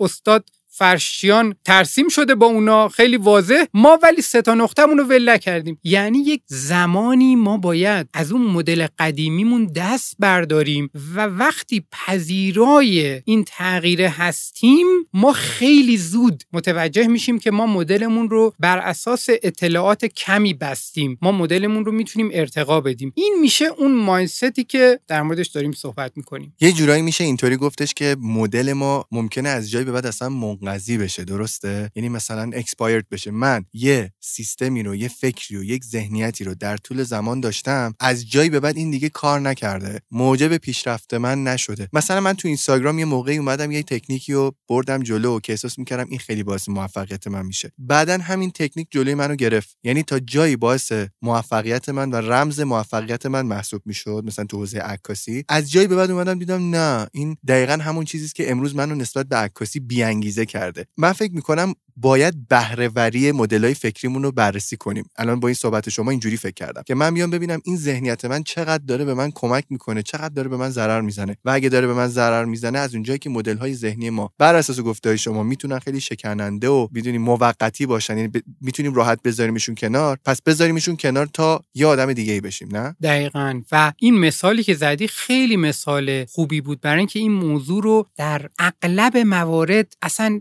استاد 0.00 0.44
فرشیان 0.74 1.54
ترسیم 1.64 2.08
شده 2.08 2.34
با 2.34 2.46
اونا 2.46 2.88
خیلی 2.88 3.16
واضح. 3.16 3.64
ما 3.74 3.98
ولی 4.02 4.22
سه 4.22 4.42
تا 4.42 4.54
نقطهمون 4.54 4.98
رو 4.98 5.04
ول 5.04 5.36
کردیم 5.36 5.78
یعنی 5.84 6.18
یک 6.18 6.42
زمانی 6.46 7.36
ما 7.36 7.56
باید 7.56 8.08
از 8.14 8.32
اون 8.32 8.42
مدل 8.42 8.86
قدیمیمون 8.98 9.66
دست 9.66 10.16
برداریم 10.18 10.90
و 11.14 11.26
وقتی 11.26 11.84
پذیرای 11.92 13.22
این 13.24 13.44
تغییر 13.44 14.02
هستیم 14.02 14.86
ما 15.12 15.32
خیلی 15.32 15.96
زود 15.96 16.42
متوجه 16.52 17.06
میشیم 17.06 17.38
که 17.38 17.50
ما 17.50 17.66
مدلمون 17.66 18.30
رو 18.30 18.54
بر 18.60 18.78
اساس 18.78 19.26
اطلاعات 19.28 20.04
کمی 20.04 20.54
بستیم. 20.54 21.18
ما 21.22 21.32
مدلمون 21.32 21.84
رو 21.84 21.92
می‌تونیم 21.92 22.30
ارتقا 22.32 22.80
بدیم. 22.80 23.12
این 23.14 23.36
میشه 23.40 23.64
اون 23.64 23.94
مایندستی 23.94 24.64
که 24.64 25.00
در 25.08 25.22
موردش 25.22 25.46
داریم 25.46 25.72
صحبت 25.72 26.12
می‌کنیم. 26.16 26.54
یه 26.60 26.72
جورایی 26.72 27.02
میشه 27.02 27.24
اینطوری 27.24 27.56
گفتش 27.56 27.94
که 27.94 28.16
مدل 28.20 28.72
ما 28.72 29.04
ممکنه 29.12 29.48
از 29.48 29.70
جای 29.70 29.84
به 29.84 29.92
بعد 29.92 30.06
اصلا 30.06 30.28
منقضی 30.62 30.98
بشه 30.98 31.24
درسته؟ 31.24 31.90
یعنی 31.94 32.08
مثلا 32.08 32.50
اکسپایرد 32.54 33.08
بشه. 33.08 33.30
من 33.30 33.64
یه 33.72 34.12
سیستمی 34.20 34.82
رو 34.82 34.94
یه 34.94 35.08
فکری 35.08 35.56
و 35.56 35.64
یک 35.64 35.84
ذهنیتی 35.84 36.44
رو 36.44 36.54
در 36.54 36.76
طول 36.76 37.02
زمان 37.02 37.40
داشتم 37.40 37.94
از 38.00 38.30
جایی 38.30 38.50
به 38.50 38.60
بعد 38.60 38.76
این 38.76 38.90
دیگه 38.90 39.08
کار 39.08 39.40
نکرده. 39.40 40.00
موجب 40.10 40.56
پیشرفت 40.56 41.14
من 41.14 41.44
نشده. 41.44 41.88
مثلا 41.92 42.20
من 42.20 42.32
تو 42.32 42.48
اینستاگرام 42.48 42.98
یه 42.98 43.04
موقعی 43.04 43.36
اومدم 43.36 43.70
یه 43.70 43.82
تکنیکی 43.82 44.32
رو 44.32 44.54
بردم 44.68 45.02
جلو 45.02 45.40
که 45.40 45.52
احساس 45.52 45.78
می‌کردم 45.78 46.06
این 46.08 46.18
خیلی 46.18 46.42
باعث 46.42 46.68
موفقیت 46.68 47.26
من 47.26 47.46
میشه. 47.46 47.72
بعدا 47.78 48.18
همین 48.18 48.50
تکنیک 48.50 48.88
جلوی 48.90 49.14
منو 49.14 49.36
گرفت. 49.36 49.76
یعنی 49.84 50.02
تا 50.02 50.18
جایی 50.18 50.56
باعث 50.56 50.92
موفقیت 51.22 51.88
من 51.88 52.10
و 52.10 52.16
رمز 52.16 52.60
موفقیت 52.60 53.26
من 53.26 53.46
محسوب 53.46 53.82
می‌شد 53.84 54.22
مثلا 54.26 54.44
تو 54.44 54.56
حوزه 54.56 54.78
عکاسی. 54.78 55.44
از 55.48 55.70
جایی 55.70 55.86
به 55.86 55.96
بعد 55.96 56.10
اومدم 56.10 56.38
دیدم 56.38 56.74
نه 56.74 57.06
این 57.12 57.36
دقیقا 57.48 57.72
همون 57.72 58.04
چیزی 58.04 58.28
که 58.34 58.50
امروز 58.50 58.76
منو 58.76 58.94
نسبت 58.94 59.26
به 59.26 59.36
عکاسی 59.36 59.80
بیانگیزه 59.80 60.44
کرده. 60.52 60.86
من 60.96 61.12
فکر 61.12 61.32
می‌کنم 61.32 61.74
باید 61.96 62.48
بهرهوری 62.48 63.32
مدلای 63.32 63.74
فکریمون 63.74 64.22
رو 64.22 64.32
بررسی 64.32 64.76
کنیم. 64.76 65.04
الان 65.16 65.40
با 65.40 65.48
این 65.48 65.54
صحبت 65.54 65.88
شما 65.88 66.10
اینجوری 66.10 66.36
فکر 66.36 66.54
کردم 66.54 66.82
که 66.86 66.94
من 66.94 67.14
بیام 67.14 67.30
ببینم 67.30 67.60
این 67.64 67.76
ذهنیت 67.76 68.24
من 68.24 68.42
چقدر 68.42 68.82
داره 68.86 69.04
به 69.04 69.14
من 69.14 69.30
کمک 69.34 69.64
می‌کنه 69.70 70.02
چقدر 70.02 70.28
داره 70.28 70.48
به 70.48 70.56
من 70.56 70.70
ضرر 70.70 71.00
می‌زنه 71.00 71.36
و 71.44 71.50
اگه 71.50 71.68
داره 71.68 71.86
به 71.86 71.94
من 71.94 72.06
ضرر 72.06 72.44
می‌زنه 72.44 72.78
از 72.78 72.94
اونجایی 72.94 73.18
که 73.18 73.30
مدل 73.30 73.56
های 73.56 73.74
ذهنی 73.74 74.10
ما 74.10 74.32
بر 74.38 74.54
اساس 74.54 74.80
گفته 74.80 75.16
شما 75.16 75.42
می‌تونن 75.42 75.78
خیلی 75.78 76.00
شکننده 76.00 76.68
و 76.68 76.86
بدونی 76.86 77.18
موقتی 77.18 77.86
باشن 77.86 78.18
یعنی 78.18 78.30
می‌تونیم 78.60 78.94
راحت 78.94 79.22
بذاریمشون 79.22 79.74
کنار 79.74 80.18
پس 80.24 80.42
بذاریمشون 80.42 80.96
کنار 80.96 81.26
تا 81.26 81.62
یه 81.74 81.86
آدم 81.86 82.12
دیگه 82.12 82.32
ای 82.32 82.40
بشیم 82.40 82.68
نه؟ 82.76 82.96
دقیقا. 83.02 83.62
و 83.72 83.92
این 83.98 84.18
مثالی 84.18 84.62
که 84.62 84.74
زدی 84.74 85.08
خیلی 85.08 85.56
مثال 85.56 86.24
خوبی 86.24 86.60
بود 86.60 86.80
برای 86.80 86.98
اینکه 86.98 87.18
این 87.18 87.32
موضوع 87.32 87.82
رو 87.82 88.06
در 88.16 88.48
اغلب 88.58 89.16
موارد 89.16 89.96
اصلا 90.02 90.40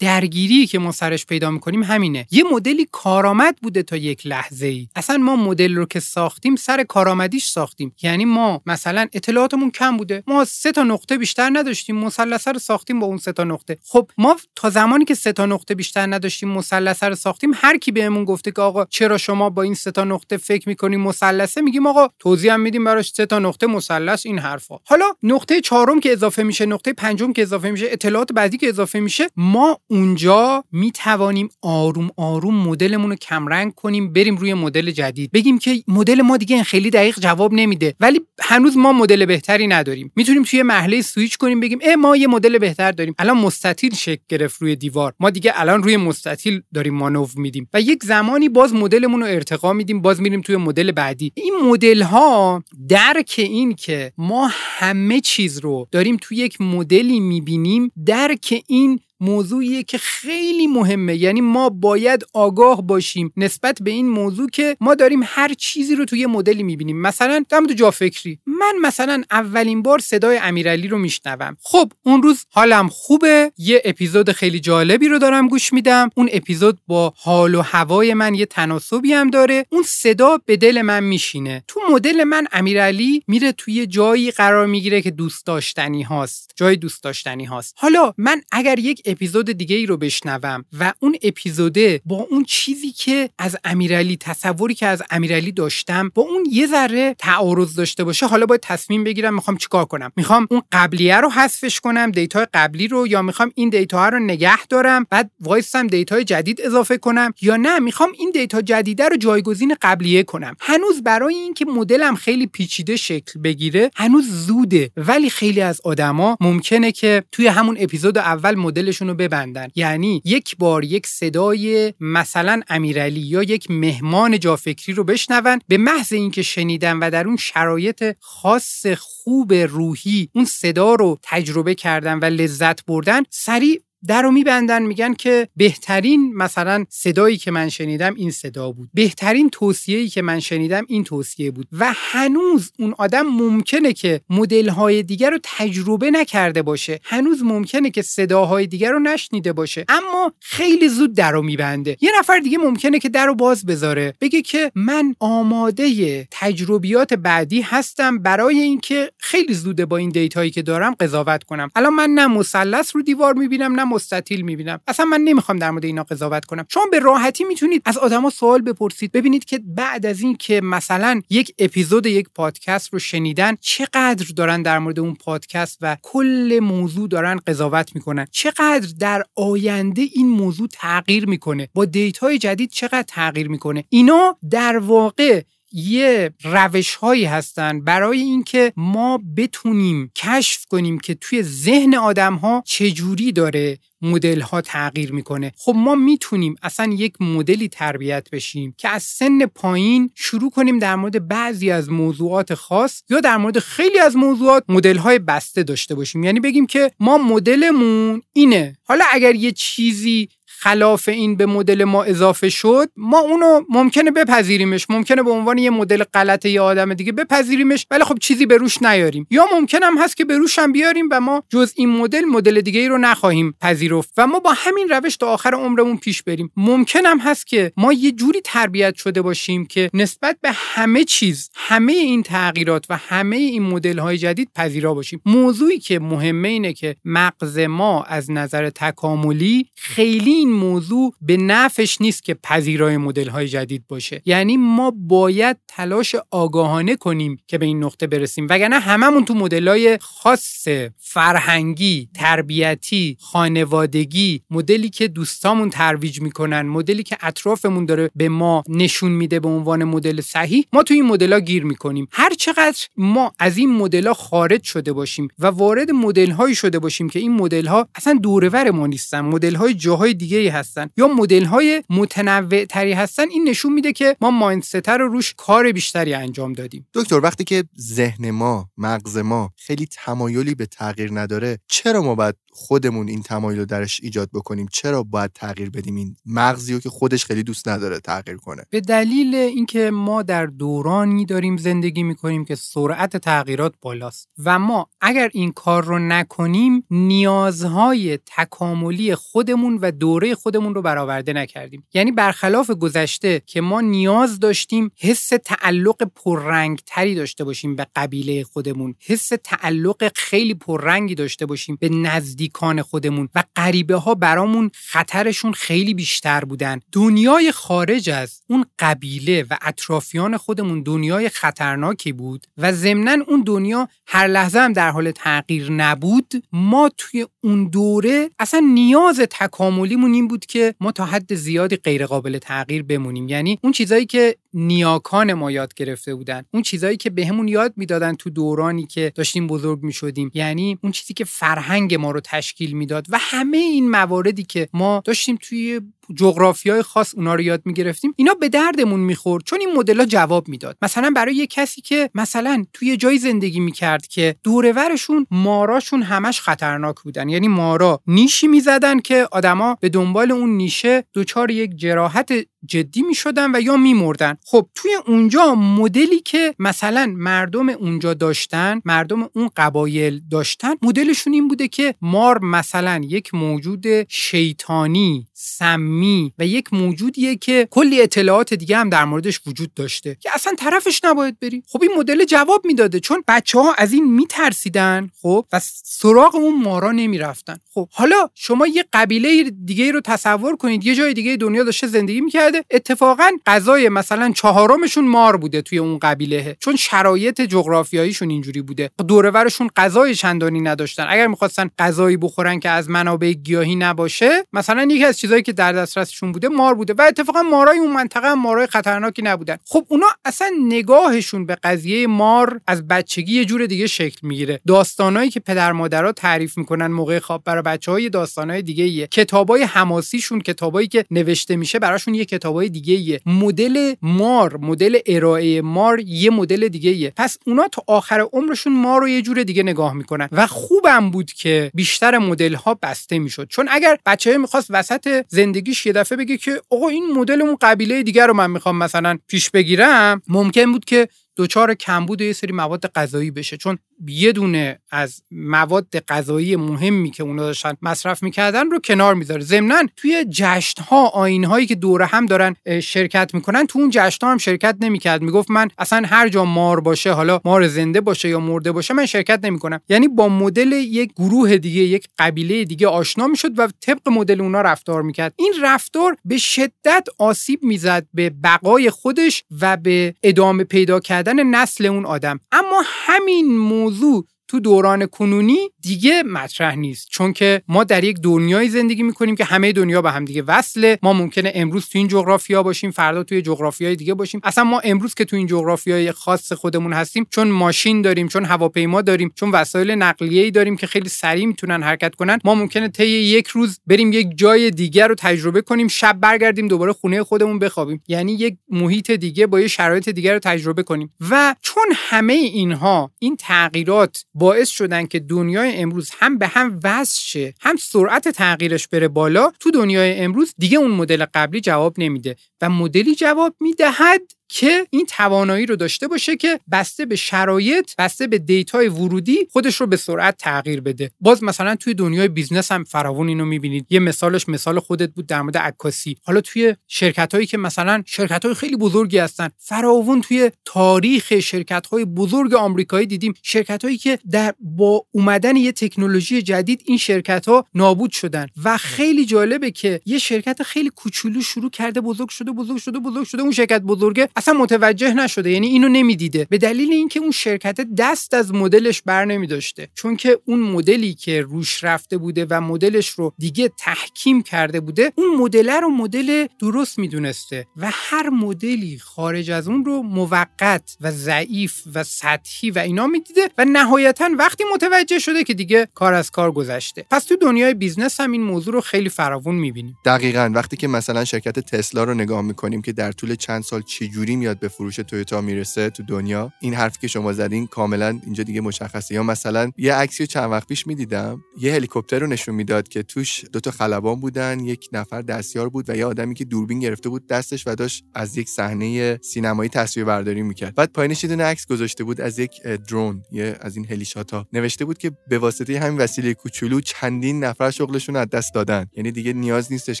درگیری 0.00 0.66
که 0.66 0.78
ما 0.78 0.92
سرش 0.92 1.26
پیدا 1.26 1.50
می‌کنیم 1.50 1.82
همینه. 1.82 2.26
یه 2.30 2.44
مدلی 2.52 2.88
کارآمد 2.92 3.56
بوده 3.62 3.82
تا 3.82 3.96
یک 3.96 4.26
لحظه 4.26 4.66
ای 4.66 4.88
اصلا 4.96 5.16
ما 5.16 5.36
مدل 5.36 5.74
رو 5.74 5.86
که 5.86 6.00
ساختیم 6.00 6.56
سر 6.56 6.82
کارآمدیش 6.82 7.44
ساختیم. 7.46 7.94
یعنی 8.02 8.24
ما 8.24 8.62
مثلا 8.66 9.06
اطلاعاتمون 9.12 9.70
کم 9.70 9.96
بوده. 9.96 10.22
ما 10.26 10.44
سه 10.44 10.72
تا 10.72 10.82
نقطه 10.82 11.18
بیشتر 11.18 11.50
نداشتیم 11.52 11.96
مثلثه 11.96 12.52
رو 12.52 12.58
ساختیم 12.58 13.00
با 13.00 13.06
اون 13.06 13.18
سه 13.18 13.32
تا 13.32 13.44
نقطه. 13.44 13.78
خب 13.84 14.10
ما 14.18 14.36
تا 14.56 14.70
زمانی 14.70 15.04
که 15.04 15.14
سه 15.14 15.32
تا 15.32 15.46
نقطه 15.46 15.74
بیشتر 15.74 16.14
نداشتیم 16.14 16.48
مثلثه 16.48 17.08
رو 17.08 17.14
ساختیم 17.14 17.50
هر 17.54 17.78
کی 17.78 17.92
بهمون 17.92 18.24
گفته 18.24 18.50
که 18.50 18.62
آقا 18.62 18.84
چرا 18.84 19.18
شما 19.18 19.50
با 19.50 19.62
این 19.62 19.74
سه 19.74 19.90
تا 19.90 20.04
نقطه 20.04 20.36
فکر 20.36 20.68
می‌کنیم 20.68 21.00
مثلثه 21.00 21.60
میگیم 21.60 21.86
آقا 21.86 22.08
توضیح 22.18 22.52
هم 22.52 22.60
میدیم 22.60 22.84
براش 22.84 23.10
سه 23.10 23.26
تا 23.26 23.38
نقطه 23.38 23.66
مثلث 23.66 24.26
این 24.26 24.38
حرفا. 24.38 24.76
حالا 24.84 25.06
نقطه 25.22 25.60
چهارم 25.60 26.00
که 26.00 26.12
اضافه 26.12 26.42
میشه 26.42 26.66
نقطه 26.66 26.92
پنجم 26.92 27.32
که 27.32 27.42
اضافه 27.42 27.70
میشه 27.70 27.86
اطلاعات 27.90 28.32
بعدی 28.32 28.56
که 28.56 28.68
اضافه 28.68 29.00
میشه 29.00 29.28
ما 29.36 29.80
اونجا 29.90 30.64
می 30.72 30.90
توانیم 30.90 31.48
آروم 31.62 32.10
آروم 32.16 32.68
مدلمون 32.68 33.10
رو 33.10 33.16
کمرنگ 33.16 33.74
کنیم 33.74 34.12
بریم 34.12 34.36
روی 34.36 34.54
مدل 34.54 34.90
جدید. 34.90 35.30
بگیم 35.32 35.58
که 35.58 35.82
مدل 35.88 36.22
ما 36.22 36.36
دیگه 36.36 36.62
خیلی 36.62 36.90
دقیق 36.90 37.20
جواب 37.20 37.52
نمیده 37.54 37.94
ولی 38.00 38.20
هنوز 38.40 38.76
ما 38.76 38.92
مدل 38.92 39.26
بهتری 39.26 39.66
نداریم. 39.66 40.12
می‌تونیم 40.16 40.42
توی 40.42 40.62
مرحله 40.62 41.02
سویچ 41.02 41.36
کنیم 41.36 41.60
بگیم 41.60 41.78
اه 41.82 41.96
ما 41.96 42.16
یه 42.16 42.26
مدل 42.26 42.58
بهتر 42.58 42.92
داریم. 42.92 43.14
الان 43.18 43.38
مستطیل 43.38 43.94
شکل 43.94 44.22
گرفت 44.28 44.62
روی 44.62 44.76
دیوار. 44.76 45.14
ما 45.20 45.30
دیگه 45.30 45.52
الان 45.54 45.82
روی 45.82 45.96
مستطیل 45.96 46.62
داریم 46.74 46.94
مانور 46.94 47.30
میدیم. 47.36 47.68
و 47.74 47.80
یک 47.80 48.04
زمانی 48.04 48.48
باز 48.48 48.74
مدلمون 48.74 49.20
رو 49.20 49.26
ارتقا 49.26 49.72
میدیم 49.72 50.02
باز 50.02 50.20
میریم 50.20 50.40
توی 50.40 50.56
مدل 50.56 50.92
بعدی. 50.92 51.32
این 51.34 51.54
مدل 51.64 52.02
ها 52.02 52.64
درک 52.88 53.34
این 53.38 53.74
که 53.74 54.12
ما 54.18 54.50
همه 54.52 55.20
چیز 55.20 55.58
رو 55.58 55.88
داریم 55.92 56.16
توی 56.20 56.36
یک 56.36 56.60
مدلی 56.60 57.20
می‌بینیم 57.20 57.92
درک 58.06 58.64
این 58.66 59.00
موضوعیه 59.20 59.82
که 59.82 59.98
خیلی 59.98 60.66
مهمه. 60.66 61.16
یعنی 61.16 61.40
ما 61.40 61.68
باید 61.68 62.24
آگاه 62.32 62.82
باشیم 62.82 63.32
نسبت 63.36 63.78
به 63.82 63.90
این 63.90 64.08
موضوع 64.08 64.50
که 64.50 64.76
ما 64.80 64.94
داریم 64.94 65.20
هر 65.24 65.54
چیزی 65.54 65.94
رو 65.94 66.04
توی 66.04 66.26
مدلی 66.26 66.62
می‌بینیم. 66.62 67.00
مثلا 67.00 67.44
در 67.48 67.58
مورد 67.58 67.72
جا 67.72 67.90
فکری 67.90 68.38
من 68.46 68.74
مثلا 68.82 69.22
اولین 69.30 69.82
بار 69.82 69.98
صدای 69.98 70.38
امیرعلی 70.38 70.88
رو 70.88 70.98
میشنوم. 70.98 71.56
خب 71.62 71.92
اون 72.02 72.22
روز 72.22 72.46
حالم 72.50 72.88
خوبه. 72.88 73.52
یه 73.58 73.82
اپیزود 73.84 74.32
خیلی 74.32 74.60
جالبی 74.60 75.08
رو 75.08 75.18
دارم 75.18 75.48
گوش 75.48 75.72
میدم. 75.72 76.10
اون 76.16 76.28
اپیزود 76.32 76.78
با 76.86 77.12
حال 77.16 77.54
و 77.54 77.60
هوای 77.60 78.14
من 78.14 78.34
یه 78.34 78.46
تناسبی 78.46 79.12
هم 79.12 79.30
داره. 79.30 79.66
اون 79.70 79.82
صدا 79.82 80.38
به 80.46 80.56
دل 80.56 80.82
من 80.82 81.04
میشینه. 81.04 81.64
تو 81.68 81.80
مدل 81.90 82.24
من 82.24 82.46
امیرعلی 82.52 83.22
میره 83.26 83.52
توی 83.52 83.86
جایی 83.86 84.30
قرار 84.30 84.66
می‌گیره 84.66 85.02
که 85.02 85.10
دوست 85.10 85.46
داشتنی 85.46 86.02
هاست. 86.02 86.52
جای 86.56 86.76
دوست 86.76 87.02
داشتنی 87.02 87.44
هاست. 87.44 87.74
حالا 87.78 88.12
من 88.18 88.42
اگر 88.52 88.78
یک 88.78 89.02
اپیزود 89.10 89.52
دیگه 89.52 89.76
ای 89.76 89.86
رو 89.86 89.96
بشنوم 89.96 90.64
و 90.78 90.92
اون 91.00 91.16
اپیزوده 91.22 92.00
با 92.04 92.16
اون 92.30 92.44
چیزی 92.44 92.90
که 92.90 93.30
از 93.38 93.56
امیرعلی 93.64 94.16
تصوری 94.16 94.74
که 94.74 94.86
از 94.86 95.02
امیرعلی 95.10 95.52
داشتم 95.52 96.10
با 96.14 96.22
اون 96.22 96.44
یه 96.50 96.66
ذره 96.66 97.14
تعارض 97.18 97.74
داشته 97.74 98.04
باشه 98.04 98.26
حالا 98.26 98.46
باید 98.46 98.60
تصمیم 98.60 99.04
بگیرم 99.04 99.34
می‌خوام 99.34 99.56
چیکار 99.56 99.84
کنم. 99.84 100.12
می‌خوام 100.16 100.46
اون 100.50 100.62
قبلیه 100.72 101.16
رو 101.16 101.30
حذفش 101.30 101.80
کنم 101.80 102.10
data 102.10 102.46
قبلی 102.54 102.88
رو 102.88 103.06
یا 103.06 103.22
می‌خوام 103.22 103.52
این 103.54 103.68
data 103.68 104.08
رو 104.08 104.18
نگه 104.18 104.66
دارم 104.66 105.06
بعد 105.10 105.30
وایسم 105.40 105.86
data 105.86 106.22
جدید 106.22 106.60
اضافه 106.64 106.98
کنم 106.98 107.34
یا 107.40 107.56
نه 107.56 107.78
می‌خوام 107.78 108.12
این 108.18 108.30
data 108.30 108.62
جدیده 108.62 109.08
رو 109.08 109.16
جایگزین 109.16 109.76
قبلیه 109.82 110.22
کنم. 110.22 110.56
هنوز 110.60 111.02
برای 111.02 111.34
اینکه 111.34 111.64
مدلم 111.64 112.14
خیلی 112.14 112.46
پیچیده 112.46 112.96
شکل 112.96 113.40
بگیره 113.40 113.90
هنوز 113.96 114.46
زوده 114.46 114.90
ولی 114.96 115.30
خیلی 115.30 115.60
از 115.60 115.80
آدما 115.84 116.36
ممکنه 116.40 116.92
که 116.92 117.24
توی 117.32 117.46
همون 117.46 117.76
اپیزود 117.80 118.18
اول 118.18 118.54
مدلش 118.54 118.99
رو 119.08 119.14
ببندن. 119.14 119.68
یعنی 119.74 120.22
یک 120.24 120.56
بار 120.56 120.84
یک 120.84 121.06
صدای 121.06 121.94
مثلا 122.00 122.60
امیرعلی 122.68 123.20
یا 123.20 123.42
یک 123.42 123.70
مهمان 123.70 124.38
جافکری 124.38 124.94
رو 124.94 125.04
بشنون. 125.04 125.60
به 125.68 125.76
محض 125.76 126.12
اینکه 126.12 126.42
شنیدن 126.42 126.96
و 126.96 127.10
در 127.10 127.26
اون 127.26 127.36
شرایط 127.36 128.16
خاص 128.20 128.86
خوب 128.86 129.52
روحی 129.52 130.28
اون 130.34 130.44
صدا 130.44 130.94
رو 130.94 131.18
تجربه 131.22 131.74
کردن 131.74 132.18
و 132.18 132.24
لذت 132.24 132.84
بردن 132.86 133.22
سریع 133.30 133.80
در 134.06 134.22
رو 134.22 134.30
میبندن 134.30 134.82
میگن 134.82 135.14
که 135.14 135.48
بهترین 135.56 136.32
مثلا 136.34 136.84
صدایی 136.88 137.36
که 137.36 137.50
من 137.50 137.68
شنیدم 137.68 138.14
این 138.14 138.30
صدا 138.30 138.72
بود. 138.72 138.90
بهترین 138.94 139.50
توصیه‌ای 139.50 140.08
که 140.08 140.22
من 140.22 140.40
شنیدم 140.40 140.84
این 140.88 141.04
توصیه 141.04 141.50
بود. 141.50 141.66
و 141.78 141.92
هنوز 141.94 142.72
اون 142.78 142.94
آدم 142.98 143.22
ممکنه 143.22 143.92
که 143.92 144.20
مدل‌های 144.30 145.02
دیگر 145.02 145.30
رو 145.30 145.38
تجربه 145.42 146.10
نکرده 146.10 146.62
باشه. 146.62 147.00
هنوز 147.04 147.42
ممکنه 147.42 147.90
که 147.90 148.02
صداهای 148.02 148.66
دیگر 148.66 148.92
رو 148.92 148.98
نشنیده 148.98 149.52
باشه. 149.52 149.84
اما 149.88 150.32
خیلی 150.40 150.88
زود 150.88 151.14
در 151.14 151.32
رو 151.32 151.42
میبنده. 151.42 151.96
یه 152.00 152.10
نفر 152.18 152.38
دیگه 152.38 152.58
ممکنه 152.58 152.98
که 152.98 153.08
در 153.08 153.26
رو 153.26 153.34
باز 153.34 153.66
بذاره. 153.66 154.14
بگه 154.20 154.42
که 154.42 154.72
من 154.74 155.14
آماده 155.20 156.28
تجربیات 156.30 157.14
بعدی 157.14 157.60
هستم 157.60 158.18
برای 158.18 158.58
اینکه 158.58 159.10
خیلی 159.18 159.54
زوده 159.54 159.86
با 159.86 159.96
این 159.96 160.10
دیتایی 160.10 160.50
که 160.50 160.62
دارم 160.62 160.94
قضاوت 161.00 161.44
کنم. 161.44 161.70
الان 161.76 161.94
من 161.94 162.10
نه 162.10 162.26
مثلث 162.26 162.96
رو 162.96 163.02
دیوار 163.02 163.34
می‌بینم 163.34 163.80
نه 163.80 163.84
مستطیل 163.90 164.40
می‌بینم. 164.40 164.80
اصلا 164.86 165.04
من 165.04 165.20
نمی‌خوام 165.20 165.58
در 165.58 165.70
مورد 165.70 165.84
اینا 165.84 166.02
قضاوت 166.02 166.44
کنم. 166.44 166.66
شما 166.68 166.86
به 166.90 166.98
راحتی 166.98 167.44
می‌تونید 167.44 167.82
از 167.84 167.98
آدما 167.98 168.30
سوال 168.30 168.62
بپرسید 168.62 169.12
ببینید 169.12 169.44
که 169.44 169.60
بعد 169.64 170.06
از 170.06 170.20
این 170.20 170.36
که 170.36 170.60
مثلا 170.60 171.20
یک 171.30 171.54
اپیزود 171.58 172.06
یک 172.06 172.28
پادکست 172.34 172.92
رو 172.92 172.98
شنیدن 172.98 173.56
چقدر 173.60 174.26
دارن 174.36 174.62
در 174.62 174.78
مورد 174.78 174.98
اون 174.98 175.14
پادکست 175.14 175.78
و 175.80 175.96
کل 176.02 176.58
موضوع 176.62 177.08
دارن 177.08 177.40
قضاوت 177.46 177.94
می‌کنن؟ 177.94 178.26
چقدر 178.30 178.88
در 178.98 179.24
آینده 179.36 180.02
این 180.12 180.28
موضوع 180.28 180.68
تغییر 180.72 181.26
می‌کنه؟ 181.26 181.68
با 181.74 181.84
دیتای 181.84 182.38
جدید 182.38 182.70
چقدر 182.70 183.04
تغییر 183.08 183.48
می‌کنه؟ 183.48 183.84
اینا 183.88 184.38
در 184.50 184.78
واقع 184.78 185.42
یه 185.72 186.30
روش 186.44 186.94
هایی 186.94 187.24
هستن 187.24 187.80
برای 187.84 188.20
اینکه 188.20 188.72
ما 188.76 189.20
بتونیم 189.36 190.12
کشف 190.16 190.64
کنیم 190.66 190.98
که 190.98 191.14
توی 191.14 191.42
ذهن 191.42 191.94
آدم 191.94 192.34
ها 192.34 192.62
چجوری 192.66 193.32
داره 193.32 193.78
مدل 194.02 194.40
ها 194.40 194.60
تغییر 194.60 195.12
می‌کنه. 195.12 195.52
خب 195.56 195.74
ما 195.76 195.94
می‌تونیم 195.94 196.54
اصلا 196.62 196.92
یک 196.92 197.14
مدلی 197.20 197.68
تربیت 197.68 198.28
بشیم 198.32 198.74
که 198.78 198.88
از 198.88 199.02
سن 199.02 199.46
پایین 199.46 200.10
شروع 200.14 200.50
کنیم 200.50 200.78
در 200.78 200.96
مورد 200.96 201.28
بعضی 201.28 201.70
از 201.70 201.90
موضوعات 201.90 202.54
خاص 202.54 203.02
یا 203.10 203.20
در 203.20 203.36
مورد 203.36 203.58
خیلی 203.58 203.98
از 203.98 204.16
موضوعات 204.16 204.64
مدل 204.68 204.96
های 204.96 205.18
بسته 205.18 205.62
داشته 205.62 205.94
باشیم. 205.94 206.24
یعنی 206.24 206.40
بگیم 206.40 206.66
که 206.66 206.90
ما 207.00 207.18
مدلمون 207.18 208.22
اینه. 208.32 208.76
حالا 208.84 209.04
اگر 209.12 209.34
یه 209.34 209.52
چیزی 209.52 210.28
خلاف 210.62 211.08
این 211.08 211.36
به 211.36 211.46
مدل 211.46 211.84
ما 211.84 212.04
اضافه 212.04 212.48
شد 212.48 212.90
ما 212.96 213.18
اونو 213.18 213.60
ممکنه 213.68 214.10
بپذیریمش 214.10 214.86
ممکنه 214.90 215.22
به 215.22 215.30
عنوان 215.30 215.58
یه 215.58 215.70
مدل 215.70 216.04
غلط 216.14 216.46
یه 216.46 216.60
آدم 216.60 216.94
دیگه 216.94 217.12
بپذیریمش 217.12 217.86
ولی 217.90 218.04
خب 218.04 218.18
چیزی 218.18 218.46
به 218.46 218.56
روش 218.56 218.82
نیاریم. 218.82 219.26
یا 219.30 219.46
ممکن 219.54 219.82
هم 219.82 219.98
هست 219.98 220.16
که 220.16 220.24
به 220.24 220.38
روش 220.38 220.58
هم 220.58 220.72
بیاریم 220.72 221.08
و 221.10 221.20
ما 221.20 221.42
جز 221.48 221.72
این 221.76 221.88
مدل 221.88 222.24
مدل 222.24 222.60
دیگه 222.60 222.80
ای 222.80 222.88
رو 222.88 222.98
نخواهیم 222.98 223.54
پذیرفت 223.60 224.12
و 224.16 224.26
ما 224.26 224.38
با 224.38 224.52
همین 224.56 224.88
روش 224.88 225.16
تا 225.16 225.26
آخر 225.26 225.54
عمرمون 225.54 225.96
پیش 225.96 226.22
بریم. 226.22 226.50
ممکن 226.56 227.06
هم 227.06 227.18
هست 227.18 227.46
که 227.46 227.72
ما 227.76 227.92
یه 227.92 228.12
جوری 228.12 228.40
تربیت 228.44 228.94
شده 228.94 229.22
باشیم 229.22 229.66
که 229.66 229.90
نسبت 229.94 230.36
به 230.42 230.50
همه 230.52 231.04
چیز 231.04 231.50
همه 231.54 231.92
این 231.92 232.22
تغییرات 232.22 232.86
و 232.90 232.96
همه 232.96 233.36
این 233.36 233.62
مدل 233.62 233.98
های 233.98 234.18
جدید 234.18 234.50
پذیرا 234.54 234.94
باشیم. 234.94 235.20
موضوعی 235.26 235.78
که 235.78 235.98
مهمه 235.98 236.48
اینه 236.48 236.72
که 236.72 236.96
مغز 237.04 237.58
ما 237.58 238.02
از 238.02 238.30
نظر 238.30 238.70
تکاملی 238.70 239.66
خیلی 239.76 240.49
این 240.50 240.58
موضوع 240.58 241.14
به 241.22 241.36
نفش 241.36 242.00
نیست 242.00 242.24
که 242.24 242.34
پذیرای 242.34 242.96
مدل 242.96 243.28
های 243.28 243.48
جدید 243.48 243.84
باشه. 243.88 244.22
یعنی 244.24 244.56
ما 244.56 244.92
باید 244.96 245.56
تلاش 245.68 246.16
آگاهانه 246.30 246.96
کنیم 246.96 247.38
که 247.46 247.58
به 247.58 247.66
این 247.66 247.84
نقطه 247.84 248.06
برسیم. 248.06 248.46
وگرنه 248.50 248.78
هممون 248.78 249.24
تو 249.24 249.34
مدل 249.34 249.68
های 249.68 249.98
خاص 250.00 250.68
فرهنگی 250.98 252.08
تربیتی 252.14 253.16
خانوادگی 253.20 254.42
مدلی 254.50 254.88
که 254.90 255.08
دوستامون 255.08 255.70
ترویج 255.70 256.20
می‌کنن 256.20 256.62
مدلی 256.62 257.02
که 257.02 257.16
اطرافمون 257.20 257.84
داره 257.86 258.10
به 258.16 258.28
ما 258.28 258.62
نشون 258.68 259.12
میده 259.12 259.40
به 259.40 259.48
عنوان 259.48 259.84
مدل 259.84 260.20
صحیح 260.20 260.64
ما 260.72 260.82
تو 260.82 260.94
این 260.94 261.06
مدل 261.06 261.40
گیر 261.40 261.64
می‌کنیم. 261.64 262.08
هر 262.12 262.34
چقدر 262.34 262.86
ما 262.96 263.32
از 263.38 263.58
این 263.58 263.72
مدل 263.72 264.12
خارج 264.12 264.62
شده 264.62 264.92
باشیم 264.92 265.28
و 265.38 265.46
وارد 265.46 265.90
مدل 265.90 266.52
شده 266.54 266.78
باشیم 266.78 267.08
که 267.08 267.18
این 267.18 267.32
مدل 267.32 267.66
ها 267.66 267.88
اصلا 267.94 268.18
دورور 268.22 268.70
ما 268.70 268.86
نیستن 268.86 269.20
مدل 269.20 269.54
های 269.54 269.74
جاهای 269.74 270.14
دیگه 270.14 270.39
دیگه 270.40 270.52
هستن. 270.52 270.88
یا 270.96 271.08
مدل 271.08 271.44
های 271.44 271.82
متنوع 271.90 272.64
تری 272.64 272.92
هستن 272.92 273.28
این 273.30 273.48
نشون 273.48 273.72
میده 273.72 273.92
که 273.92 274.16
ما 274.20 274.30
مایندست 274.30 274.88
رو 274.88 275.08
روش 275.08 275.34
کار 275.36 275.72
بیشتری 275.72 276.14
انجام 276.14 276.52
دادیم. 276.52 276.86
دکتر 276.94 277.20
وقتی 277.20 277.44
که 277.44 277.64
ذهن 277.80 278.30
ما 278.30 278.68
مغز 278.76 279.16
ما 279.16 279.50
خیلی 279.56 279.86
تمایلی 279.86 280.54
به 280.54 280.66
تغییر 280.66 281.10
نداره 281.12 281.58
چرا 281.68 282.02
ما 282.02 282.14
باید 282.14 282.34
خودمون 282.52 283.08
این 283.08 283.22
تمایل 283.22 283.58
رو 283.58 283.64
درش 283.64 284.00
ایجاد 284.02 284.30
بکنیم؟ 284.34 284.68
چرا 284.72 285.02
باید 285.02 285.30
تغییر 285.34 285.70
بدیم؟ 285.70 285.96
این 285.96 286.16
مغزی 286.26 286.74
رو 286.74 286.80
که 286.80 286.90
خودش 286.90 287.24
خیلی 287.24 287.42
دوست 287.42 287.68
نداره 287.68 288.00
تغییر 288.00 288.36
کنه. 288.36 288.62
به 288.70 288.80
دلیل 288.80 289.34
اینکه 289.34 289.90
ما 289.90 290.22
در 290.22 290.46
دورانی 290.46 291.26
داریم 291.26 291.56
زندگی 291.56 292.02
می‌کنیم 292.02 292.44
که 292.44 292.54
سرعت 292.54 293.16
تغییرات 293.16 293.74
بالاست 293.82 294.28
و 294.44 294.58
ما 294.58 294.86
اگر 295.00 295.30
این 295.32 295.52
کار 295.52 295.84
رو 295.84 295.98
نکنیم 295.98 296.84
نیازهای 296.90 298.18
تکاملی 298.26 299.14
خودمون 299.14 299.78
و 299.82 299.90
دوره 299.90 300.29
خودمون 300.34 300.74
رو 300.74 300.82
برآورده 300.82 301.32
نکردیم. 301.32 301.86
یعنی 301.94 302.12
برخلاف 302.12 302.70
گذشته 302.70 303.42
که 303.46 303.60
ما 303.60 303.80
نیاز 303.80 304.40
داشتیم 304.40 304.90
حس 304.98 305.28
تعلق 305.28 306.02
پررنگ 306.16 306.80
تری 306.86 307.14
داشته 307.14 307.44
باشیم 307.44 307.76
به 307.76 307.86
قبیله 307.96 308.44
خودمون 308.44 308.94
حس 309.00 309.28
تعلق 309.44 310.10
خیلی 310.14 310.54
پررنگی 310.54 311.14
داشته 311.14 311.46
باشیم 311.46 311.78
به 311.80 311.88
نزدیکان 311.88 312.82
خودمون 312.82 313.28
و 313.34 313.44
غریبه 313.56 313.96
ها 313.96 314.14
برامون 314.14 314.70
خطرشون 314.74 315.52
خیلی 315.52 315.94
بیشتر 315.94 316.44
بودن. 316.44 316.80
دنیای 316.92 317.52
خارج 317.52 318.10
از 318.10 318.42
اون 318.48 318.64
قبیله 318.78 319.46
و 319.50 319.56
اطرافیان 319.62 320.36
خودمون 320.36 320.82
دنیای 320.82 321.28
خطرناکی 321.28 322.12
بود 322.12 322.46
و 322.56 322.72
ضمنا 322.72 323.16
اون 323.26 323.42
دنیا 323.46 323.88
هر 324.06 324.26
لحظه 324.26 324.58
هم 324.58 324.72
در 324.72 324.90
حال 324.90 325.10
تغییر 325.10 325.72
نبود. 325.72 326.42
ما 326.52 326.90
توی 326.96 327.26
اون 327.40 327.68
دوره 327.68 328.30
اصلا 328.38 328.60
نیاز 328.60 329.20
تکاملیمون 329.20 330.14
این 330.20 330.28
بود 330.28 330.46
که 330.46 330.74
ما 330.80 330.92
تا 330.92 331.04
حد 331.04 331.34
زیادی 331.34 331.76
غیرقابل 331.76 332.38
تغییر 332.38 332.82
بمونیم. 332.82 333.28
یعنی 333.28 333.58
اون 333.62 333.72
چیزایی 333.72 334.06
که 334.06 334.36
نیاکان 334.54 335.32
ما 335.32 335.50
یاد 335.50 335.74
گرفته 335.74 336.14
بودن. 336.14 336.42
اون 336.50 336.62
چیزایی 336.62 336.96
که 336.96 337.10
بهمون 337.10 337.48
یاد 337.48 337.72
می‌دادن 337.76 338.14
تو 338.14 338.30
دورانی 338.30 338.86
که 338.86 339.12
داشتیم 339.14 339.46
بزرگ 339.46 339.82
می 339.82 339.92
شدیم 339.92 340.30
یعنی 340.34 340.78
اون 340.82 340.92
چیزی 340.92 341.14
که 341.14 341.24
فرهنگ 341.24 341.94
ما 341.94 342.10
رو 342.10 342.20
تشکیل 342.20 342.72
می‌داد 342.72 343.06
و 343.08 343.18
همه 343.20 343.56
این 343.56 343.90
مواردی 343.90 344.42
که 344.42 344.68
ما 344.72 345.02
داشتیم 345.04 345.38
توی 345.40 345.80
جغرافی 346.14 346.70
های 346.70 346.82
خاص 346.82 347.14
اونا 347.14 347.34
رو 347.34 347.40
یاد 347.40 347.62
می‌گرفتیم 347.64 348.14
اینا 348.16 348.34
به 348.34 348.48
دردمون 348.48 349.00
می‌خورد 349.00 349.44
چون 349.44 349.60
این 349.60 349.72
مدل 349.76 350.00
ها 350.00 350.06
جواب 350.06 350.48
می‌داد. 350.48 350.76
مثلا 350.82 351.10
برای 351.16 351.34
یه 351.34 351.46
کسی 351.46 351.80
که 351.80 352.10
مثلا 352.14 352.64
توی 352.72 352.96
جای 352.96 353.18
زندگی 353.18 353.60
می‌کرد 353.60 354.06
که 354.06 354.36
دورورشون 354.42 355.26
ماراشون 355.30 356.02
همش 356.02 356.40
خطرناک 356.40 356.96
بودن. 357.00 357.28
یعنی 357.28 357.48
مارا 357.48 358.00
نیشی 358.06 358.48
می‌زدن 358.48 359.00
که 359.00 359.28
آدما 359.32 359.76
به 359.80 359.88
دنبال 359.88 360.32
اون 360.32 360.50
نیشه 360.50 361.04
دچار 361.14 361.50
یک 361.50 361.76
جراحت 361.76 362.32
جدی 362.66 363.02
می 363.02 363.14
شدن 363.14 363.54
و 363.54 363.60
یا 363.60 363.76
می 363.76 363.94
مردن. 363.94 364.36
خب 364.44 364.68
توی 364.74 364.90
اونجا 365.06 365.54
مدلی 365.54 366.20
که 366.20 366.54
مثلا 366.58 367.14
مردم 367.16 367.68
اونجا 367.68 368.14
داشتن 368.14 368.80
مردم 368.84 369.30
اون 369.34 369.50
قبایل 369.56 370.20
داشتن 370.30 370.74
مدلشون 370.82 371.32
این 371.32 371.48
بوده 371.48 371.68
که 371.68 371.94
مار 372.00 372.44
مثلا 372.44 373.00
یک 373.04 373.34
موجود 373.34 373.86
شیطانی 374.08 375.28
سمی 375.32 376.32
و 376.38 376.46
یک 376.46 376.72
موجودیه 376.72 377.36
که 377.36 377.68
کلی 377.70 378.02
اطلاعات 378.02 378.54
دیگه 378.54 378.76
هم 378.76 378.90
در 378.90 379.04
موردش 379.04 379.40
وجود 379.46 379.74
داشته 379.74 380.16
که 380.20 380.30
اصلا 380.34 380.52
طرفش 380.58 381.00
نباید 381.04 381.40
بری 381.40 381.62
خب 381.68 381.82
این 381.82 381.90
مدل 381.96 382.24
جواب 382.24 382.66
می‌داده 382.66 383.00
چون 383.00 383.24
بچه 383.28 383.58
ها 383.58 383.74
از 383.78 383.92
این 383.92 384.14
میترسیدن 384.14 385.10
خب 385.22 385.46
و 385.52 385.60
سراغ 385.84 386.34
اون 386.34 386.62
مارا 386.62 386.92
نمی‌رفتن 386.92 387.58
خب 387.74 387.88
حالا 387.92 388.28
شما 388.34 388.66
یه 388.66 388.84
قبیله 388.92 389.50
دیگه 389.64 389.92
رو 389.92 390.00
تصور 390.00 390.56
کنید 390.56 390.86
یه 390.86 390.94
جای 390.94 391.14
دیگه 391.14 391.36
دنیا 391.36 391.64
داشته 391.64 391.86
زندگی 391.86 392.20
می‌کرده 392.50 392.64
اتفاقا 392.70 393.30
غذای 393.46 393.88
مثلا 393.88 394.32
چهارمشون 394.36 395.08
مار 395.08 395.36
بوده 395.36 395.62
توی 395.62 395.78
اون 395.78 395.98
قبیله 395.98 396.56
چون 396.60 396.76
شرایط 396.76 397.40
جغرافیاییشون 397.40 398.30
اینجوری 398.30 398.62
بوده. 398.62 398.90
دورورشون 399.08 399.70
غذای 399.76 400.14
چندانی 400.14 400.60
نداشتن. 400.60 401.06
اگر 401.08 401.26
می‌خواستن 401.26 401.70
غذایی 401.78 402.16
بخورن 402.16 402.60
که 402.60 402.68
از 402.68 402.90
منابع 402.90 403.32
گیاهی 403.32 403.76
نباشه 403.76 404.44
مثلا 404.52 404.82
یکی 404.82 405.04
از 405.04 405.18
چیزایی 405.18 405.42
که 405.42 405.52
در 405.52 405.72
دسترسشون 405.72 406.32
بوده 406.32 406.48
مار 406.48 406.74
بوده 406.74 406.94
و 406.98 407.02
اتفاقا 407.02 407.42
مارای 407.42 407.78
اون 407.78 407.92
منطقه 407.92 408.28
هم 408.30 408.42
مارای 408.42 408.66
خطرناکی 408.66 409.22
نبودن. 409.22 409.56
خب 409.66 409.86
اونا 409.88 410.06
اصلا 410.24 410.50
نگاهشون 410.62 411.46
به 411.46 411.56
قضیه 411.62 412.06
مار 412.06 412.60
از 412.66 412.88
بچگی 412.88 413.34
یه 413.34 413.44
جور 413.44 413.66
دیگه 413.66 413.86
شکل 413.86 414.26
می‌گیره. 414.26 414.60
داستانایی 414.66 415.30
که 415.30 415.40
پدر 415.40 415.72
مادرها 415.72 416.12
تعریف 416.12 416.58
می‌کنن 416.58 416.86
موقع 416.86 417.18
خواب 417.18 417.42
برای 417.44 417.62
بچه 417.62 417.92
های 417.92 418.08
داستانهای 418.08 418.62
دیگه 418.62 418.84
ایه 418.84 419.06
کتابای 419.06 419.62
حماسیشون 419.62 420.40
کتابایی 420.40 420.88
که 420.88 421.04
نوشته 421.10 421.56
میشه 421.56 421.78
براشون 421.78 422.14
یه 422.14 422.24
کتابای 422.40 422.68
دیگه 422.68 422.94
ایه 422.94 423.20
مدل 423.26 423.94
مار 424.02 424.56
مدل 424.56 424.98
ارائه 425.06 425.62
مار 425.62 426.00
یه 426.00 426.30
مدل 426.30 426.68
دیگه 426.68 426.90
ایه 426.90 427.12
پس 427.16 427.38
اونا 427.46 427.68
تا 427.68 427.82
آخر 427.86 428.20
عمرشون 428.32 428.72
ما 428.72 428.98
رو 428.98 429.08
یه 429.08 429.22
جور 429.22 429.42
دیگه 429.42 429.62
نگاه 429.62 429.94
می‌کنن. 429.94 430.28
و 430.32 430.46
خوبم 430.46 431.10
بود 431.10 431.32
که 431.32 431.70
بیشتر 431.74 432.18
مدل 432.18 432.54
ها 432.54 432.78
بسته 432.82 433.18
می‌شد. 433.18 433.46
چون 433.48 433.68
اگر 433.70 433.98
بچه 434.06 434.38
می‌خواست 434.38 434.66
وسط 434.70 435.24
زندگیش 435.28 435.86
یه 435.86 435.92
دفعه 435.92 436.18
بگه 436.18 436.36
که 436.36 436.60
آقا 436.70 436.88
این 436.88 437.12
مدل 437.12 437.42
اون 437.42 437.56
قبیله 437.60 438.02
دیگر 438.02 438.26
رو 438.26 438.34
من 438.34 438.50
می‌خوام 438.50 438.76
مثلا 438.76 439.18
پیش 439.28 439.50
بگیرم 439.50 440.22
ممکن 440.28 440.72
بود 440.72 440.84
که 440.84 441.08
دچار 441.36 441.74
کمبود 441.74 442.20
یه 442.20 442.32
سری 442.32 442.52
مواد 442.52 442.86
غذایی 442.94 443.30
بشه. 443.30 443.56
چون 443.56 443.78
یه 444.08 444.32
دونه 444.32 444.78
از 444.90 445.22
مواد 445.30 445.98
غذایی 446.08 446.56
مهمی 446.56 447.10
که 447.10 447.22
اونا 447.22 447.42
داشتن 447.42 447.72
مصرف 447.82 448.22
می‌کردن 448.22 448.70
رو 448.70 448.78
کنار 448.78 449.14
می‌ذاره. 449.14 449.42
ضمنا 449.42 449.82
توی 449.96 450.24
جشن 450.30 450.82
ها 450.82 451.06
آین 451.06 451.44
هایی 451.44 451.66
که 451.66 451.74
دوره 451.74 452.06
هم 452.06 452.26
دارن 452.26 452.56
شرکت 452.82 453.34
می‌کنن 453.34 453.66
تو 453.66 453.78
اون 453.78 453.90
جشن 453.92 454.26
ها 454.26 454.32
هم 454.32 454.38
شرکت 454.38 454.76
نمی‌کرد. 454.80 455.22
می‌گفت 455.22 455.50
من 455.50 455.68
اصلا 455.78 456.02
هر 456.06 456.28
جا 456.28 456.44
مار 456.44 456.80
باشه 456.80 457.12
حالا 457.12 457.40
مار 457.44 457.68
زنده 457.68 458.00
باشه 458.00 458.28
یا 458.28 458.40
مرده 458.40 458.72
باشه 458.72 458.94
من 458.94 459.06
شرکت 459.06 459.44
نمی‌کنم. 459.44 459.80
یعنی 459.88 460.08
با 460.08 460.28
مدل 460.28 460.72
یک 460.72 461.12
گروه 461.16 461.56
دیگه 461.56 461.82
یک 461.82 462.08
قبیله 462.18 462.64
دیگه 462.64 462.88
آشنا 462.88 463.26
می‌شد 463.26 463.58
و 463.58 463.68
طبق 463.80 464.08
مدل 464.08 464.40
اونا 464.40 464.60
رفتار 464.60 465.02
می‌کرد. 465.02 465.34
این 465.36 465.54
رفتار 465.62 466.16
به 466.24 466.38
شدت 466.38 467.08
آسیب 467.18 467.62
می‌زد 467.62 468.06
به 468.14 468.30
بقای 468.30 468.90
خودش 468.90 469.44
و 469.60 469.76
به 469.76 470.14
ادامه 470.22 470.64
پیدا 470.64 471.00
کردن 471.20 471.46
نسل 471.46 471.86
اون 471.86 472.06
آدم. 472.06 472.40
اما 472.52 472.82
همین 472.86 473.58
موضوع 473.58 474.26
تو 474.50 474.60
دوران 474.60 475.06
کنونی 475.06 475.58
دیگه 475.82 476.22
مطرح 476.22 476.74
نیست. 476.74 477.08
چون 477.10 477.32
که 477.32 477.62
ما 477.68 477.84
در 477.84 478.04
یک 478.04 478.16
دنیای 478.22 478.68
زندگی 478.68 479.02
می‌کنیم 479.02 479.36
که 479.36 479.44
همه 479.44 479.72
دنیا 479.72 480.02
به 480.02 480.10
هم 480.10 480.24
دیگه 480.24 480.42
وصله. 480.42 480.98
ما 481.02 481.12
ممکنه 481.12 481.52
امروز 481.54 481.88
تو 481.88 481.98
این 481.98 482.08
جغرافیا 482.08 482.62
باشیم 482.62 482.90
فردا 482.90 483.22
توی 483.22 483.42
جغرافیای 483.42 483.96
دیگه 483.96 484.14
باشیم. 484.14 484.40
اصلا 484.44 484.64
ما 484.64 484.80
امروز 484.80 485.14
که 485.14 485.24
تو 485.24 485.36
این 485.36 485.46
جغرافیای 485.46 486.12
خاص 486.12 486.52
خودمون 486.52 486.92
هستیم 486.92 487.26
چون 487.30 487.48
ماشین 487.48 488.02
داریم 488.02 488.28
چون 488.28 488.44
هواپیما 488.44 489.02
داریم 489.02 489.32
چون 489.34 489.50
وسایل 489.50 489.90
نقلیه‌ای 489.90 490.50
داریم 490.50 490.76
که 490.76 490.86
خیلی 490.86 491.08
سریع 491.08 491.46
می‌تونن 491.46 491.82
حرکت 491.82 492.14
کنن 492.14 492.38
ما 492.44 492.54
ممکنه 492.54 492.88
طی 492.88 493.06
یک 493.06 493.46
روز 493.46 493.80
بریم 493.86 494.12
یک 494.12 494.28
جای 494.36 494.70
دیگر 494.70 495.08
رو 495.08 495.14
تجربه 495.18 495.62
کنیم 495.62 495.88
شب 495.88 496.18
برگردیم 496.20 496.68
دوباره 496.68 496.92
خونه 496.92 497.22
خودمون 497.22 497.58
بخوابیم. 497.58 498.02
یعنی 498.08 498.32
یک 498.32 498.56
محیط 498.70 499.10
دیگه 499.10 499.46
با 499.46 499.60
یه 499.60 499.68
شرایط 499.68 500.08
دیگر 500.08 500.32
رو 500.32 500.38
تجربه 500.38 500.82
کنیم. 500.82 501.12
و 501.30 501.54
چون 501.62 501.86
همه 501.94 502.32
اینها 502.32 503.10
این 503.18 503.36
تغییرات 503.36 504.24
باعث 504.40 504.68
شدن 504.68 505.06
که 505.06 505.20
دنیای 505.20 505.76
امروز 505.76 506.10
هم 506.18 506.38
به 506.38 506.46
هم 506.46 506.80
وصل 506.84 507.20
شه 507.20 507.54
هم 507.60 507.76
سرعت 507.76 508.28
تغییرش 508.28 508.88
بره 508.88 509.08
بالا 509.08 509.52
تو 509.60 509.70
دنیای 509.70 510.20
امروز 510.20 510.54
دیگه 510.58 510.78
اون 510.78 510.90
مدل 510.90 511.26
قبلی 511.34 511.60
جواب 511.60 511.94
نمیده 511.98 512.36
و 512.60 512.70
مدلی 512.70 513.14
جواب 513.14 513.56
می‌دهد 513.60 514.22
که 514.52 514.86
این 514.90 515.06
توانایی 515.06 515.66
رو 515.66 515.76
داشته 515.76 516.08
باشه 516.08 516.36
که 516.36 516.60
بسته 516.72 517.06
به 517.06 517.16
شرایط 517.16 517.90
بسته 517.98 518.26
به 518.26 518.38
data 518.38 518.78
ی 518.78 518.88
ورودی 518.88 519.38
خودش 519.52 519.80
رو 519.80 519.86
به 519.86 519.96
سرعت 519.96 520.36
تغییر 520.38 520.80
بده. 520.80 521.10
باز 521.20 521.44
مثلا 521.44 521.76
توی 521.76 521.94
دنیای 521.94 522.28
business 522.28 522.72
هم 522.72 522.84
فراوون 522.84 523.28
اینو 523.28 523.44
می‌بینید. 523.44 523.86
یه 523.90 524.00
مثالش 524.00 524.48
مثال 524.48 524.80
خودت 524.80 525.10
بود 525.10 525.26
در 525.26 525.42
مورد 525.42 525.58
عکاسی. 525.58 526.16
حالا 526.22 526.40
توی 526.40 526.74
شرکت 526.88 527.34
هایی 527.34 527.46
که 527.46 527.58
مثلا 527.58 528.02
شرکت 528.06 528.44
های 528.44 528.54
خیلی 528.54 528.76
بزرگی 528.76 529.18
هستن 529.18 529.48
فراوون 529.58 530.20
توی 530.20 530.50
تاریخ 530.64 531.40
شرکت 531.40 531.86
های 531.86 532.04
بزرگ 532.04 532.54
آمریکایی 532.54 533.06
دیدیم 533.06 533.34
شرکت 533.42 533.84
هایی 533.84 533.98
که 533.98 534.18
در 534.30 534.54
با 534.60 535.04
اومدن 535.10 535.56
یه 535.56 535.72
تکنولوژی 535.72 536.42
جدید 536.42 536.82
این 536.84 536.98
شرکت 536.98 537.48
ها 537.48 537.66
نابود 537.74 538.10
شدن. 538.10 538.46
و 538.64 538.76
خیلی 538.76 539.24
جالبه 539.24 539.70
که 539.70 540.00
یه 540.06 540.18
شرکت 540.18 540.62
خیلی 540.62 540.90
کوچولو 540.96 541.42
شروع 541.42 541.70
کرده 541.70 542.00
بزرگ 542.00 542.28
شده 542.28 542.52
بزرگ 542.52 542.78
شده 542.78 542.98
بزرگ 542.98 543.26
شده 543.26 543.42
اون 543.42 543.52
شرکت 543.52 543.80
بزرگه. 543.80 544.28
اصلا 544.40 544.54
متوجه 544.54 545.14
نشده 545.14 545.50
یعنی 545.50 545.66
اینو 545.66 545.88
نمی‌دیده. 545.88 546.46
به 546.50 546.58
دلیل 546.58 546.92
اینکه 546.92 547.20
اون 547.20 547.30
شرکت 547.30 547.80
دست 547.96 548.34
از 548.34 548.54
مدلش 548.54 549.02
بر 549.02 549.24
نمی 549.24 549.46
داشته 549.46 549.88
چون 549.94 550.16
که 550.16 550.38
اون 550.44 550.60
مدلی 550.60 551.14
که 551.14 551.42
روش 551.42 551.84
رفته 551.84 552.18
بوده 552.18 552.46
و 552.50 552.60
مدلش 552.60 553.08
رو 553.08 553.32
دیگه 553.38 553.72
تحکیم 553.78 554.42
کرده 554.42 554.80
بوده 554.80 555.12
اون 555.14 555.36
مدل 555.36 555.70
رو 555.70 555.88
مدل 555.88 556.46
درست 556.60 556.98
می‌دونسته. 556.98 557.66
و 557.76 557.90
هر 557.92 558.30
مدلی 558.30 558.98
خارج 558.98 559.50
از 559.50 559.68
اون 559.68 559.84
رو 559.84 560.02
موقت 560.02 560.96
و 561.00 561.10
ضعیف 561.10 561.82
و 561.94 562.04
سطحی 562.04 562.70
و 562.70 562.78
اینا 562.78 563.06
می‌دیده 563.06 563.50
و 563.58 563.64
نهایتا 563.64 564.30
وقتی 564.38 564.64
متوجه 564.74 565.18
شده 565.18 565.44
که 565.44 565.54
دیگه 565.54 565.88
کار 565.94 566.14
از 566.14 566.30
کار 566.30 566.52
گذشته. 566.52 567.06
پس 567.10 567.24
تو 567.24 567.36
دنیای 567.36 567.74
business 567.74 568.20
هم 568.20 568.32
این 568.32 568.42
موضوع 568.42 568.74
رو 568.74 568.80
خیلی 568.80 569.08
فراوون 569.08 569.54
می‌بینیم. 569.54 569.96
دقیقا. 570.04 570.50
وقتی 570.54 570.76
که 570.76 570.88
مثلا 570.88 571.24
شرکت 571.24 571.58
تسلا 571.58 572.04
رو 572.04 572.14
نگاه 572.14 572.42
می‌کنیم 572.42 572.82
که 572.82 572.92
در 572.92 573.12
طول 573.12 573.34
چند 573.34 573.62
سال 573.62 573.82
چجوری 573.82 574.29
میاد 574.36 574.58
به 574.58 574.68
فروش 574.68 574.96
تویوتا 574.96 575.40
می‌رسه 575.40 575.90
تو 575.90 576.02
دنیا. 576.02 576.52
این 576.60 576.74
حرفی 576.74 576.98
که 577.00 577.08
شما 577.08 577.32
زدین 577.32 577.66
کاملا 577.66 578.20
اینجا 578.24 578.44
دیگه 578.44 578.60
مشخصه. 578.60 579.14
یا 579.14 579.22
مثلا 579.22 579.70
یه 579.76 579.94
عکسی 579.94 580.26
چند 580.26 580.50
وقت 580.50 580.68
پیش 580.68 580.86
می‌دیدم. 580.86 581.44
یه 581.60 581.72
هلیکوپتر 581.74 582.18
رو 582.18 582.26
نشون 582.26 582.54
می‌داد 582.54 582.88
که 582.88 583.02
توش 583.02 583.44
دو 583.52 583.60
تا 583.60 583.70
خلبان 583.70 584.20
بودن 584.20 584.60
یک 584.60 584.88
نفر 584.92 585.22
دستیار 585.22 585.68
بود 585.68 585.90
و 585.90 585.96
یه 585.96 586.04
آدمی 586.04 586.34
که 586.34 586.44
دوربین 586.44 586.80
گرفته 586.80 587.08
بود 587.08 587.26
دستش 587.26 587.66
و 587.66 587.74
داشت 587.74 588.04
از 588.14 588.36
یک 588.36 588.48
صحنه 588.48 589.18
سینمایی 589.22 589.70
تصویر 589.70 590.06
برداری 590.06 590.42
می‌کرد. 590.42 590.74
بعد 590.74 590.92
پایینش 590.92 591.24
یه 591.24 591.36
عکس 591.36 591.66
گذاشته 591.66 592.04
بود 592.04 592.20
از 592.20 592.38
یک 592.38 592.62
درون 592.62 593.22
یه 593.32 593.56
از 593.60 593.76
این 593.76 593.86
هلیشاتا. 593.86 594.46
نوشته 594.52 594.84
بود 594.84 594.98
که 594.98 595.12
به 595.28 595.38
واسطه 595.38 595.80
همین 595.80 595.98
وسیله 595.98 596.34
کوچولو 596.34 596.80
چندین 596.80 597.44
نفر 597.44 597.70
شغلشون 597.70 598.16
از 598.16 598.28
دست 598.28 598.54
دادن. 598.54 598.86
یعنی 598.96 599.12
دیگه 599.12 599.32
نیاز 599.32 599.72
نیستش 599.72 600.00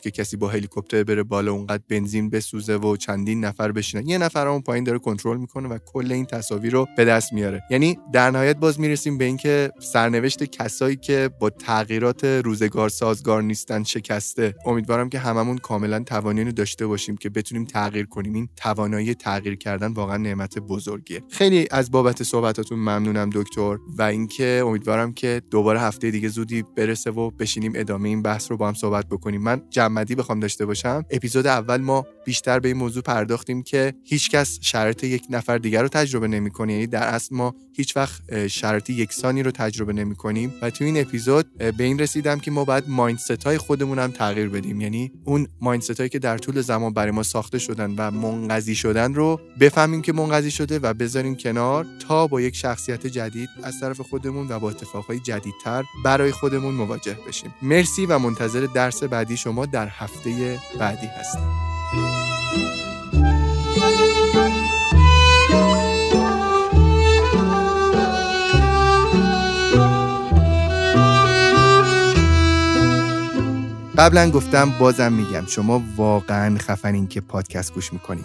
که 0.00 0.10
کسی 0.10 0.36
با 0.36 0.48
هلیکوپتر 0.48 1.04
بره 1.04 1.22
بالا 1.22 1.52
اونقدر 1.52 1.82
بنزین 1.88 2.30
بسوزه 2.30 2.76
و 2.76 2.96
چندین 2.96 3.44
نفر 3.44 3.72
بشینن. 3.72 4.08
یه 4.08 4.18
نفر 4.22 4.48
اون 4.48 4.60
پایین 4.60 4.84
داره 4.84 4.98
کنترل 4.98 5.36
می‌کنه 5.36 5.68
و 5.68 5.78
کل 5.86 6.12
این 6.12 6.26
تصاویر 6.26 6.72
رو 6.72 6.86
به 6.96 7.04
دست 7.04 7.32
میاره. 7.32 7.62
یعنی 7.70 7.98
در 8.12 8.30
نهایت 8.30 8.56
باز 8.56 8.80
می‌رسیم 8.80 9.18
به 9.18 9.24
اینکه 9.24 9.70
سرنوشت 9.80 10.44
کسایی 10.44 10.96
که 10.96 11.30
با 11.40 11.50
تغییرات 11.50 12.24
روزگار 12.24 12.88
سازگار 12.88 13.42
نیستن 13.42 13.82
شکسته. 13.82 14.54
امیدوارم 14.66 15.08
که 15.08 15.18
هممون 15.18 15.58
کاملا 15.58 16.00
توانایی 16.00 16.52
داشته 16.52 16.86
باشیم 16.86 17.16
که 17.16 17.30
بتونیم 17.30 17.64
تغییر 17.64 18.06
کنیم. 18.06 18.34
این 18.34 18.48
توانایی 18.56 19.14
تغییر 19.14 19.54
کردن 19.54 19.92
واقعا 19.92 20.16
نعمت 20.16 20.58
بزرگیه. 20.58 21.22
خیلی 21.30 21.66
از 21.70 21.90
بابت 21.90 22.22
صحبتاتون 22.22 22.78
ممنونم 22.78 23.30
دکتر. 23.34 23.78
و 23.98 24.02
اینکه 24.02 24.62
امیدوارم 24.66 25.12
که 25.12 25.42
دوباره 25.50 25.80
هفته 25.80 26.10
دیگه 26.10 26.28
زودی 26.28 26.64
برسه 26.76 27.10
و 27.10 27.30
بشینیم 27.30 27.72
ادامه 27.74 28.08
این 28.08 28.22
بحث 28.22 28.50
رو 28.50 28.56
با 28.56 28.68
هم 28.68 28.74
صحبت 28.74 29.06
بکنیم. 29.06 29.42
من 29.42 29.62
جمعی 29.70 30.14
بخوام 30.14 30.40
داشته 30.40 30.66
باشم. 30.66 31.04
اپیزود 31.10 31.46
اول 31.46 31.80
ما 31.80 32.06
بیشتر 32.26 32.58
به 32.58 32.68
این 32.68 32.76
موضوع 32.76 33.02
پرداختیم 33.02 33.62
که 33.62 33.94
هیچکس 34.10 34.58
شرط 34.60 35.04
یک 35.04 35.22
نفر 35.30 35.58
دیگر 35.58 35.82
رو 35.82 35.88
تجربه 35.88 36.28
نمی‌کنه. 36.28 36.72
یعنی 36.72 36.86
در 36.86 37.02
اصل 37.02 37.36
ما 37.36 37.54
هیچ 37.76 37.96
وقت 37.96 38.46
شرط 38.46 38.90
یکسانی 38.90 39.42
رو 39.42 39.50
تجربه 39.50 39.92
نمی 39.92 40.14
کنیم 40.14 40.54
و 40.62 40.70
تو 40.70 40.84
این 40.84 41.00
اپیزود 41.00 41.58
به 41.58 41.84
این 41.84 41.98
رسیدم 41.98 42.38
که 42.38 42.50
ما 42.50 42.64
باید 42.64 42.84
مایندست 42.88 43.44
های 43.44 43.58
خودمون 43.58 44.08
تغییر 44.12 44.48
بدیم. 44.48 44.80
یعنی 44.80 45.12
اون 45.24 45.46
مایندست 45.60 45.98
هایی 45.98 46.08
که 46.08 46.18
در 46.18 46.38
طول 46.38 46.60
زمان 46.60 46.92
برای 46.92 47.10
ما 47.10 47.22
ساخته 47.22 47.58
شدن 47.58 47.94
و 47.96 48.10
منقضی 48.10 48.74
شدن 48.74 49.14
رو 49.14 49.40
بفهمیم 49.60 50.02
که 50.02 50.12
منقضی 50.12 50.50
شده 50.50 50.78
و 50.78 50.94
بذاریم 50.94 51.36
کنار 51.36 51.86
تا 52.08 52.26
با 52.26 52.40
یک 52.40 52.56
شخصیت 52.56 53.06
جدید 53.06 53.48
از 53.62 53.80
طرف 53.80 54.00
خودمون 54.00 54.48
و 54.48 54.58
با 54.58 54.70
اتفاقهای 54.70 55.18
جدیدتر 55.18 55.84
برای 56.04 56.32
خودمون 56.32 56.74
مواجه 56.74 57.16
بشیم. 57.28 57.54
مرسی 57.62 58.06
و 58.06 58.18
منتظر 58.18 58.66
درس 58.74 59.02
بعدی 59.02 59.36
شما 59.36 59.66
در 59.66 59.88
هفته 59.88 60.58
بعدی 60.78 61.06
هستم. 61.06 61.79
قبلا 74.00 74.30
گفتم 74.30 74.72
بازم 74.78 75.12
میگم 75.12 75.46
شما 75.46 75.82
واقعا 75.96 76.58
خفنین 76.58 77.06
که 77.06 77.20
پادکست 77.20 77.74
گوش 77.74 77.92
می‌کنید. 77.92 78.24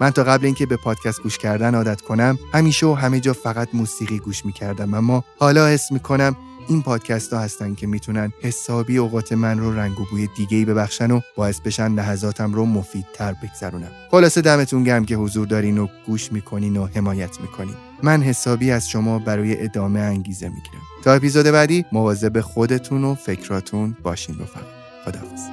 من 0.00 0.10
تا 0.10 0.24
قبل 0.24 0.44
اینکه 0.44 0.66
به 0.66 0.76
پادکست 0.76 1.22
گوش 1.22 1.38
کردن 1.38 1.74
عادت 1.74 2.00
کنم 2.00 2.38
همیشه 2.52 2.86
و 2.86 2.94
همه 2.94 3.20
جا 3.20 3.32
فقط 3.32 3.68
موسیقی 3.72 4.18
گوش 4.18 4.46
می‌کردم. 4.46 4.94
اما 4.94 5.24
حالا 5.38 5.68
حس 5.68 5.92
می‌کنم 5.92 6.36
این 6.68 6.82
پادکست 6.82 7.32
ها 7.32 7.38
هستن 7.38 7.74
که 7.74 7.86
می‌تونن 7.86 8.32
حسابی 8.42 8.98
اوقات 8.98 9.32
من 9.32 9.58
رو 9.58 9.78
رنگ 9.78 10.00
و 10.00 10.04
بوی 10.10 10.28
دیگه 10.36 10.56
ای 10.56 10.64
ببخشن 10.64 11.10
و 11.10 11.20
باعث 11.36 11.60
بشن 11.60 11.88
لحظاتم 11.88 12.52
رو 12.52 12.66
مفیدتر 12.66 13.34
بگذرونم. 13.42 13.90
خلاصه 14.10 14.40
دمتون 14.40 14.84
گرم 14.84 15.04
که 15.04 15.16
حضور 15.16 15.46
دارین 15.46 15.78
و 15.78 15.86
گوش 16.06 16.32
می‌کنین 16.32 16.76
و 16.76 16.86
حمایت 16.86 17.40
می‌کنین. 17.40 17.74
من 18.02 18.22
حسابی 18.22 18.70
از 18.70 18.88
شما 18.88 19.18
برای 19.18 19.64
ادامه 19.64 20.00
انگیزه 20.00 20.48
می‌گیرم. 20.48 20.82
تا 21.04 21.12
اپیزود 21.12 21.46
بعدی 21.46 21.84
مواظب 21.92 22.40
خودتون 22.40 23.04
و 23.04 23.14
فکراتون 23.14 23.96
باشین 24.02 24.38
رفقا 24.40 24.73
خداحافظ. 25.04 25.50